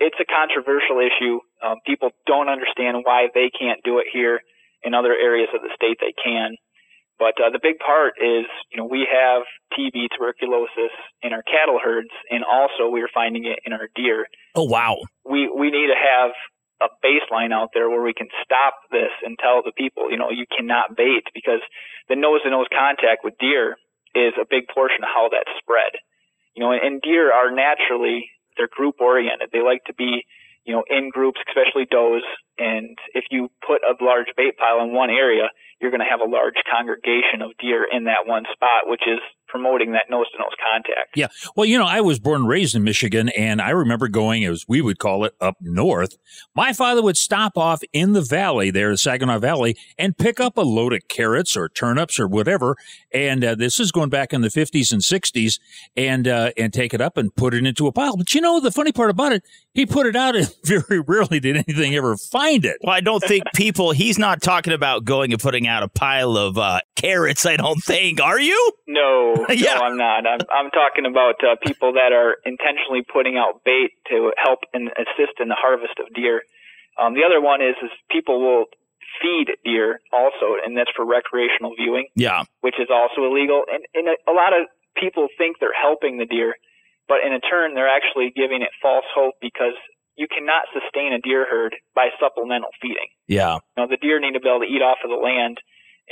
it's 0.00 0.16
a 0.18 0.24
controversial 0.24 0.98
issue. 0.98 1.40
Um, 1.62 1.76
people 1.86 2.10
don't 2.26 2.48
understand 2.48 3.04
why 3.04 3.28
they 3.34 3.50
can't 3.52 3.80
do 3.84 3.98
it 3.98 4.06
here. 4.10 4.40
In 4.82 4.94
other 4.94 5.12
areas 5.12 5.48
of 5.54 5.60
the 5.60 5.68
state, 5.76 6.00
they 6.00 6.16
can. 6.16 6.56
But 7.20 7.36
uh, 7.36 7.52
the 7.52 7.60
big 7.62 7.76
part 7.84 8.16
is, 8.16 8.48
you 8.72 8.80
know, 8.80 8.88
we 8.88 9.04
have 9.04 9.44
TB, 9.76 10.08
tuberculosis 10.16 10.96
in 11.20 11.34
our 11.34 11.42
cattle 11.44 11.76
herds, 11.76 12.08
and 12.30 12.42
also 12.42 12.88
we're 12.88 13.12
finding 13.12 13.44
it 13.44 13.60
in 13.66 13.74
our 13.74 13.92
deer. 13.94 14.26
Oh 14.54 14.64
wow! 14.64 14.96
We 15.28 15.52
we 15.52 15.68
need 15.68 15.92
to 15.92 16.00
have 16.00 16.32
a 16.80 16.88
baseline 17.04 17.52
out 17.52 17.70
there 17.74 17.90
where 17.90 18.00
we 18.00 18.14
can 18.14 18.28
stop 18.42 18.72
this 18.90 19.12
and 19.22 19.36
tell 19.38 19.60
the 19.62 19.72
people, 19.76 20.10
you 20.10 20.16
know, 20.16 20.30
you 20.30 20.46
cannot 20.48 20.96
bait 20.96 21.28
because 21.34 21.60
the 22.10 22.18
nose 22.18 22.42
to 22.42 22.50
nose 22.50 22.66
contact 22.68 23.22
with 23.22 23.38
deer 23.38 23.78
is 24.14 24.34
a 24.34 24.44
big 24.44 24.66
portion 24.68 25.06
of 25.06 25.08
how 25.08 25.30
that's 25.30 25.54
spread. 25.62 25.94
You 26.58 26.66
know, 26.66 26.74
and 26.74 27.00
deer 27.00 27.32
are 27.32 27.54
naturally 27.54 28.26
they're 28.58 28.68
group 28.68 29.00
oriented. 29.00 29.48
They 29.52 29.62
like 29.62 29.84
to 29.86 29.94
be, 29.94 30.26
you 30.66 30.74
know, 30.74 30.84
in 30.90 31.08
groups, 31.08 31.40
especially 31.48 31.86
does. 31.86 32.26
And 32.58 32.98
if 33.14 33.24
you 33.30 33.48
put 33.64 33.80
a 33.86 33.94
large 34.02 34.26
bait 34.36 34.58
pile 34.58 34.84
in 34.84 34.92
one 34.92 35.08
area, 35.08 35.48
you're 35.80 35.94
going 35.94 36.04
to 36.04 36.10
have 36.10 36.20
a 36.20 36.28
large 36.28 36.58
congregation 36.68 37.40
of 37.40 37.56
deer 37.56 37.86
in 37.86 38.04
that 38.04 38.26
one 38.26 38.44
spot, 38.52 38.84
which 38.84 39.06
is 39.06 39.22
promoting 39.50 39.92
that 39.92 40.04
nose 40.08 40.26
to 40.32 40.38
nose 40.38 40.54
contact. 40.72 41.16
Yeah. 41.16 41.28
Well, 41.56 41.66
you 41.66 41.78
know, 41.78 41.86
I 41.86 42.00
was 42.00 42.18
born 42.18 42.42
and 42.42 42.48
raised 42.48 42.74
in 42.74 42.84
Michigan, 42.84 43.28
and 43.30 43.60
I 43.60 43.70
remember 43.70 44.08
going, 44.08 44.44
as 44.44 44.64
we 44.68 44.80
would 44.80 44.98
call 44.98 45.24
it, 45.24 45.34
up 45.40 45.56
north. 45.60 46.16
My 46.54 46.72
father 46.72 47.02
would 47.02 47.16
stop 47.16 47.58
off 47.58 47.82
in 47.92 48.12
the 48.12 48.20
valley 48.20 48.70
there, 48.70 48.90
the 48.90 48.98
Saginaw 48.98 49.38
Valley, 49.38 49.76
and 49.98 50.16
pick 50.16 50.40
up 50.40 50.56
a 50.56 50.62
load 50.62 50.92
of 50.92 51.08
carrots 51.08 51.56
or 51.56 51.68
turnips 51.68 52.18
or 52.20 52.28
whatever. 52.28 52.76
And 53.12 53.44
uh, 53.44 53.54
this 53.54 53.80
is 53.80 53.92
going 53.92 54.10
back 54.10 54.32
in 54.32 54.40
the 54.40 54.48
50s 54.48 54.92
and 54.92 55.02
60s, 55.02 55.58
and 55.96 56.28
uh, 56.28 56.52
and 56.56 56.72
take 56.72 56.94
it 56.94 57.00
up 57.00 57.16
and 57.16 57.34
put 57.34 57.54
it 57.54 57.66
into 57.66 57.86
a 57.86 57.92
pile. 57.92 58.16
But 58.16 58.34
you 58.34 58.40
know, 58.40 58.60
the 58.60 58.70
funny 58.70 58.92
part 58.92 59.10
about 59.10 59.32
it, 59.32 59.42
he 59.74 59.86
put 59.86 60.06
it 60.06 60.16
out, 60.16 60.36
and 60.40 60.52
very 60.64 61.00
rarely 61.00 61.40
did 61.40 61.56
anything 61.56 61.94
ever 61.94 62.16
find 62.16 62.64
it. 62.64 62.78
Well, 62.82 62.94
I 62.94 63.00
don't 63.00 63.22
think 63.22 63.44
people. 63.54 63.92
He's 63.92 64.18
not 64.18 64.42
talking 64.42 64.72
about 64.72 65.04
going 65.04 65.32
and 65.32 65.40
putting 65.40 65.66
out 65.66 65.82
a 65.82 65.88
pile 65.88 66.36
of 66.36 66.58
uh, 66.58 66.80
carrots. 66.96 67.46
I 67.46 67.56
don't 67.56 67.82
think. 67.82 68.20
Are 68.20 68.40
you? 68.40 68.72
No, 68.86 69.39
Yeah. 69.54 69.74
no, 69.74 69.80
I'm 69.82 69.96
not. 69.96 70.26
I'm 70.26 70.40
I'm 70.50 70.70
talking 70.70 71.06
about 71.06 71.36
uh, 71.42 71.56
people 71.64 71.92
that 71.94 72.12
are 72.12 72.36
intentionally 72.44 73.02
putting 73.02 73.36
out 73.36 73.62
bait 73.64 73.92
to 74.10 74.32
help 74.36 74.60
and 74.72 74.88
assist 74.98 75.40
in 75.40 75.48
the 75.48 75.56
harvest 75.58 75.94
of 75.98 76.12
deer. 76.14 76.42
Um, 77.00 77.14
the 77.14 77.24
other 77.24 77.40
one 77.40 77.62
is 77.62 77.74
is 77.82 77.90
people 78.10 78.40
will 78.40 78.66
feed 79.22 79.48
deer 79.64 80.00
also, 80.12 80.56
and 80.64 80.76
that's 80.76 80.90
for 80.94 81.04
recreational 81.04 81.74
viewing, 81.76 82.06
Yeah. 82.14 82.44
which 82.60 82.76
is 82.78 82.88
also 82.90 83.24
illegal. 83.26 83.64
And, 83.70 83.82
and 83.94 84.06
a, 84.08 84.30
a 84.30 84.34
lot 84.34 84.52
of 84.54 84.68
people 84.96 85.28
think 85.36 85.58
they're 85.60 85.74
helping 85.76 86.18
the 86.18 86.26
deer, 86.26 86.54
but 87.08 87.18
in 87.26 87.32
a 87.32 87.40
turn, 87.40 87.74
they're 87.74 87.90
actually 87.90 88.32
giving 88.34 88.62
it 88.62 88.70
false 88.80 89.04
hope 89.14 89.34
because 89.40 89.74
you 90.16 90.26
cannot 90.28 90.64
sustain 90.72 91.12
a 91.12 91.18
deer 91.20 91.46
herd 91.48 91.74
by 91.94 92.08
supplemental 92.20 92.70
feeding. 92.80 93.08
Yeah. 93.26 93.58
You 93.76 93.82
know, 93.82 93.86
the 93.88 93.96
deer 93.96 94.20
need 94.20 94.34
to 94.34 94.40
be 94.40 94.48
able 94.48 94.60
to 94.60 94.70
eat 94.70 94.82
off 94.82 94.98
of 95.02 95.10
the 95.10 95.16
land 95.16 95.58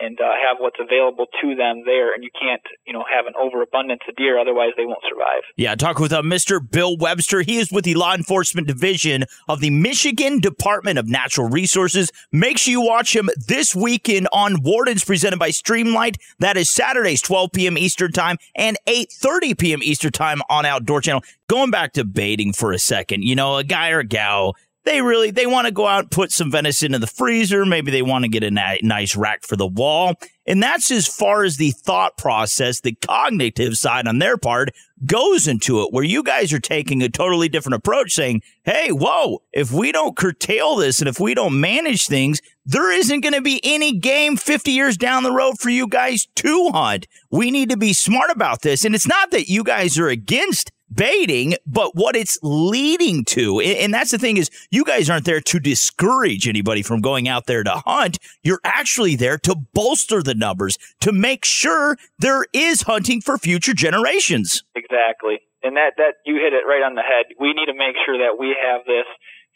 and 0.00 0.18
uh, 0.20 0.24
have 0.24 0.58
what's 0.58 0.78
available 0.80 1.26
to 1.42 1.54
them 1.54 1.82
there, 1.84 2.14
and 2.14 2.22
you 2.22 2.30
can't, 2.40 2.62
you 2.86 2.92
know, 2.92 3.04
have 3.10 3.26
an 3.26 3.34
overabundance 3.40 4.00
of 4.08 4.16
deer, 4.16 4.38
otherwise 4.38 4.70
they 4.76 4.86
won't 4.86 5.02
survive. 5.08 5.42
Yeah, 5.56 5.74
talk 5.74 5.98
with 5.98 6.12
uh, 6.12 6.22
Mr. 6.22 6.58
Bill 6.58 6.96
Webster. 6.96 7.42
He 7.42 7.58
is 7.58 7.72
with 7.72 7.84
the 7.84 7.94
Law 7.94 8.14
Enforcement 8.14 8.66
Division 8.66 9.24
of 9.48 9.60
the 9.60 9.70
Michigan 9.70 10.40
Department 10.40 10.98
of 10.98 11.08
Natural 11.08 11.48
Resources. 11.48 12.10
Make 12.32 12.58
sure 12.58 12.72
you 12.72 12.80
watch 12.80 13.14
him 13.14 13.28
this 13.36 13.74
weekend 13.74 14.28
on 14.32 14.62
Wardens, 14.62 15.04
presented 15.04 15.38
by 15.38 15.50
Streamlight. 15.50 16.16
That 16.38 16.56
is 16.56 16.70
Saturdays, 16.70 17.22
12 17.22 17.52
p.m. 17.52 17.78
Eastern 17.78 18.12
Time 18.12 18.36
and 18.54 18.76
8:30 18.86 19.58
p.m. 19.58 19.82
Eastern 19.82 20.12
Time 20.12 20.42
on 20.48 20.64
Outdoor 20.64 21.00
Channel. 21.00 21.22
Going 21.48 21.70
back 21.70 21.94
to 21.94 22.04
baiting 22.04 22.52
for 22.52 22.72
a 22.72 22.78
second, 22.78 23.22
you 23.22 23.34
know, 23.34 23.56
a 23.56 23.64
guy 23.64 23.88
or 23.88 24.02
gal 24.02 24.54
they 24.88 25.02
really 25.02 25.30
they 25.30 25.46
want 25.46 25.66
to 25.66 25.72
go 25.72 25.86
out 25.86 26.00
and 26.00 26.10
put 26.10 26.32
some 26.32 26.50
venison 26.50 26.94
in 26.94 27.00
the 27.00 27.06
freezer. 27.06 27.64
Maybe 27.64 27.90
they 27.90 28.02
want 28.02 28.24
to 28.24 28.28
get 28.28 28.42
a 28.42 28.50
ni- 28.50 28.80
nice 28.82 29.14
rack 29.14 29.42
for 29.42 29.56
the 29.56 29.66
wall. 29.66 30.14
And 30.46 30.62
that's 30.62 30.90
as 30.90 31.06
far 31.06 31.44
as 31.44 31.58
the 31.58 31.72
thought 31.72 32.16
process 32.16 32.80
the 32.80 32.94
cognitive 32.94 33.76
side 33.76 34.08
on 34.08 34.18
their 34.18 34.38
part 34.38 34.70
goes 35.04 35.46
into 35.46 35.82
it 35.82 35.92
where 35.92 36.04
you 36.04 36.22
guys 36.22 36.52
are 36.52 36.58
taking 36.58 37.02
a 37.02 37.08
totally 37.08 37.48
different 37.48 37.76
approach 37.76 38.12
saying 38.12 38.42
hey 38.64 38.90
whoa 38.90 39.40
if 39.52 39.70
we 39.70 39.92
don't 39.92 40.16
curtail 40.16 40.74
this 40.74 40.98
and 40.98 41.08
if 41.08 41.20
we 41.20 41.34
don't 41.34 41.60
manage 41.60 42.08
things 42.08 42.40
there 42.70 42.92
isn't 42.92 43.20
going 43.20 43.32
to 43.32 43.40
be 43.40 43.60
any 43.64 43.96
game 43.96 44.36
50 44.36 44.72
years 44.72 44.98
down 44.98 45.22
the 45.22 45.32
road 45.32 45.58
for 45.58 45.70
you 45.70 45.88
guys 45.88 46.26
to 46.34 46.68
hunt. 46.68 47.06
We 47.30 47.50
need 47.50 47.70
to 47.70 47.78
be 47.78 47.94
smart 47.94 48.30
about 48.30 48.60
this. 48.60 48.84
And 48.84 48.94
it's 48.94 49.08
not 49.08 49.30
that 49.30 49.48
you 49.48 49.64
guys 49.64 49.98
are 49.98 50.08
against 50.08 50.70
baiting, 50.92 51.54
but 51.66 51.94
what 51.94 52.16
it's 52.16 52.38
leading 52.42 53.24
to. 53.26 53.60
And 53.60 53.92
that's 53.92 54.10
the 54.10 54.18
thing 54.18 54.36
is 54.36 54.50
you 54.70 54.84
guys 54.84 55.10
aren't 55.10 55.24
there 55.24 55.40
to 55.40 55.60
discourage 55.60 56.48
anybody 56.48 56.82
from 56.82 57.00
going 57.00 57.28
out 57.28 57.46
there 57.46 57.62
to 57.62 57.82
hunt. 57.86 58.18
You're 58.42 58.60
actually 58.64 59.16
there 59.16 59.38
to 59.38 59.54
bolster 59.54 60.22
the 60.22 60.34
numbers, 60.34 60.78
to 61.00 61.12
make 61.12 61.44
sure 61.44 61.96
there 62.18 62.46
is 62.52 62.82
hunting 62.82 63.20
for 63.20 63.38
future 63.38 63.74
generations. 63.74 64.64
Exactly. 64.74 65.40
And 65.62 65.76
that, 65.76 65.94
that 65.96 66.22
you 66.24 66.36
hit 66.36 66.52
it 66.52 66.64
right 66.66 66.82
on 66.82 66.94
the 66.94 67.02
head. 67.02 67.34
We 67.38 67.52
need 67.52 67.66
to 67.66 67.74
make 67.74 67.96
sure 68.06 68.18
that 68.18 68.38
we 68.38 68.54
have 68.54 68.86
this 68.86 69.06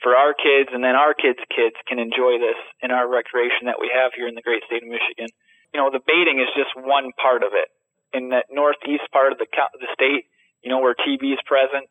for 0.03 0.17
our 0.19 0.35
kids 0.35 0.71
and 0.75 0.83
then 0.83 0.99
our 0.99 1.15
kids' 1.15 1.39
kids 1.55 1.79
can 1.87 1.99
enjoy 1.99 2.43
this 2.43 2.59
in 2.83 2.91
our 2.91 3.07
recreation 3.07 3.71
that 3.71 3.79
we 3.79 3.89
have 3.95 4.11
here 4.15 4.27
in 4.27 4.35
the 4.35 4.43
great 4.43 4.67
state 4.67 4.83
of 4.83 4.91
Michigan. 4.91 5.31
You 5.73 5.79
know, 5.79 5.89
the 5.95 6.03
baiting 6.03 6.43
is 6.43 6.51
just 6.59 6.75
one 6.75 7.15
part 7.17 7.43
of 7.47 7.55
it. 7.55 7.71
In 8.13 8.29
that 8.29 8.53
northeast 8.53 9.09
part 9.11 9.33
of 9.33 9.39
the, 9.39 9.47
the 9.81 9.89
state, 9.95 10.29
you 10.63 10.71
know, 10.71 10.81
where 10.81 10.95
TB 10.95 11.33
is 11.33 11.39
present, 11.47 11.89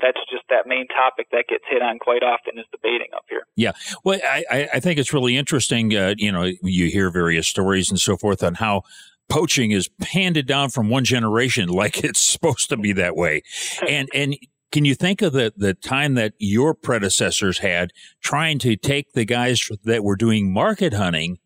that's 0.00 0.18
just 0.30 0.44
that 0.48 0.66
main 0.66 0.86
topic 0.88 1.28
that 1.32 1.44
gets 1.48 1.64
hit 1.68 1.82
on 1.82 1.98
quite 1.98 2.22
often 2.22 2.58
is 2.58 2.64
debating 2.72 3.08
up 3.14 3.24
here. 3.28 3.42
Yeah, 3.56 3.72
well, 4.04 4.18
I, 4.24 4.68
I 4.74 4.80
think 4.80 4.98
it's 4.98 5.12
really 5.12 5.36
interesting. 5.36 5.94
Uh, 5.94 6.14
you 6.16 6.32
know, 6.32 6.50
you 6.62 6.90
hear 6.90 7.10
various 7.10 7.46
stories 7.46 7.90
and 7.90 7.98
so 7.98 8.16
forth 8.16 8.42
on 8.42 8.54
how 8.54 8.82
poaching 9.28 9.70
is 9.70 9.88
handed 10.00 10.46
down 10.46 10.70
from 10.70 10.88
one 10.88 11.04
generation 11.04 11.68
like 11.80 12.02
it's 12.02 12.20
supposed 12.20 12.68
to 12.70 12.76
be 12.76 12.92
that 12.94 13.16
way, 13.16 13.42
and 13.88 14.08
and. 14.14 14.36
Can 14.72 14.84
you 14.84 14.94
think 14.94 15.20
of 15.20 15.32
the, 15.32 15.52
the 15.56 15.74
time 15.74 16.14
that 16.14 16.34
your 16.38 16.74
predecessors 16.74 17.58
had 17.58 17.90
trying 18.22 18.60
to 18.60 18.76
take 18.76 19.14
the 19.14 19.24
guys 19.24 19.68
that 19.82 20.04
were 20.04 20.14
doing 20.14 20.52
market 20.52 20.92
hunting 20.92 21.39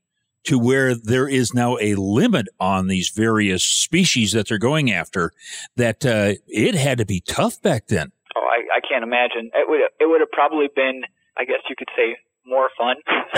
to 0.45 0.59
where 0.59 0.95
there 0.95 1.29
is 1.29 1.55
now 1.55 1.77
a 1.81 1.95
limit 1.95 2.49
on 2.61 2.87
these 2.87 3.09
various 3.09 3.65
species 3.65 4.33
that 4.33 4.49
they're 4.49 4.59
going 4.59 4.91
after 4.91 5.33
that 5.77 6.05
uh, 6.05 6.35
it 6.47 6.75
had 6.75 6.99
to 6.99 7.07
be 7.07 7.21
tough 7.21 7.61
back 7.63 7.87
then. 7.89 8.13
Oh, 8.37 8.47
I, 8.47 8.77
I 8.77 8.81
can't 8.87 9.03
imagine. 9.03 9.51
It 9.55 9.69
would 9.69 9.81
it 10.01 10.07
would 10.07 10.21
have 10.21 10.31
probably 10.31 10.69
been, 10.75 11.03
I 11.37 11.45
guess 11.45 11.61
you 11.69 11.77
could 11.77 11.89
say, 11.97 12.17
more 12.47 12.69
fun 12.77 12.97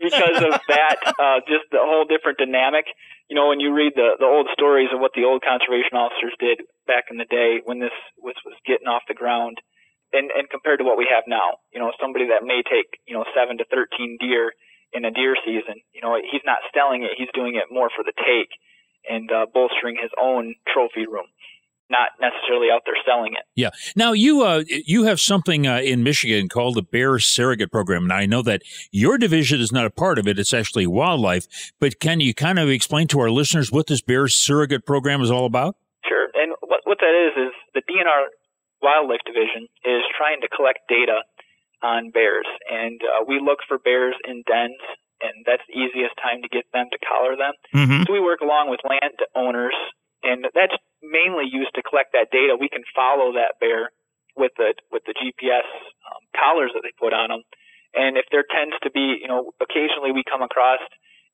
because 0.00 0.42
of 0.42 0.60
that. 0.68 0.96
Uh, 1.06 1.38
just 1.46 1.70
the 1.70 1.78
whole 1.78 2.04
different 2.04 2.38
dynamic. 2.38 2.86
You 3.28 3.36
know, 3.36 3.48
when 3.48 3.60
you 3.60 3.72
read 3.72 3.92
the 3.94 4.16
the 4.18 4.26
old 4.26 4.48
stories 4.52 4.88
of 4.92 5.00
what 5.00 5.12
the 5.14 5.24
old 5.24 5.42
conservation 5.42 5.94
officers 5.94 6.34
did 6.38 6.62
back 6.86 7.04
in 7.10 7.18
the 7.18 7.24
day 7.24 7.60
when 7.64 7.78
this 7.78 7.94
was 8.18 8.34
was 8.44 8.54
getting 8.66 8.88
off 8.88 9.02
the 9.08 9.14
ground 9.14 9.60
and, 10.12 10.30
and 10.30 10.48
compared 10.50 10.78
to 10.78 10.84
what 10.84 10.98
we 10.98 11.06
have 11.10 11.24
now, 11.26 11.58
you 11.72 11.80
know, 11.80 11.92
somebody 12.00 12.28
that 12.28 12.46
may 12.46 12.62
take, 12.62 13.00
you 13.06 13.14
know, 13.14 13.24
seven 13.34 13.58
to 13.58 13.64
13 13.70 14.18
deer 14.20 14.52
in 14.92 15.04
a 15.04 15.10
deer 15.10 15.36
season, 15.44 15.82
you 15.92 16.00
know, 16.00 16.16
he's 16.16 16.44
not 16.44 16.58
selling 16.74 17.02
it. 17.02 17.10
He's 17.16 17.28
doing 17.34 17.56
it 17.56 17.64
more 17.70 17.90
for 17.94 18.04
the 18.04 18.12
take 18.16 18.50
and 19.08 19.30
uh, 19.30 19.46
bolstering 19.52 19.96
his 20.00 20.10
own 20.20 20.54
trophy 20.72 21.06
room, 21.06 21.26
not 21.90 22.10
necessarily 22.20 22.68
out 22.72 22.82
there 22.84 22.96
selling 23.06 23.32
it. 23.34 23.44
Yeah. 23.54 23.70
Now 23.94 24.12
you 24.12 24.42
uh, 24.42 24.64
you 24.68 25.04
have 25.04 25.20
something 25.20 25.66
uh, 25.66 25.78
in 25.78 26.02
Michigan 26.02 26.48
called 26.48 26.74
the 26.74 26.82
Bear 26.82 27.18
Surrogate 27.18 27.70
Program. 27.70 28.04
and 28.04 28.12
I 28.12 28.26
know 28.26 28.42
that 28.42 28.62
your 28.90 29.18
division 29.18 29.60
is 29.60 29.72
not 29.72 29.86
a 29.86 29.90
part 29.90 30.18
of 30.18 30.26
it; 30.26 30.38
it's 30.38 30.54
actually 30.54 30.86
wildlife. 30.86 31.46
But 31.78 32.00
can 32.00 32.20
you 32.20 32.34
kind 32.34 32.58
of 32.58 32.68
explain 32.68 33.08
to 33.08 33.20
our 33.20 33.30
listeners 33.30 33.70
what 33.70 33.86
this 33.86 34.02
Bear 34.02 34.28
Surrogate 34.28 34.86
Program 34.86 35.20
is 35.20 35.30
all 35.30 35.46
about? 35.46 35.76
Sure. 36.08 36.28
And 36.34 36.54
what 36.60 36.80
what 36.84 36.98
that 37.00 37.14
is 37.14 37.48
is 37.48 37.52
the 37.74 37.82
DNR 37.82 38.26
Wildlife 38.82 39.24
Division 39.24 39.68
is 39.84 40.02
trying 40.16 40.40
to 40.42 40.48
collect 40.48 40.84
data 40.88 41.24
on 41.82 42.10
bears, 42.10 42.46
and 42.70 43.00
uh, 43.02 43.24
we 43.26 43.40
look 43.40 43.60
for 43.68 43.78
bears 43.78 44.14
in 44.24 44.42
dens, 44.46 44.80
and 45.20 45.44
that's 45.44 45.62
the 45.68 45.76
easiest 45.76 46.16
time 46.20 46.42
to 46.42 46.48
get 46.48 46.64
them 46.72 46.86
to 46.92 46.98
collar 47.00 47.36
them. 47.36 47.54
Mm-hmm. 47.74 48.02
So 48.04 48.12
we 48.12 48.20
work 48.20 48.40
along 48.40 48.68
with 48.68 48.80
landowners, 48.84 49.76
and 50.22 50.44
that's 50.54 50.76
mainly 51.02 51.44
used 51.48 51.74
to 51.76 51.82
collect 51.82 52.12
that 52.12 52.32
data. 52.32 52.56
We 52.58 52.68
can 52.68 52.84
follow 52.94 53.32
that 53.36 53.60
bear 53.60 53.92
with 54.36 54.52
the 54.56 54.74
with 54.92 55.04
the 55.04 55.14
GPS 55.16 55.68
um, 56.08 56.22
collars 56.36 56.72
that 56.74 56.84
they 56.84 56.92
put 56.96 57.12
on 57.12 57.28
them, 57.28 57.42
and 57.94 58.16
if 58.16 58.26
there 58.30 58.44
tends 58.44 58.76
to 58.82 58.90
be, 58.90 59.20
you 59.20 59.28
know, 59.28 59.52
occasionally 59.60 60.12
we 60.12 60.24
come 60.24 60.42
across, 60.42 60.80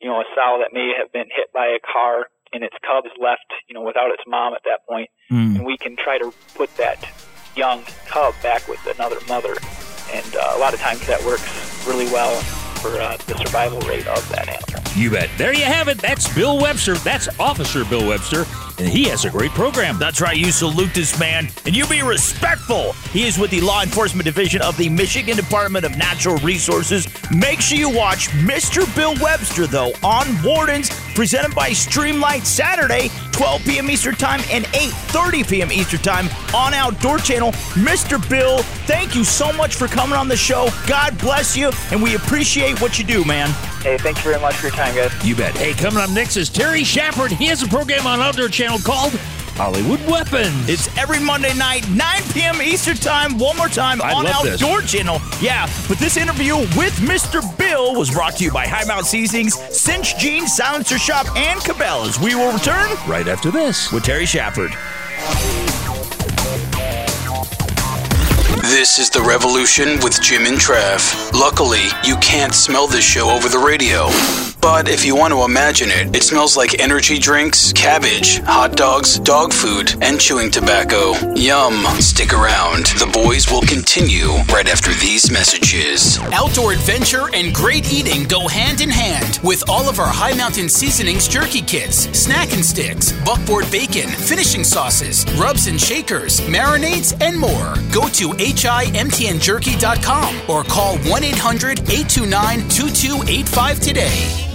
you 0.00 0.08
know, 0.08 0.20
a 0.22 0.26
sow 0.34 0.62
that 0.62 0.74
may 0.74 0.94
have 0.98 1.10
been 1.12 1.30
hit 1.30 1.52
by 1.52 1.66
a 1.74 1.80
car 1.82 2.30
and 2.52 2.62
its 2.62 2.76
cubs 2.86 3.10
left, 3.18 3.48
you 3.66 3.74
know, 3.74 3.82
without 3.82 4.10
its 4.12 4.22
mom 4.26 4.54
at 4.54 4.62
that 4.64 4.86
point, 4.86 5.08
mm. 5.30 5.56
and 5.56 5.64
we 5.64 5.76
can 5.78 5.96
try 5.96 6.18
to 6.18 6.32
put 6.54 6.74
that 6.76 7.02
young 7.56 7.82
cub 8.06 8.34
back 8.42 8.66
with 8.68 8.84
another 8.86 9.18
mother. 9.28 9.54
And 10.12 10.36
uh, 10.36 10.52
a 10.56 10.58
lot 10.58 10.74
of 10.74 10.80
times 10.80 11.06
that 11.06 11.22
works 11.24 11.86
really 11.86 12.06
well 12.06 12.40
for 12.82 13.00
uh, 13.00 13.16
the 13.26 13.36
survival 13.38 13.80
rate 13.80 14.06
of 14.06 14.28
that 14.30 14.48
animal. 14.48 14.82
You 14.96 15.10
bet. 15.10 15.30
There 15.38 15.54
you 15.54 15.64
have 15.64 15.88
it. 15.88 15.98
That's 15.98 16.32
Bill 16.34 16.58
Webster. 16.58 16.94
That's 16.96 17.28
Officer 17.40 17.84
Bill 17.84 18.06
Webster. 18.06 18.44
And 18.82 18.90
he 18.90 19.04
has 19.10 19.24
a 19.24 19.30
great 19.30 19.52
program. 19.52 19.96
That's 19.96 20.20
right. 20.20 20.36
You 20.36 20.50
salute 20.50 20.92
this 20.92 21.16
man 21.16 21.46
and 21.64 21.76
you 21.76 21.86
be 21.86 22.02
respectful. 22.02 22.94
He 23.12 23.28
is 23.28 23.38
with 23.38 23.52
the 23.52 23.60
Law 23.60 23.80
Enforcement 23.80 24.24
Division 24.24 24.60
of 24.60 24.76
the 24.76 24.88
Michigan 24.88 25.36
Department 25.36 25.84
of 25.84 25.96
Natural 25.96 26.36
Resources. 26.38 27.06
Make 27.30 27.60
sure 27.60 27.78
you 27.78 27.88
watch 27.88 28.30
Mr. 28.30 28.84
Bill 28.96 29.14
Webster, 29.22 29.68
though, 29.68 29.92
on 30.02 30.26
Wardens, 30.42 30.90
presented 31.14 31.54
by 31.54 31.70
Streamlight 31.70 32.44
Saturday, 32.44 33.08
12 33.30 33.62
p.m. 33.62 33.88
Eastern 33.88 34.16
Time 34.16 34.40
and 34.50 34.64
8.30 34.64 35.48
p.m. 35.48 35.70
Eastern 35.70 36.00
Time 36.00 36.28
on 36.52 36.74
Outdoor 36.74 37.18
Channel. 37.18 37.52
Mr. 37.52 38.18
Bill, 38.28 38.64
thank 38.88 39.14
you 39.14 39.22
so 39.22 39.52
much 39.52 39.76
for 39.76 39.86
coming 39.86 40.18
on 40.18 40.26
the 40.26 40.36
show. 40.36 40.70
God 40.88 41.16
bless 41.18 41.56
you, 41.56 41.70
and 41.92 42.02
we 42.02 42.16
appreciate 42.16 42.80
what 42.80 42.98
you 42.98 43.04
do, 43.04 43.24
man. 43.24 43.48
Hey, 43.82 43.98
thank 43.98 44.16
you 44.18 44.22
very 44.22 44.40
much 44.40 44.54
for 44.54 44.68
your 44.68 44.76
time, 44.76 44.94
guys. 44.94 45.12
You 45.26 45.34
bet. 45.34 45.56
Hey, 45.56 45.72
coming 45.72 46.00
up 46.00 46.10
next 46.10 46.36
is 46.36 46.48
Terry 46.48 46.84
Shepard. 46.84 47.32
He 47.32 47.46
has 47.46 47.62
a 47.62 47.68
program 47.68 48.06
on 48.06 48.20
Outdoor 48.20 48.48
Channel 48.48 48.71
called 48.78 49.12
Hollywood 49.54 50.00
Weapons. 50.06 50.68
It's 50.68 50.96
every 50.96 51.20
Monday 51.20 51.54
night, 51.54 51.88
9 51.90 52.22
p.m. 52.32 52.62
Eastern 52.62 52.96
Time. 52.96 53.38
One 53.38 53.56
more 53.56 53.68
time 53.68 54.00
I 54.00 54.12
on 54.12 54.26
Outdoor 54.26 54.80
this. 54.80 54.92
Channel. 54.92 55.20
Yeah, 55.40 55.68
but 55.88 55.98
this 55.98 56.16
interview 56.16 56.56
with 56.56 56.94
Mr. 57.00 57.42
Bill 57.58 57.94
was 57.94 58.10
brought 58.10 58.36
to 58.36 58.44
you 58.44 58.50
by 58.50 58.66
High 58.66 58.84
Mount 58.84 59.06
Seasonings, 59.06 59.54
Cinch 59.76 60.16
Jeans, 60.16 60.56
Silencer 60.56 60.98
Shop, 60.98 61.26
and 61.36 61.60
Cabela's. 61.60 62.18
We 62.18 62.34
will 62.34 62.52
return 62.52 62.90
right 63.06 63.28
after 63.28 63.50
this 63.50 63.92
with 63.92 64.04
Terry 64.04 64.26
Shepard. 64.26 64.72
This 68.62 68.98
is 68.98 69.10
The 69.10 69.22
Revolution 69.22 69.98
with 70.02 70.20
Jim 70.22 70.46
and 70.46 70.56
Trav. 70.56 71.32
Luckily, 71.38 71.86
you 72.04 72.16
can't 72.16 72.54
smell 72.54 72.86
this 72.86 73.04
show 73.04 73.28
over 73.28 73.48
the 73.48 73.58
radio. 73.58 74.08
But 74.62 74.88
if 74.88 75.04
you 75.04 75.16
want 75.16 75.34
to 75.34 75.42
imagine 75.42 75.90
it, 75.90 76.14
it 76.14 76.22
smells 76.22 76.56
like 76.56 76.78
energy 76.78 77.18
drinks, 77.18 77.72
cabbage, 77.72 78.38
hot 78.42 78.76
dogs, 78.76 79.18
dog 79.18 79.52
food, 79.52 79.92
and 80.00 80.20
chewing 80.20 80.52
tobacco. 80.52 81.14
Yum. 81.34 81.84
Stick 82.00 82.32
around. 82.32 82.86
The 82.86 83.10
boys 83.12 83.50
will 83.50 83.62
continue 83.62 84.28
right 84.54 84.68
after 84.68 84.92
these 84.94 85.32
messages. 85.32 86.16
Outdoor 86.32 86.74
adventure 86.74 87.28
and 87.34 87.52
great 87.52 87.92
eating 87.92 88.22
go 88.28 88.46
hand 88.46 88.80
in 88.80 88.88
hand 88.88 89.40
with 89.42 89.68
all 89.68 89.88
of 89.88 89.98
our 89.98 90.06
Hi 90.06 90.32
Mountain 90.34 90.68
Seasonings 90.68 91.26
jerky 91.26 91.62
kits, 91.62 92.08
snack 92.16 92.52
and 92.52 92.64
sticks, 92.64 93.10
buckboard 93.24 93.68
bacon, 93.72 94.08
finishing 94.10 94.62
sauces, 94.62 95.26
rubs 95.34 95.66
and 95.66 95.80
shakers, 95.80 96.40
marinades, 96.42 97.20
and 97.20 97.36
more. 97.36 97.74
Go 97.90 98.06
to 98.10 98.28
himtnjerky.com 98.38 100.36
or 100.48 100.62
call 100.62 100.98
1 100.98 101.24
800 101.24 101.80
829 101.80 102.68
2285 102.68 103.80
today. 103.80 104.51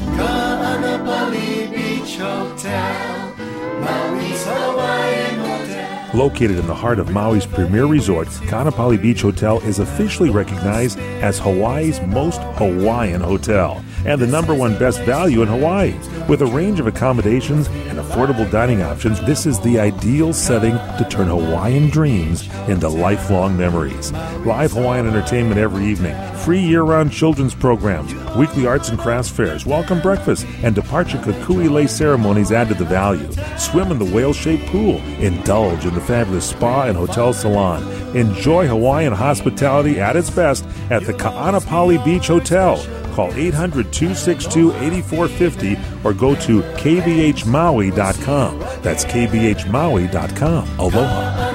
Located 6.14 6.58
in 6.58 6.66
the 6.66 6.74
heart 6.74 6.97
of 6.97 7.10
Maui's 7.10 7.45
premier 7.45 7.86
resort, 7.86 8.28
Ka'anapali 8.47 8.99
Beach 8.99 9.22
Hotel 9.22 9.60
is 9.60 9.78
officially 9.78 10.32
recognized 10.32 10.97
as 11.22 11.38
Hawaii's 11.38 12.01
most 12.01 12.41
Hawaiian 12.55 13.22
hotel 13.22 13.84
and 14.05 14.20
the 14.20 14.26
number 14.26 14.55
one 14.55 14.80
best 14.80 14.99
value 15.01 15.41
in 15.43 15.47
Hawaii. 15.47 15.93
With 16.28 16.41
a 16.41 16.45
range 16.47 16.80
of 16.80 16.88
accommodations 16.88 17.68
and 17.68 17.99
affordable 17.99 18.49
dining 18.49 18.82
options, 18.82 19.20
this 19.26 19.45
is 19.45 19.60
the 19.60 19.80
ideal 19.80 20.34
setting 20.34 20.76
to 20.98 21.06
turn 21.06 21.28
Hawaiian 21.28 21.89
dreams 21.89 22.48
into 22.68 22.89
lifelong 22.89 23.58
memories. 23.58 24.12
Live 24.45 24.72
Hawaiian 24.72 25.08
entertainment 25.08 25.60
every 25.60 25.86
evening, 25.86 26.16
free 26.38 26.60
year 26.60 26.84
round 26.84 27.12
children's 27.12 27.54
programs, 27.54 28.14
weekly 28.36 28.66
arts 28.66 28.89
and 28.89 28.98
crafts 28.98 29.30
fairs, 29.30 29.66
welcome 29.66 30.02
breakfast, 30.02 30.45
and 30.64 30.76
departure 30.76 31.18
kukui 31.20 31.70
lei 31.70 31.88
ceremonies 31.88 32.52
add 32.52 32.68
to 32.70 32.74
the 32.74 32.86
value. 32.86 33.32
Swim 33.58 33.91
in 33.91 34.00
the 34.00 34.06
whale 34.06 34.34
shaped 34.34 34.66
pool, 34.68 34.98
indulge 35.20 35.86
in 35.86 35.93
the 35.93 36.02
fabulous 36.02 36.50
spa 36.50 36.84
and 36.84 36.98
hotel 36.98 37.34
salon. 37.34 37.84
Enjoy 38.16 38.68
Hawaiian 38.68 39.14
hospitality 39.14 40.00
at 40.00 40.16
its 40.16 40.30
best 40.30 40.66
at 40.89 41.04
the 41.04 41.14
Ka'anapali 41.14 42.04
Beach 42.04 42.28
Hotel. 42.28 42.78
Call 43.18 43.34
800 43.34 43.91
262 43.91 44.74
8450 44.74 45.76
or 46.03 46.13
go 46.13 46.36
to 46.36 46.61
kbhmaui.com. 46.61 48.59
That's 48.84 49.05
kbhmaui.com. 49.05 50.80
Aloha. 50.80 51.53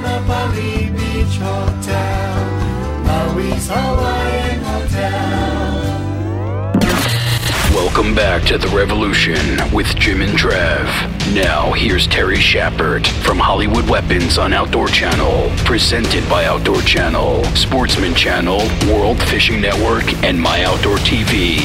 Maui's 3.04 3.68
Hawaiian 3.68 4.41
Welcome 7.94 8.14
back 8.14 8.44
to 8.44 8.56
The 8.56 8.68
Revolution 8.68 9.36
with 9.70 9.86
Jim 9.96 10.22
and 10.22 10.32
Trav. 10.32 10.86
Now, 11.34 11.72
here's 11.72 12.06
Terry 12.06 12.38
Shepard 12.38 13.06
from 13.06 13.36
Hollywood 13.36 13.86
Weapons 13.86 14.38
on 14.38 14.54
Outdoor 14.54 14.88
Channel. 14.88 15.54
Presented 15.66 16.26
by 16.26 16.46
Outdoor 16.46 16.80
Channel, 16.80 17.44
Sportsman 17.54 18.14
Channel, 18.14 18.60
World 18.90 19.22
Fishing 19.24 19.60
Network, 19.60 20.04
and 20.24 20.40
My 20.40 20.64
Outdoor 20.64 20.96
TV. 20.96 21.58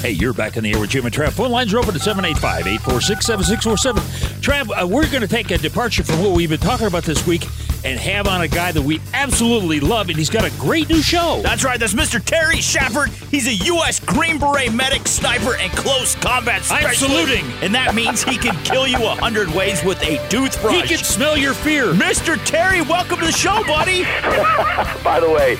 Hey, 0.00 0.10
you're 0.10 0.34
back 0.34 0.56
in 0.56 0.64
the 0.64 0.72
air 0.72 0.80
with 0.80 0.90
Jim 0.90 1.06
and 1.06 1.14
Trav. 1.14 1.34
Phone 1.34 1.52
lines 1.52 1.72
are 1.72 1.78
open 1.78 1.94
at 1.94 2.00
785 2.00 2.66
846 2.66 3.24
7647. 3.24 4.02
Trav, 4.42 4.82
uh, 4.82 4.84
we're 4.84 5.08
going 5.08 5.22
to 5.22 5.28
take 5.28 5.52
a 5.52 5.58
departure 5.58 6.02
from 6.02 6.24
what 6.24 6.32
we've 6.32 6.50
been 6.50 6.58
talking 6.58 6.88
about 6.88 7.04
this 7.04 7.24
week 7.24 7.46
and 7.86 8.00
have 8.00 8.26
on 8.26 8.40
a 8.40 8.48
guy 8.48 8.72
that 8.72 8.82
we 8.82 9.00
absolutely 9.14 9.78
love, 9.78 10.08
and 10.08 10.18
he's 10.18 10.28
got 10.28 10.44
a 10.44 10.50
great 10.58 10.88
new 10.88 11.00
show. 11.00 11.40
That's 11.42 11.62
right. 11.62 11.78
That's 11.78 11.94
Mr. 11.94 12.22
Terry 12.22 12.60
Shepard. 12.60 13.10
He's 13.30 13.46
a 13.46 13.54
U.S. 13.66 14.00
Green 14.00 14.38
Beret 14.38 14.72
medic, 14.74 15.06
sniper, 15.06 15.56
and 15.56 15.70
close 15.72 16.16
combat 16.16 16.64
specialist. 16.64 17.02
I'm 17.04 17.08
saluting. 17.08 17.44
And 17.62 17.72
that 17.76 17.94
means 17.94 18.24
he 18.24 18.38
can 18.38 18.56
kill 18.64 18.88
you 18.88 18.96
a 18.96 19.14
hundred 19.14 19.48
ways 19.50 19.84
with 19.84 20.02
a 20.02 20.16
toothbrush. 20.28 20.74
He 20.74 20.96
can 20.96 21.04
smell 21.04 21.36
your 21.36 21.54
fear. 21.54 21.92
Mr. 21.92 22.44
Terry, 22.44 22.82
welcome 22.82 23.20
to 23.20 23.26
the 23.26 23.32
show, 23.32 23.62
buddy. 23.64 24.02
By 25.04 25.20
the 25.20 25.30
way, 25.30 25.56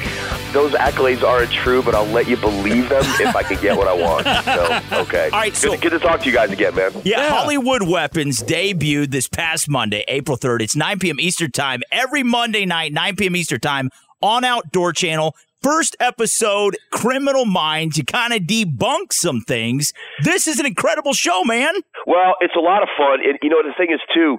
those 0.56 0.72
accolades 0.72 1.22
aren't 1.22 1.52
true, 1.52 1.82
but 1.82 1.94
I'll 1.94 2.06
let 2.06 2.26
you 2.26 2.36
believe 2.38 2.88
them 2.88 3.02
if 3.20 3.36
I 3.36 3.42
can 3.42 3.60
get 3.60 3.76
what 3.76 3.86
I 3.86 3.92
want. 3.92 4.24
So, 4.24 4.96
okay. 5.02 5.24
All 5.24 5.38
right, 5.38 5.52
good, 5.52 5.58
so- 5.58 5.76
good 5.76 5.90
to 5.90 5.98
talk 5.98 6.20
to 6.20 6.26
you 6.26 6.32
guys 6.32 6.50
again, 6.50 6.74
man. 6.74 6.92
Yeah, 7.04 7.28
Hollywood 7.28 7.82
Weapons 7.86 8.42
debuted 8.42 9.10
this 9.10 9.28
past 9.28 9.68
Monday, 9.68 10.02
April 10.08 10.38
3rd. 10.38 10.62
It's 10.62 10.74
9 10.74 10.98
p.m. 10.98 11.20
Eastern 11.20 11.50
Time 11.50 11.82
every 11.92 12.22
Monday 12.22 12.64
night, 12.64 12.94
9 12.94 13.16
p.m. 13.16 13.36
Eastern 13.36 13.60
Time 13.60 13.90
on 14.22 14.44
Outdoor 14.44 14.94
Channel. 14.94 15.36
First 15.62 15.94
episode, 16.00 16.76
Criminal 16.90 17.44
Minds. 17.44 17.98
You 17.98 18.04
kind 18.04 18.32
of 18.32 18.42
debunk 18.42 19.12
some 19.12 19.42
things. 19.42 19.92
This 20.22 20.46
is 20.46 20.58
an 20.58 20.64
incredible 20.64 21.12
show, 21.12 21.44
man. 21.44 21.74
Well, 22.06 22.34
it's 22.40 22.54
a 22.56 22.60
lot 22.60 22.82
of 22.82 22.88
fun. 22.96 23.18
And, 23.22 23.38
you 23.42 23.50
know, 23.50 23.62
the 23.62 23.74
thing 23.76 23.88
is, 23.92 24.00
too, 24.14 24.38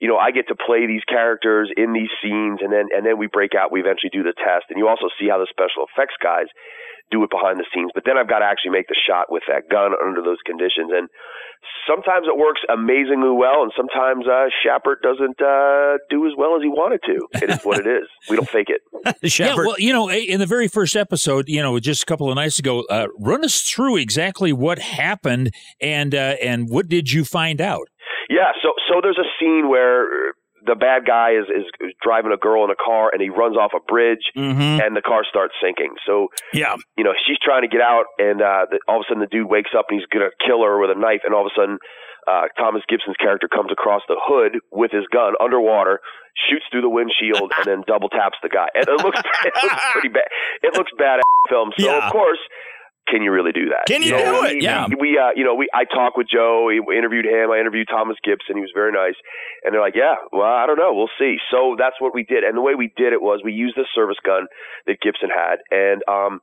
you 0.00 0.08
know, 0.08 0.16
I 0.16 0.30
get 0.30 0.48
to 0.48 0.56
play 0.56 0.86
these 0.86 1.04
characters 1.08 1.70
in 1.76 1.92
these 1.92 2.10
scenes, 2.22 2.60
and 2.60 2.72
then 2.72 2.88
and 2.94 3.04
then 3.04 3.18
we 3.18 3.26
break 3.26 3.54
out. 3.54 3.72
We 3.72 3.80
eventually 3.80 4.10
do 4.12 4.22
the 4.22 4.34
test, 4.36 4.66
and 4.70 4.78
you 4.78 4.88
also 4.88 5.08
see 5.18 5.28
how 5.28 5.38
the 5.38 5.48
special 5.50 5.86
effects 5.88 6.14
guys 6.22 6.46
do 7.10 7.22
it 7.22 7.30
behind 7.30 7.58
the 7.58 7.66
scenes. 7.72 7.90
But 7.94 8.04
then 8.04 8.18
I've 8.18 8.28
got 8.28 8.40
to 8.40 8.48
actually 8.48 8.72
make 8.72 8.88
the 8.88 8.98
shot 8.98 9.30
with 9.30 9.44
that 9.48 9.70
gun 9.70 9.92
under 9.94 10.22
those 10.22 10.42
conditions, 10.44 10.90
and 10.92 11.08
sometimes 11.86 12.26
it 12.26 12.36
works 12.36 12.60
amazingly 12.68 13.30
well, 13.30 13.62
and 13.62 13.72
sometimes 13.76 14.26
uh, 14.26 14.46
Shepard 14.62 14.98
doesn't 15.02 15.40
uh, 15.40 15.98
do 16.10 16.26
as 16.26 16.32
well 16.36 16.56
as 16.56 16.62
he 16.62 16.68
wanted 16.68 17.00
to. 17.06 17.28
It 17.42 17.50
is 17.50 17.62
what 17.62 17.78
it 17.78 17.86
is. 17.86 18.08
We 18.28 18.36
don't 18.36 18.48
fake 18.48 18.68
it. 18.68 18.82
Yeah, 19.38 19.54
well, 19.54 19.76
you 19.78 19.92
know, 19.92 20.10
in 20.10 20.40
the 20.40 20.46
very 20.46 20.68
first 20.68 20.96
episode, 20.96 21.48
you 21.48 21.62
know, 21.62 21.78
just 21.78 22.02
a 22.02 22.06
couple 22.06 22.28
of 22.28 22.36
nights 22.36 22.58
ago, 22.58 22.84
uh, 22.90 23.06
run 23.18 23.44
us 23.44 23.60
through 23.62 23.96
exactly 23.96 24.52
what 24.52 24.78
happened 24.78 25.52
and 25.80 26.14
uh, 26.14 26.36
and 26.42 26.68
what 26.68 26.88
did 26.88 27.12
you 27.12 27.24
find 27.24 27.60
out? 27.60 27.88
Yeah, 28.28 28.52
so 28.62 28.72
so 28.88 29.00
there's 29.02 29.18
a 29.18 29.28
scene 29.38 29.68
where 29.68 30.34
the 30.64 30.74
bad 30.74 31.06
guy 31.06 31.32
is, 31.38 31.46
is 31.52 31.92
driving 32.02 32.32
a 32.32 32.36
girl 32.36 32.64
in 32.64 32.70
a 32.70 32.76
car 32.78 33.10
and 33.12 33.22
he 33.22 33.28
runs 33.30 33.56
off 33.56 33.70
a 33.76 33.80
bridge 33.80 34.32
Mm-hmm. 34.36 34.82
and 34.82 34.96
the 34.96 35.02
car 35.02 35.22
starts 35.28 35.54
sinking. 35.62 35.94
So 36.06 36.28
yeah, 36.52 36.74
you 36.96 37.04
know 37.04 37.12
she's 37.26 37.38
trying 37.38 37.62
to 37.62 37.68
get 37.68 37.80
out 37.80 38.06
and 38.18 38.42
uh, 38.42 38.66
the, 38.70 38.80
all 38.88 38.96
of 38.98 39.04
a 39.06 39.08
sudden 39.08 39.20
the 39.20 39.30
dude 39.30 39.46
wakes 39.48 39.70
up 39.78 39.86
and 39.90 40.00
he's 40.00 40.08
gonna 40.10 40.30
kill 40.44 40.64
her 40.64 40.80
with 40.80 40.90
a 40.90 40.98
knife 40.98 41.20
and 41.24 41.34
all 41.34 41.46
of 41.46 41.52
a 41.54 41.60
sudden 41.60 41.78
uh, 42.26 42.50
Thomas 42.58 42.82
Gibson's 42.88 43.14
character 43.22 43.46
comes 43.46 43.70
across 43.70 44.02
the 44.08 44.16
hood 44.18 44.58
with 44.72 44.90
his 44.90 45.06
gun 45.14 45.34
underwater, 45.38 46.00
shoots 46.50 46.64
through 46.72 46.82
the 46.82 46.90
windshield 46.90 47.52
and 47.56 47.64
then 47.64 47.84
double 47.86 48.08
taps 48.08 48.34
the 48.42 48.48
guy. 48.50 48.66
And 48.74 48.88
it 48.88 48.98
looks 49.04 49.20
it 49.44 49.54
looks 49.62 49.84
pretty 49.92 50.08
bad. 50.10 50.26
It 50.62 50.74
looks 50.74 50.90
bad 50.98 51.20
film. 51.48 51.70
So 51.78 51.86
Yeah. 51.86 52.06
of 52.06 52.10
course. 52.12 52.40
Can 53.08 53.22
you 53.22 53.30
really 53.30 53.52
do 53.52 53.70
that? 53.70 53.86
Can 53.86 54.02
you 54.02 54.12
know, 54.12 54.42
do 54.42 54.46
it? 54.50 54.54
we- 54.56 54.62
Yeah. 54.62 54.86
We, 54.98 55.16
uh, 55.18 55.30
you 55.36 55.44
know, 55.44 55.54
we 55.54 55.68
I 55.72 55.84
talked 55.84 56.16
with 56.16 56.26
Joe. 56.28 56.66
We 56.66 56.98
interviewed 56.98 57.24
him. 57.24 57.50
I 57.52 57.58
interviewed 57.58 57.86
Thomas 57.88 58.16
Gibson. 58.24 58.56
He 58.56 58.62
was 58.62 58.72
very 58.74 58.90
nice. 58.90 59.14
And 59.64 59.72
they're 59.72 59.80
like, 59.80 59.94
yeah, 59.94 60.16
well, 60.32 60.42
I 60.50 60.66
don't 60.66 60.78
know. 60.78 60.92
We'll 60.92 61.12
see. 61.18 61.36
So 61.50 61.76
that's 61.78 61.94
what 62.00 62.14
we 62.14 62.24
did. 62.24 62.42
And 62.42 62.56
the 62.56 62.62
way 62.62 62.74
we 62.74 62.90
did 62.96 63.12
it 63.12 63.22
was 63.22 63.42
we 63.44 63.52
used 63.52 63.76
the 63.76 63.86
service 63.94 64.18
gun 64.24 64.46
that 64.86 64.98
Gibson 65.00 65.30
had. 65.30 65.62
And, 65.70 66.02
um, 66.10 66.40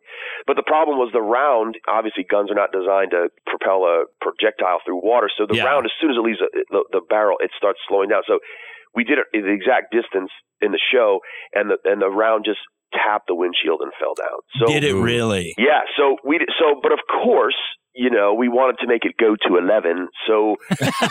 but 0.48 0.56
the 0.56 0.64
problem 0.64 0.98
was 0.98 1.12
the 1.12 1.22
round, 1.22 1.76
obviously 1.88 2.24
guns 2.24 2.50
are 2.50 2.56
not 2.56 2.72
designed 2.72 3.12
to 3.12 3.28
propel 3.46 3.84
a 3.84 4.06
projectile 4.22 4.80
through 4.86 5.04
water. 5.04 5.30
So 5.36 5.46
the 5.46 5.58
Yeah. 5.58 5.66
round, 5.66 5.86
as 5.86 5.92
soon 6.00 6.12
as 6.12 6.18
it 6.18 6.24
leaves 6.24 6.40
the, 6.40 6.48
the, 6.72 6.84
the 7.00 7.02
barrel, 7.10 7.38
it 7.40 7.52
starts 7.58 7.80
slowing 7.88 8.08
down. 8.10 8.24
So 8.28 8.40
we 8.96 9.04
did 9.04 9.20
it 9.20 9.28
the 9.34 9.52
exact 9.52 9.92
distance 9.92 10.32
in 10.62 10.72
the 10.72 10.80
show 10.94 11.20
and 11.54 11.72
the, 11.72 11.78
and 11.84 12.02
the 12.02 12.10
round 12.10 12.46
just 12.46 12.60
tapped 12.94 13.28
the 13.28 13.36
windshield 13.36 13.82
and 13.82 13.92
fell 14.00 14.14
down. 14.16 14.40
So 14.60 14.66
Did 14.72 14.84
it 14.84 14.96
really? 14.96 15.54
yeah, 15.58 15.82
so 15.98 16.18
we 16.24 16.38
did, 16.38 16.50
so 16.60 16.80
but 16.82 16.92
of 16.92 17.00
course, 17.24 17.58
you 17.96 18.10
know, 18.10 18.34
we 18.34 18.50
wanted 18.50 18.80
to 18.82 18.88
make 18.88 19.06
it 19.06 19.14
go 19.20 19.36
to 19.48 19.58
11. 19.58 20.08
So 20.28 20.56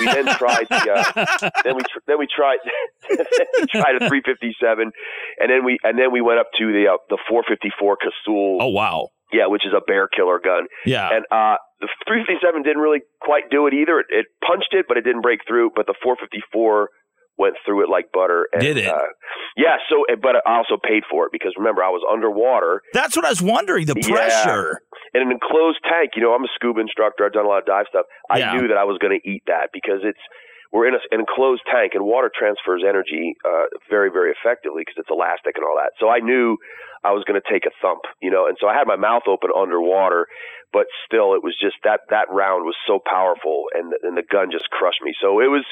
we 0.00 0.06
then 0.06 0.26
tried 0.38 0.66
the 0.68 0.82
uh, 0.90 1.50
then 1.64 1.76
we 1.76 1.82
tr- 1.82 2.02
then 2.06 2.18
we 2.18 2.26
tried 2.26 2.58
we 3.10 3.66
tried 3.70 4.02
a 4.02 4.08
357 4.08 4.90
and 5.38 5.50
then 5.50 5.64
we 5.64 5.78
and 5.84 5.98
then 5.98 6.10
we 6.12 6.20
went 6.20 6.40
up 6.40 6.48
to 6.58 6.72
the 6.72 6.90
uh, 6.90 6.98
the 7.08 7.18
454 7.28 7.96
Casull. 8.02 8.58
Oh 8.60 8.68
wow. 8.68 9.08
Yeah, 9.32 9.46
which 9.46 9.64
is 9.64 9.72
a 9.72 9.80
bear 9.80 10.08
killer 10.08 10.40
gun. 10.42 10.66
Yeah. 10.84 11.08
And 11.08 11.24
uh 11.30 11.56
the 11.80 11.88
357 12.06 12.62
didn't 12.62 12.82
really 12.82 13.00
quite 13.20 13.50
do 13.50 13.66
it 13.66 13.74
either. 13.74 14.00
It, 14.00 14.06
it 14.10 14.26
punched 14.46 14.70
it, 14.72 14.86
but 14.86 14.96
it 14.98 15.02
didn't 15.02 15.22
break 15.22 15.40
through, 15.46 15.70
but 15.74 15.86
the 15.86 15.94
454 16.02 16.90
went 17.38 17.54
through 17.64 17.82
it 17.84 17.88
like 17.88 18.12
butter. 18.12 18.48
And, 18.52 18.62
Did 18.62 18.76
it? 18.78 18.86
Uh, 18.88 19.12
yeah. 19.56 19.76
So, 19.88 20.04
but 20.20 20.36
I 20.46 20.56
also 20.58 20.76
paid 20.82 21.02
for 21.10 21.26
it 21.26 21.32
because 21.32 21.54
remember 21.56 21.82
I 21.82 21.88
was 21.90 22.02
underwater. 22.10 22.82
That's 22.92 23.16
what 23.16 23.24
I 23.24 23.30
was 23.30 23.42
wondering. 23.42 23.86
The 23.86 23.94
Yeah. 23.96 24.14
pressure. 24.14 24.82
In 25.14 25.22
an 25.22 25.30
enclosed 25.30 25.80
tank, 25.84 26.12
you 26.16 26.22
know, 26.22 26.34
I'm 26.34 26.44
a 26.44 26.48
scuba 26.54 26.80
instructor. 26.80 27.24
I've 27.26 27.32
done 27.32 27.44
a 27.44 27.48
lot 27.48 27.58
of 27.58 27.66
dive 27.66 27.86
stuff. 27.88 28.06
I 28.30 28.38
Yeah. 28.38 28.56
knew 28.56 28.68
that 28.68 28.76
I 28.76 28.84
was 28.84 28.98
going 28.98 29.18
to 29.18 29.28
eat 29.28 29.42
that 29.46 29.70
because 29.72 30.00
it's 30.04 30.20
we're 30.72 30.88
in 30.88 30.94
a, 30.94 31.00
an 31.10 31.20
enclosed 31.20 31.60
tank, 31.70 31.92
and 31.94 32.02
water 32.06 32.30
transfers 32.32 32.82
energy 32.82 33.36
uh, 33.44 33.64
very, 33.90 34.10
very 34.10 34.32
effectively 34.32 34.80
because 34.80 34.96
it's 34.96 35.10
elastic 35.10 35.56
and 35.56 35.66
all 35.66 35.76
that. 35.76 35.92
So 36.00 36.08
I 36.08 36.20
knew 36.20 36.56
I 37.04 37.12
was 37.12 37.24
going 37.24 37.38
to 37.38 37.44
take 37.52 37.66
a 37.66 37.70
thump, 37.82 38.00
you 38.22 38.30
know, 38.30 38.46
and 38.48 38.56
so 38.58 38.68
I 38.68 38.74
had 38.74 38.86
my 38.86 38.96
mouth 38.96 39.24
open 39.28 39.50
underwater, 39.54 40.28
but 40.72 40.86
still, 41.04 41.34
it 41.34 41.44
was 41.44 41.54
just 41.60 41.76
that 41.84 42.08
that 42.08 42.30
round 42.32 42.64
was 42.64 42.76
so 42.86 42.98
powerful, 43.04 43.66
and 43.74 43.92
and 44.02 44.16
the 44.16 44.22
gun 44.22 44.48
just 44.50 44.70
crushed 44.70 45.02
me. 45.02 45.12
So 45.20 45.40
it 45.40 45.48
was. 45.52 45.64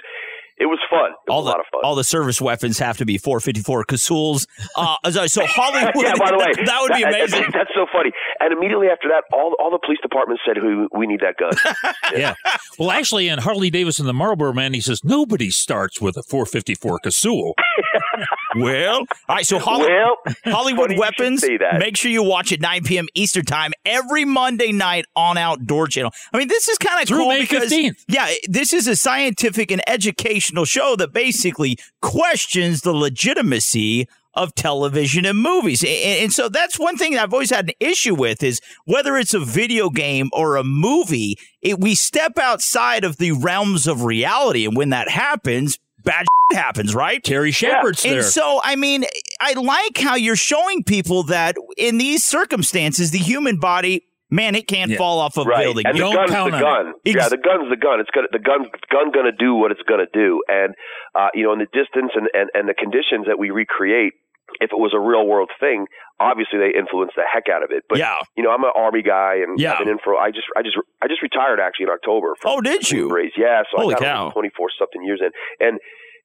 It 0.61 0.67
was 0.67 0.79
fun. 0.91 1.11
It 1.11 1.31
was 1.31 1.31
All 1.31 1.41
a 1.41 1.45
the, 1.45 1.51
lot 1.51 1.61
of 1.61 1.67
fun. 1.73 1.81
all 1.83 1.95
the 1.95 2.05
service 2.05 2.39
weapons 2.41 2.79
have 2.79 2.99
to 2.99 3.07
be 3.07 3.17
454 3.17 3.85
Casulls. 3.85 4.47
Uh, 4.77 4.95
so- 5.11 5.27
so 5.27 5.47
Hollywood, 5.49 5.91
yeah, 5.97 6.13
by 6.19 6.31
the 6.31 6.37
way, 6.37 6.53
that 6.67 6.79
would 6.83 6.93
be 6.95 7.03
amazing. 7.03 7.45
That's 7.55 7.71
so 7.75 7.87
funny. 7.93 8.13
And 8.41 8.53
immediately 8.53 8.89
after 8.89 9.09
that, 9.09 9.25
all 9.33 9.55
all 9.59 9.71
the 9.71 9.79
police 9.85 9.99
departments 10.03 10.43
said, 10.47 10.63
"We 10.63 10.87
we 10.93 11.07
need 11.07 11.21
that 11.21 11.37
gun." 11.39 11.51
Yeah. 12.15 12.35
Well, 12.79 12.91
actually, 12.91 13.29
in 13.29 13.39
Harley 13.39 13.71
Davidson, 13.71 14.05
the 14.07 14.13
Marlboro 14.13 14.53
Man, 14.53 14.75
he 14.75 14.81
says 14.81 15.03
nobody 15.05 15.49
starts 15.51 16.01
with 16.01 16.17
a 16.17 16.23
454 16.25 16.99
Casull. 16.99 17.55
Well, 18.57 18.97
all 19.29 19.37
right. 19.37 19.47
So 19.47 19.59
Holly- 19.59 19.89
Well, 19.89 20.17
Hollywood 20.45 20.91
funny 20.91 20.95
you 20.97 21.03
should 21.05 21.19
Weapons. 21.19 21.41
that. 21.43 21.79
Make 21.79 21.97
sure 21.97 22.11
you 22.11 22.23
watch 22.23 22.53
at 22.53 22.61
9 22.61 22.85
p.m. 22.85 23.07
Eastern 23.15 23.45
Time 23.45 23.73
every 23.85 24.25
Monday 24.25 24.73
night 24.73 25.05
on 25.17 25.39
Outdoor 25.39 25.87
Channel. 25.87 26.13
I 26.33 26.39
mean, 26.39 26.49
this 26.49 26.69
is 26.69 26.79
kind 26.79 27.03
of 27.03 27.09
cool 27.09 27.29
May 27.29 27.41
because 27.43 27.71
15th. 27.73 28.05
yeah, 28.09 28.31
this 28.49 28.73
is 28.73 28.87
a 28.89 28.97
scientific 28.97 29.71
and 29.71 29.83
educational 29.87 30.65
show 30.65 30.97
that 30.97 31.13
basically 31.13 31.79
questions 32.03 32.81
the 32.83 32.93
legitimacy 32.93 34.07
of 34.35 34.55
television 34.55 35.25
and 35.27 35.39
movies. 35.43 35.83
And, 35.83 35.91
and 36.23 36.33
so 36.33 36.49
that's 36.49 36.79
one 36.79 36.97
thing 36.97 37.13
that 37.15 37.23
I've 37.25 37.33
always 37.33 37.51
had 37.51 37.69
an 37.69 37.75
issue 37.81 38.15
with 38.15 38.43
is 38.45 38.61
whether 38.85 39.17
it's 39.17 39.35
a 39.35 39.41
video 39.41 39.91
game 39.91 40.31
or 40.33 40.57
a 40.57 40.63
movie, 40.63 41.37
it, 41.63 41.81
we 41.81 41.95
step 41.97 42.39
outside 42.39 43.03
of 43.05 43.17
the 43.17 43.33
realms 43.33 43.87
of 43.89 44.05
reality. 44.05 44.65
And 44.65 44.77
when 44.77 44.91
that 44.91 45.09
happens, 45.09 45.79
bad 46.05 46.27
happens, 46.53 46.95
right? 46.95 47.23
Terry 47.23 47.51
Shepard's 47.51 48.05
And 48.05 48.15
there. 48.15 48.23
so, 48.23 48.61
I 48.65 48.77
mean, 48.77 49.05
I 49.41 49.53
like 49.55 49.99
how 49.99 50.17
you're 50.17 50.37
showing 50.37 50.83
people 50.83 51.23
that 51.25 51.57
in 51.77 51.99
these 51.99 52.25
circumstances, 52.25 53.11
the 53.11 53.19
human 53.19 53.59
body, 53.59 54.03
man, 54.31 54.55
it 54.55 54.67
can't 54.67 54.95
fall 54.97 55.19
off 55.19 55.37
a 55.37 55.43
right. 55.43 55.65
building. 55.65 55.87
And 55.87 55.97
the 55.97 56.03
gun's 56.03 56.31
the 56.31 56.51
gun. 56.51 56.93
yeah, 57.05 57.29
the 57.29 57.37
gun's 57.37 57.71
the 57.71 57.77
gun. 57.77 58.01
It's 58.01 58.11
gonna 58.11 58.29
the 58.33 58.39
gun 58.39 58.67
gun 58.91 59.13
gonna 59.13 59.33
do 59.33 59.55
what 59.55 59.71
it's 59.71 59.83
gonna 59.89 60.07
do. 60.13 60.43
And 60.49 60.75
uh, 61.15 61.29
you 61.35 61.45
know, 61.45 61.53
in 61.53 61.59
the 61.59 61.67
distance 61.67 62.13
and, 62.15 62.29
and, 62.33 62.51
and 62.55 62.69
the 62.69 62.75
conditions 62.75 63.27
that 63.27 63.39
we 63.39 63.51
recreate, 63.51 64.15
if 64.61 64.73
it 64.73 64.79
was 64.79 64.93
a 64.95 64.99
real 65.01 65.27
world 65.27 65.51
thing, 65.61 65.87
obviously 66.19 66.59
they 66.59 66.77
influence 66.77 67.13
the 67.17 67.23
heck 67.31 67.49
out 67.49 67.63
of 67.63 67.71
it. 67.71 67.85
But 67.89 67.99
Yeah. 67.99 68.17
you 68.37 68.43
know, 68.43 68.51
I'm 68.51 68.65
an 68.65 68.73
army 68.75 69.03
guy 69.03 69.37
and 69.37 69.59
Yeah. 69.59 69.73
I've 69.73 69.79
been 69.79 69.89
in 69.89 69.99
for 70.03 70.17
I 70.17 70.31
just 70.31 70.47
I 70.57 70.63
just 70.63 70.77
I 71.03 71.09
just 71.09 71.23
retired 71.23 71.61
actually 71.61 71.85
in 71.85 71.91
October. 71.91 72.35
From 72.41 72.51
Oh, 72.53 72.61
did 72.61 72.91
you? 72.91 73.09
Braves. 73.09 73.35
Yeah, 73.37 73.63
so 73.71 73.79
Holy 73.81 73.95
I 73.95 73.99
got 73.99 74.05
cow. 74.05 74.31
twenty 74.31 74.51
four 74.57 74.69
something 74.79 75.03
years 75.05 75.21
in. 75.23 75.31
And 75.67 75.79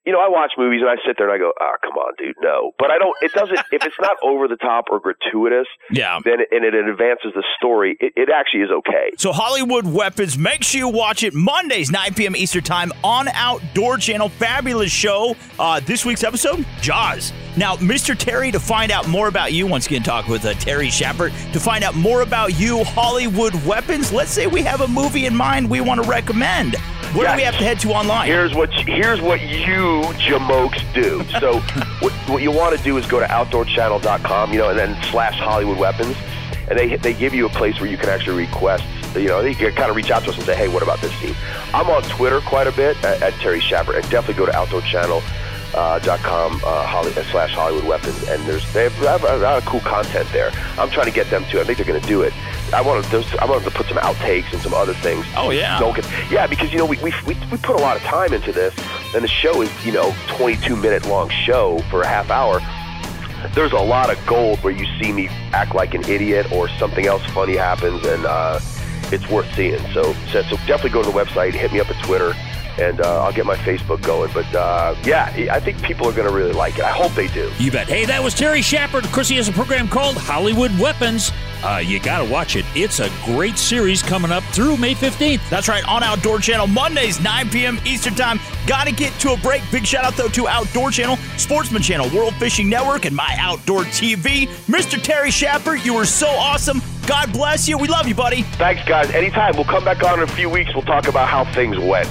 you 0.06 0.14
know, 0.14 0.20
I 0.20 0.30
watch 0.30 0.51
movies 0.58 0.82
and 0.82 0.89
I 0.89 0.95
sit 1.06 1.18
there 1.18 1.30
and 1.30 1.36
I 1.36 1.38
go, 1.38 1.51
"Ah, 1.60 1.76
come 1.84 1.93
on, 1.93 2.14
dude, 2.18 2.36
no." 2.41 2.72
But 2.80 2.91
I 2.91 2.97
don't. 2.97 3.16
It 3.22 3.32
doesn't. 3.34 3.58
if 3.72 3.86
it's 3.86 3.99
not 3.99 4.18
over 4.24 4.47
the 4.47 4.56
top 4.58 4.86
or 4.91 4.99
gratuitous, 4.99 5.68
Yeah. 5.91 6.20
then 6.24 6.41
it, 6.41 6.47
and 6.51 6.64
it 6.66 6.74
advances 6.76 7.32
the 7.36 7.43
story, 7.58 7.97
it, 7.99 8.14
it 8.16 8.30
actually 8.30 8.62
is 8.62 8.72
okay. 8.72 9.12
So 9.18 9.32
Hollywood 9.32 9.86
Weapons, 9.86 10.38
make 10.38 10.64
sure 10.64 10.80
you 10.80 10.89
watch 10.89 11.24
it 11.24 11.34
Mondays, 11.34 11.91
9 11.91 12.14
p.m. 12.14 12.36
Eastern 12.36 12.64
Time 12.64 12.91
on 13.03 13.28
Outdoor 13.30 13.97
Channel. 13.97 14.30
Fabulous 14.30 14.91
show. 14.91 15.36
Uh, 15.60 15.80
this 15.82 16.06
week's 16.06 16.24
episode, 16.24 16.66
Jaws. 16.82 17.34
Now, 17.58 17.76
Mr. 17.78 18.18
Terry, 18.18 18.51
to 18.51 18.60
find 18.60 18.91
out 18.91 19.08
more 19.08 19.28
about 19.30 19.53
you, 19.53 19.66
once 19.66 19.88
again, 19.88 20.03
talk 20.03 20.28
with 20.28 20.43
uh, 20.45 20.53
Terry 20.56 20.89
Shepard. 20.89 21.32
To 21.53 21.60
find 21.60 21.84
out 21.84 21.95
more 21.95 22.22
about 22.22 22.60
you, 22.60 22.84
Hollywood 22.84 23.53
Weapons, 23.66 24.12
let's 24.12 24.32
say 24.32 24.45
we 24.47 24.62
have 24.64 24.82
a 24.82 24.88
movie 24.88 25.26
in 25.26 25.36
mind 25.36 25.70
we 25.70 25.80
want 25.82 26.03
to 26.03 26.10
recommend. 26.10 26.76
Where 27.16 27.32
do 27.32 27.38
we 27.38 27.43
have 27.43 27.57
to 27.57 27.63
head 27.63 27.80
to 27.80 27.91
online? 27.91 28.28
Here's 28.28 28.53
what 28.53 28.74
here's 28.74 29.22
what 29.22 29.41
you 29.41 30.03
jamokes 30.20 30.93
do. 30.93 31.24
So 31.39 31.59
what, 31.99 32.11
what 32.28 32.41
you 32.41 32.51
want 32.51 32.78
to 32.78 32.84
do 32.84 32.97
is 32.97 33.05
go 33.05 33.22
to 33.22 33.26
outdoorchannel.com, 33.26 34.51
you 34.51 34.59
know, 34.59 34.70
and 34.70 34.78
then 34.78 35.01
slash 35.03 35.39
Hollywood 35.39 35.78
Weapons, 35.78 36.18
and 36.70 36.78
they 36.78 36.97
they 36.97 37.13
give 37.13 37.34
you 37.34 37.45
a 37.45 37.49
place 37.49 37.80
where 37.80 37.89
you 37.89 37.97
can 37.97 38.09
actually 38.09 38.45
request. 38.45 38.84
You 39.16 39.30
know, 39.30 39.41
they 39.41 39.53
can 39.53 39.74
kind 39.76 39.89
of 39.89 39.95
reach 39.95 40.11
out 40.11 40.24
to 40.24 40.32
us 40.32 40.36
and 40.36 40.45
say, 40.45 40.57
hey, 40.57 40.68
what 40.68 40.84
about 40.84 40.99
this 40.99 41.13
scene? 41.20 41.36
I'm 41.74 41.89
on 41.89 42.03
Twitter 42.03 42.41
quite 42.41 42.68
a 42.68 42.74
bit 42.74 43.01
at, 43.05 43.22
at 43.22 43.34
Terry 43.36 43.61
Shepard, 43.61 43.95
and 43.95 44.09
definitely 44.09 44.34
go 44.34 44.45
to 44.45 44.51
outdoorchannel. 44.51 45.24
Uh, 45.76 46.00
dot 46.00 46.22
com 46.22 46.54
uh, 46.64 46.86
Holly, 46.86 47.12
uh, 47.18 47.24
slash 47.32 47.54
Hollywood 47.54 47.84
Weapons, 47.84 48.30
and 48.30 48.42
there's 48.48 48.64
they 48.72 48.88
have, 48.88 49.24
a 49.26 49.36
lot 49.36 49.58
of 49.58 49.66
cool 49.66 49.82
content 49.82 50.26
there. 50.32 50.52
I'm 50.80 50.90
trying 50.90 51.08
to 51.08 51.12
get 51.12 51.30
them 51.30 51.44
to. 51.52 51.60
I 51.60 51.66
think 51.66 51.78
they're 51.78 51.86
going 51.86 52.02
to 52.02 52.08
do 52.08 52.22
it. 52.22 52.32
I 52.74 52.80
want 52.80 53.04
to. 53.04 53.38
I 53.42 53.46
want 53.46 53.62
to 53.66 53.72
put 53.72 53.88
some 53.88 53.98
outtakes 53.98 54.54
and 54.54 54.62
some 54.62 54.74
other 54.74 54.94
things. 54.94 55.26
Oh 55.36 55.50
yeah. 55.50 55.78
Don't 55.78 55.94
get 55.94 56.10
yeah 56.32 56.48
because 56.48 56.72
you 56.72 56.78
know 56.78 56.86
we, 56.86 56.98
we 57.00 57.14
we 57.28 57.38
we 57.52 57.58
put 57.58 57.76
a 57.76 57.82
lot 57.82 57.98
of 57.98 58.04
time 58.04 58.32
into 58.32 58.54
this, 58.54 58.74
and 59.14 59.22
the 59.22 59.28
show 59.28 59.62
is 59.62 59.86
you 59.86 59.92
know 59.92 60.16
22 60.28 60.78
minute 60.78 61.06
long 61.08 61.30
show 61.30 61.80
for 61.90 62.04
a 62.04 62.08
half 62.08 62.30
hour. 62.30 62.62
There's 63.54 63.74
a 63.74 63.78
lot 63.78 64.10
of 64.10 64.26
gold 64.26 64.60
where 64.64 64.74
you 64.74 64.86
see 64.98 65.12
me 65.12 65.28
act 65.52 65.76
like 65.76 65.94
an 65.94 66.04
idiot 66.06 66.52
or 66.54 66.70
something 66.70 67.06
else 67.06 67.26
funny 67.32 67.58
happens, 67.58 68.06
and 68.06 68.26
uh, 68.26 68.62
it's 69.12 69.30
worth 69.30 69.54
seeing. 69.56 69.80
So, 69.94 70.14
so 70.32 70.42
so 70.44 70.56
definitely 70.66 70.92
go 70.92 71.04
to 71.04 71.10
the 71.10 71.18
website, 71.18 71.54
hit 71.54 71.74
me 71.74 71.82
up 71.82 71.90
at 71.90 72.02
Twitter, 72.06 72.34
and 72.80 73.02
uh, 73.02 73.24
I'll 73.24 73.34
get 73.34 73.46
my 73.46 73.56
Facebook 73.56 74.02
going. 74.02 74.32
But 74.34 74.54
uh, 74.54 74.96
yeah, 75.04 75.34
I 75.52 75.60
think 75.60 75.82
people 75.82 76.08
are 76.08 76.14
going 76.14 76.28
to 76.28 76.34
really 76.34 76.54
like 76.54 76.78
it. 76.78 76.84
I 76.84 76.92
hope 76.92 77.14
they 77.14 77.28
do. 77.28 77.52
You 77.58 77.72
bet. 77.72 77.88
Hey, 77.88 78.06
that 78.06 78.22
was 78.24 78.34
Terry 78.34 78.62
Shepard. 78.62 79.06
Of 79.06 79.12
course, 79.12 79.28
he 79.28 79.36
has 79.38 79.48
a 79.48 79.54
program 79.54 79.88
called 79.88 80.18
Hollywood 80.18 80.78
Weapons. 80.80 81.32
Uh, 81.64 81.78
you 81.78 82.00
got 82.00 82.24
to 82.24 82.32
watch 82.32 82.56
it. 82.56 82.66
It's 82.76 83.00
a 83.00 83.10
great 83.24 83.58
series 83.58 84.04
coming 84.04 84.32
up 84.32 84.44
through 84.46 84.78
May 84.78 84.94
15th. 84.94 85.42
That's 85.50 85.68
right, 85.68 85.84
on 85.88 86.04
Outdoor 86.04 86.40
Channel, 86.40 86.68
Mondays, 86.68 87.20
9 87.20 87.50
p.m. 87.50 87.80
Eastern 87.86 88.14
Time. 88.14 88.40
Got 88.68 88.86
to 88.86 88.94
get 88.94 89.12
to 89.22 89.32
a 89.32 89.38
break. 89.38 89.64
Big 89.72 89.86
shout 89.86 90.06
out, 90.06 90.16
though, 90.16 90.28
to 90.28 90.48
Outdoor 90.48 90.92
Channel, 90.92 91.18
Sportsman 91.38 91.82
Channel, 91.82 92.16
World 92.16 92.36
Fishing 92.36 92.70
Network, 92.70 93.06
and 93.06 93.16
My 93.16 93.36
Outdoor 93.40 93.82
TV. 93.86 94.48
Mr. 94.68 95.02
Terry 95.02 95.32
Shepard, 95.32 95.84
you 95.84 95.96
were 95.96 96.06
so 96.06 96.28
awesome. 96.28 96.82
God 97.08 97.32
bless 97.32 97.68
you. 97.68 97.78
We 97.78 97.88
love 97.88 98.08
you, 98.08 98.16
buddy. 98.16 98.44
Thanks, 98.44 98.84
guys. 98.88 99.10
Anytime. 99.12 99.56
We'll 99.56 99.66
come 99.66 99.84
back 99.84 100.04
on 100.04 100.20
in 100.20 100.30
a 100.30 100.32
few 100.32 100.50
weeks. 100.50 100.74
We'll 100.74 100.84
talk 100.84 101.08
about 101.08 101.30
how 101.30 101.52
things 101.54 101.78
went. 101.78 102.10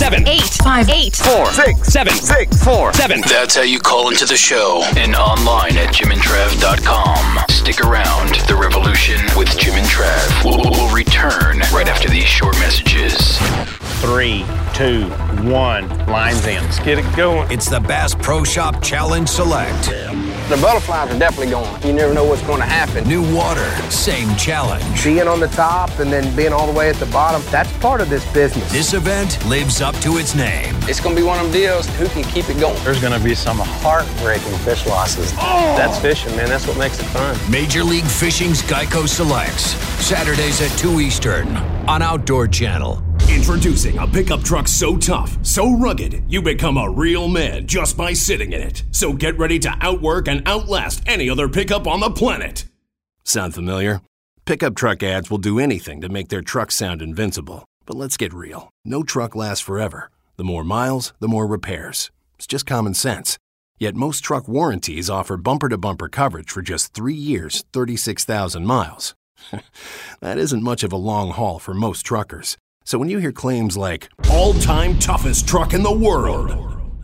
Seven. 0.00 0.26
Eight. 0.26 0.40
Five. 0.64 0.88
Eight. 0.88 1.14
Four. 1.14 1.44
Six. 1.52 1.92
Seven. 1.92 2.14
Six. 2.14 2.64
Four. 2.64 2.94
Seven. 2.94 3.20
That's 3.28 3.54
how 3.54 3.60
you 3.64 3.78
call 3.78 4.08
into 4.08 4.24
the 4.24 4.34
show 4.34 4.82
and 4.96 5.14
online 5.14 5.76
at 5.76 5.94
jimandtrav.com. 5.94 7.44
Stick 7.50 7.82
around. 7.84 8.34
The 8.48 8.56
Revolution 8.56 9.20
with 9.36 9.54
Jim 9.58 9.74
and 9.74 9.86
Trav 9.86 10.42
will 10.42 10.70
will 10.70 10.88
return 10.94 11.58
right 11.70 11.86
after 11.86 12.08
these 12.08 12.24
short 12.24 12.58
messages. 12.60 13.38
Three, 14.00 14.46
two, 14.72 15.04
one, 15.46 15.86
lines 16.06 16.46
in. 16.46 16.62
Let's 16.64 16.78
get 16.78 16.98
it 16.98 17.16
going. 17.16 17.52
It's 17.52 17.68
the 17.68 17.80
Bass 17.80 18.14
Pro 18.14 18.44
Shop 18.44 18.82
Challenge 18.82 19.28
Select. 19.28 19.90
The 20.48 20.56
butterflies 20.56 21.14
are 21.14 21.18
definitely 21.18 21.50
going. 21.50 21.82
You 21.82 21.92
never 21.92 22.14
know 22.14 22.24
what's 22.24 22.40
going 22.42 22.60
to 22.60 22.66
happen. 22.66 23.06
New 23.06 23.22
water, 23.36 23.68
same 23.90 24.34
challenge. 24.36 25.04
Being 25.04 25.28
on 25.28 25.38
the 25.38 25.48
top 25.48 25.98
and 25.98 26.10
then 26.10 26.34
being 26.34 26.50
all 26.50 26.66
the 26.66 26.76
way 26.76 26.88
at 26.88 26.96
the 26.96 27.04
bottom, 27.06 27.42
that's 27.50 27.70
part 27.76 28.00
of 28.00 28.08
this 28.08 28.24
business. 28.32 28.72
This 28.72 28.94
event 28.94 29.44
lives 29.44 29.82
up 29.82 29.94
to 29.96 30.16
its 30.16 30.34
name. 30.34 30.74
It's 30.88 30.98
going 30.98 31.14
to 31.14 31.20
be 31.20 31.26
one 31.26 31.38
of 31.38 31.44
them 31.44 31.52
deals. 31.52 31.86
Who 31.98 32.08
can 32.08 32.24
keep 32.24 32.48
it 32.48 32.58
going? 32.58 32.82
There's 32.82 33.02
going 33.02 33.12
to 33.12 33.22
be 33.22 33.34
some 33.34 33.58
heartbreaking 33.58 34.56
fish 34.60 34.86
losses. 34.86 35.30
Oh! 35.34 35.74
That's 35.76 35.98
fishing, 35.98 36.34
man. 36.36 36.48
That's 36.48 36.66
what 36.66 36.78
makes 36.78 36.98
it 36.98 37.04
fun. 37.04 37.36
Major 37.50 37.84
League 37.84 38.06
Fishing's 38.06 38.62
Geico 38.62 39.06
Selects. 39.06 39.74
Saturdays 40.02 40.62
at 40.62 40.76
2 40.78 41.00
Eastern 41.00 41.54
on 41.86 42.00
Outdoor 42.00 42.48
Channel. 42.48 43.09
Introducing 43.30 43.96
a 43.98 44.08
pickup 44.08 44.42
truck 44.42 44.66
so 44.66 44.96
tough, 44.96 45.38
so 45.46 45.76
rugged, 45.76 46.24
you 46.28 46.42
become 46.42 46.76
a 46.76 46.90
real 46.90 47.28
man 47.28 47.64
just 47.64 47.96
by 47.96 48.12
sitting 48.12 48.52
in 48.52 48.60
it. 48.60 48.82
So 48.90 49.12
get 49.12 49.38
ready 49.38 49.60
to 49.60 49.76
outwork 49.80 50.26
and 50.26 50.42
outlast 50.46 51.04
any 51.06 51.30
other 51.30 51.48
pickup 51.48 51.86
on 51.86 52.00
the 52.00 52.10
planet. 52.10 52.64
Sound 53.22 53.54
familiar? 53.54 54.02
Pickup 54.46 54.74
truck 54.74 55.04
ads 55.04 55.30
will 55.30 55.38
do 55.38 55.60
anything 55.60 56.00
to 56.00 56.08
make 56.08 56.28
their 56.28 56.42
truck 56.42 56.72
sound 56.72 57.02
invincible. 57.02 57.64
But 57.86 57.94
let's 57.94 58.16
get 58.16 58.34
real. 58.34 58.68
No 58.84 59.04
truck 59.04 59.36
lasts 59.36 59.64
forever. 59.64 60.10
The 60.36 60.44
more 60.44 60.64
miles, 60.64 61.12
the 61.20 61.28
more 61.28 61.46
repairs. 61.46 62.10
It's 62.34 62.48
just 62.48 62.66
common 62.66 62.94
sense. 62.94 63.38
Yet 63.78 63.94
most 63.94 64.22
truck 64.22 64.48
warranties 64.48 65.08
offer 65.08 65.36
bumper 65.36 65.68
to 65.68 65.78
bumper 65.78 66.08
coverage 66.08 66.50
for 66.50 66.62
just 66.62 66.94
three 66.94 67.14
years, 67.14 67.62
36,000 67.72 68.66
miles. 68.66 69.14
that 70.20 70.36
isn't 70.36 70.64
much 70.64 70.82
of 70.82 70.92
a 70.92 70.96
long 70.96 71.30
haul 71.30 71.60
for 71.60 71.74
most 71.74 72.02
truckers. 72.02 72.56
So 72.84 72.98
when 72.98 73.08
you 73.08 73.18
hear 73.18 73.32
claims 73.32 73.76
like, 73.76 74.08
All 74.30 74.54
time 74.54 74.98
toughest 74.98 75.46
truck 75.46 75.74
in 75.74 75.82
the 75.82 75.92
world, 75.92 76.50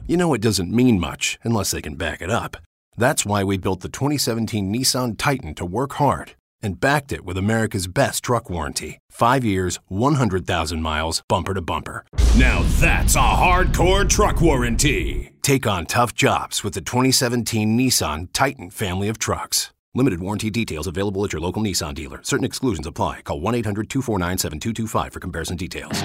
you 0.07 0.17
know 0.17 0.35
it 0.35 0.41
doesn't 0.41 0.71
mean 0.75 0.99
much 0.99 1.39
unless 1.43 1.71
they 1.71 1.83
can 1.83 1.95
back 1.97 2.21
it 2.23 2.31
up. 2.31 2.57
That's 2.97 3.27
why 3.27 3.45
we 3.45 3.59
built 3.59 3.81
the 3.81 3.89
2017 3.89 4.73
Nissan 4.73 5.17
Titan 5.19 5.55
to 5.57 5.67
work 5.67 5.95
hard 5.95 6.33
and 6.63 6.81
backed 6.81 7.13
it 7.13 7.25
with 7.25 7.37
America's 7.37 7.87
best 7.87 8.25
truck 8.25 8.49
warranty. 8.49 8.99
Five 9.11 9.45
years, 9.45 9.79
100,000 9.89 10.81
miles, 10.83 11.23
bumper 11.29 11.55
to 11.55 11.61
bumper. 11.61 12.05
now 12.37 12.63
that's 12.81 13.15
a 13.15 13.19
hardcore 13.19 14.09
truck 14.09 14.41
warranty. 14.41 15.33
Take 15.43 15.67
on 15.67 15.87
tough 15.87 16.15
jobs 16.15 16.65
with 16.65 16.75
the 16.75 16.81
2017 16.81 17.79
Nissan 17.79 18.29
Titan 18.33 18.71
family 18.71 19.09
of 19.09 19.19
trucks. 19.19 19.71
Limited 19.97 20.21
warranty 20.21 20.51
details 20.51 20.87
available 20.87 21.25
at 21.25 21.33
your 21.33 21.41
local 21.41 21.63
Nissan 21.63 21.95
dealer. 21.95 22.21
Certain 22.23 22.45
exclusions 22.45 22.87
apply. 22.87 23.23
Call 23.23 23.41
1 23.41 23.55
800 23.55 23.89
249 23.89 24.37
7225 24.37 25.13
for 25.15 25.21
comparison 25.21 25.57
details. 25.57 26.03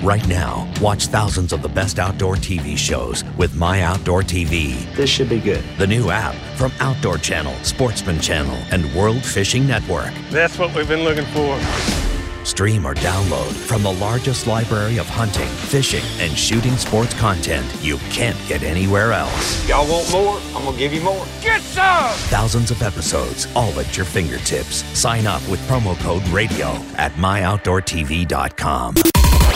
Right 0.00 0.26
now, 0.28 0.72
watch 0.80 1.06
thousands 1.06 1.52
of 1.52 1.60
the 1.60 1.68
best 1.68 1.98
outdoor 1.98 2.36
TV 2.36 2.78
shows 2.78 3.24
with 3.36 3.52
My 3.56 3.82
Outdoor 3.82 4.22
TV. 4.22 4.94
This 4.94 5.10
should 5.10 5.28
be 5.28 5.40
good. 5.40 5.64
The 5.76 5.88
new 5.88 6.10
app 6.10 6.36
from 6.56 6.70
Outdoor 6.78 7.18
Channel, 7.18 7.54
Sportsman 7.64 8.20
Channel, 8.20 8.56
and 8.70 8.94
World 8.94 9.24
Fishing 9.24 9.66
Network. 9.66 10.12
That's 10.30 10.56
what 10.56 10.72
we've 10.76 10.88
been 10.88 11.02
looking 11.02 11.26
for. 11.26 12.11
Stream 12.44 12.86
or 12.86 12.94
download 12.94 13.52
from 13.52 13.82
the 13.82 13.92
largest 13.92 14.46
library 14.46 14.98
of 14.98 15.06
hunting, 15.08 15.48
fishing, 15.48 16.04
and 16.20 16.36
shooting 16.36 16.76
sports 16.76 17.14
content 17.14 17.66
you 17.80 17.98
can't 18.10 18.36
get 18.48 18.62
anywhere 18.62 19.12
else. 19.12 19.68
Y'all 19.68 19.88
want 19.90 20.10
more? 20.12 20.38
I'm 20.56 20.64
going 20.64 20.74
to 20.74 20.78
give 20.78 20.92
you 20.92 21.00
more. 21.00 21.24
Get 21.40 21.60
some! 21.60 22.10
Thousands 22.28 22.70
of 22.70 22.82
episodes, 22.82 23.46
all 23.54 23.78
at 23.80 23.96
your 23.96 24.06
fingertips. 24.06 24.84
Sign 24.98 25.26
up 25.26 25.46
with 25.48 25.60
promo 25.68 25.98
code 26.00 26.26
RADIO 26.28 26.70
at 26.96 27.12
myoutdoortv.com. 27.12 28.94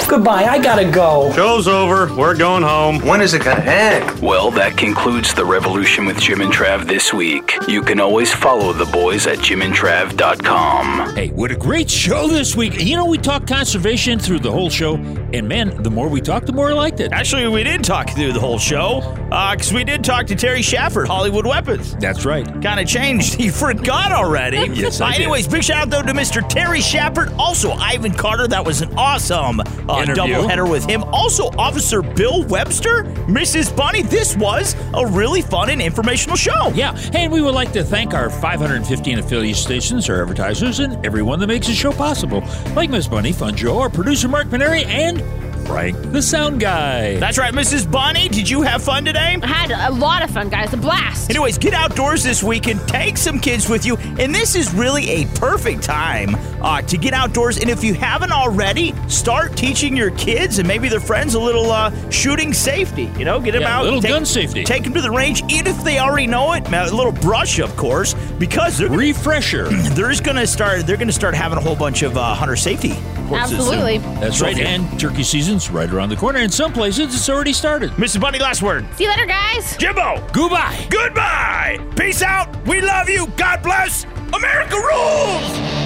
Goodbye, 0.09 0.45
I 0.45 0.63
gotta 0.63 0.89
go. 0.89 1.33
Show's 1.35 1.67
over. 1.67 2.15
We're 2.15 2.37
going 2.37 2.63
home. 2.63 3.01
When 3.01 3.21
is 3.21 3.35
it 3.35 3.43
going 3.43 3.57
to 3.57 3.65
end? 3.69 4.21
Well, 4.21 4.53
that 4.53 4.77
concludes 4.77 5.35
the 5.35 5.45
Revolution 5.45 6.07
with 6.07 6.21
Jim 6.21 6.41
and 6.43 6.53
Trav 6.53 6.87
this 6.87 7.13
week. 7.13 7.55
You 7.67 7.83
can 7.83 7.99
always 7.99 8.33
follow 8.33 8.73
the 8.73 8.85
boys 8.85 9.27
at 9.27 9.39
jimandtrav.com. 9.39 11.17
Hey, 11.17 11.31
what 11.31 11.51
a 11.51 11.57
great 11.57 11.91
show 11.91 12.29
this 12.29 12.55
week. 12.55 12.76
You 12.79 12.97
know, 12.97 13.07
we 13.07 13.17
talked 13.19 13.47
conservation 13.47 14.19
through 14.19 14.41
the 14.41 14.53
whole 14.53 14.69
show, 14.71 14.95
and 14.97 15.49
man, 15.49 15.83
the 15.83 15.91
more 15.91 16.09
we 16.09 16.21
talked, 16.21 16.47
the 16.47 16.53
more 16.53 16.69
I 16.71 16.73
liked 16.75 17.01
it. 17.01 17.13
Actually, 17.13 17.49
we 17.49 17.63
did 17.63 17.83
talk 17.83 18.11
through 18.11 18.33
the 18.33 18.41
whole 18.41 18.59
show 18.59 19.01
because 19.31 19.73
we 19.73 19.83
did 19.83 20.05
talk 20.05 20.27
to 20.27 20.35
Terry 20.35 20.63
Shepard, 20.63 21.09
Hollywood 21.09 21.47
Weapons. 21.47 21.97
That's 21.97 22.25
right. 22.25 22.45
Kind 22.63 22.79
of 22.81 22.87
changed. 22.87 23.41
You 23.47 23.53
forgot 23.53 24.13
already. 24.13 24.57
Yes, 24.77 25.01
I 25.01 25.11
Uh, 25.13 25.15
anyways, 25.15 25.47
big 25.49 25.63
shout 25.65 25.83
out 25.83 25.91
though 25.91 26.03
to 26.03 26.13
Mr. 26.13 26.47
Terry 26.49 26.81
Shepard. 26.81 27.33
Also, 27.39 27.71
Ivan 27.73 28.13
Carter. 28.13 28.47
That 28.49 28.65
was 28.65 28.83
an 28.83 28.93
awesome 28.99 29.61
uh, 29.61 29.65
uh, 29.89 30.03
Interview. 30.03 30.23
doubleheader 30.35 30.69
with 30.71 30.85
him. 30.85 31.03
Also, 31.05 31.45
Officer 31.59 32.03
Bill 32.03 32.45
Webster, 32.45 33.05
Mrs. 33.29 33.75
Bunny. 33.75 34.03
This 34.03 34.37
was 34.37 34.75
a 34.95 35.07
really 35.07 35.41
fun 35.43 35.71
and 35.71 35.81
informational 35.81 36.37
show. 36.37 36.69
Yeah, 36.75 36.97
and 37.15 37.33
we 37.33 37.41
would 37.41 37.55
like 37.55 37.73
to 37.73 37.85
thank 37.85 38.13
our 38.15 38.29
515 38.29 39.19
affiliate 39.21 39.57
stations, 39.57 40.11
our 40.11 40.21
advertisers, 40.23 40.81
and 40.81 41.05
everyone 41.07 41.39
that 41.41 41.47
makes 41.47 41.67
the 41.69 41.75
show 41.75 41.93
possible, 41.93 42.43
like 42.75 42.91
Miss 42.91 43.07
Bunny, 43.07 43.33
Fun 43.33 43.55
Joe, 43.57 43.79
our 43.79 43.91
producer 43.91 44.29
Mark 44.29 44.49
Paneri, 44.49 44.85
and 44.87 45.23
Frank, 45.67 45.97
the 46.13 46.23
sound 46.23 46.61
guy. 46.61 47.17
That's 47.19 47.39
right, 47.39 47.53
Mrs. 47.53 47.91
Bunny. 47.91 48.29
Did 48.29 48.49
you 48.49 48.63
have 48.63 48.83
fun 48.83 49.05
today? 49.05 49.37
I 49.43 49.47
had 49.47 49.71
a 49.73 49.95
lot 49.95 50.23
of 50.23 50.31
fun, 50.31 50.49
guys. 50.49 50.73
A 50.73 50.77
blast. 50.77 51.29
Anyways, 51.29 51.59
get 51.59 51.75
outdoors 51.75 52.23
this 52.23 52.43
week 52.43 52.69
and 52.69 52.81
take 52.89 53.17
some 53.17 53.41
kids 53.41 53.69
with 53.69 53.85
you. 53.85 53.97
And 54.19 54.35
this 54.35 54.55
is 54.55 54.73
really 54.75 55.09
a 55.11 55.27
perfect 55.39 55.83
time 55.83 56.35
uh, 56.63 56.83
to 56.83 56.97
get 56.97 57.15
outdoors. 57.15 57.59
And 57.59 57.69
if 57.69 57.83
you 57.83 57.95
haven't 57.95 58.31
already, 58.33 58.95
start 59.09 59.57
teaching 59.57 59.97
your 59.97 60.13
kids 60.13 60.59
and 60.61 60.69
maybe 60.69 60.89
their 60.89 61.01
friends 61.01 61.35
a 61.35 61.41
little 61.41 61.71
uh, 61.73 61.91
shooting 62.11 62.53
safety. 62.53 63.11
You 63.19 63.25
know, 63.25 63.41
get 63.41 63.53
them 63.53 63.63
Yeah, 63.63 63.77
out, 63.79 63.83
a 63.83 63.85
little 63.85 64.01
take, 64.01 64.11
gun 64.13 64.25
safety. 64.25 64.63
Take 64.65 64.85
them 64.85 64.95
to 64.95 65.01
the 65.03 65.11
range, 65.11 65.43
even 65.51 65.67
if 65.67 65.83
they 65.83 65.99
already 65.99 66.29
know 66.29 66.53
it. 66.53 66.67
A 66.73 66.95
little 66.95 67.13
brush, 67.13 67.59
of 67.59 67.77
course, 67.77 68.15
because 68.39 68.79
they're 68.79 68.89
refresher. 68.89 69.69
They're 69.97 70.11
just 70.11 70.23
gonna 70.25 70.47
start. 70.47 70.87
They're 70.87 70.97
gonna 70.97 71.11
start 71.13 71.35
having 71.35 71.59
a 71.59 71.61
whole 71.61 71.77
bunch 71.77 72.03
of 72.03 72.17
uh, 72.17 72.35
hunter 72.35 72.57
safety 72.57 72.95
courses 73.27 73.51
soon. 73.51 73.59
Absolutely. 73.59 73.99
That's 74.21 74.41
right, 74.41 74.59
and 74.59 74.99
turkey 75.01 75.23
season's 75.23 75.71
right 75.71 75.91
around 75.91 76.09
the 76.09 76.17
corner. 76.17 76.41
In 76.41 76.51
some 76.51 76.73
places, 76.73 77.15
it's 77.15 77.29
already 77.29 77.53
started. 77.53 77.91
Mrs. 77.93 78.21
Bunny, 78.21 78.39
last 78.39 78.63
word. 78.63 78.87
See 78.97 79.05
you 79.05 79.11
later, 79.11 79.27
guys. 79.27 79.77
Jimbo. 79.77 80.27
Goodbye. 80.33 80.87
Goodbye. 80.91 81.79
Peace 81.97 82.23
out. 82.23 82.67
We 82.67 82.81
love 82.81 83.09
you. 83.09 83.27
God 83.37 83.63
bless. 83.63 84.05
America 84.35 84.77
rules. 84.77 85.86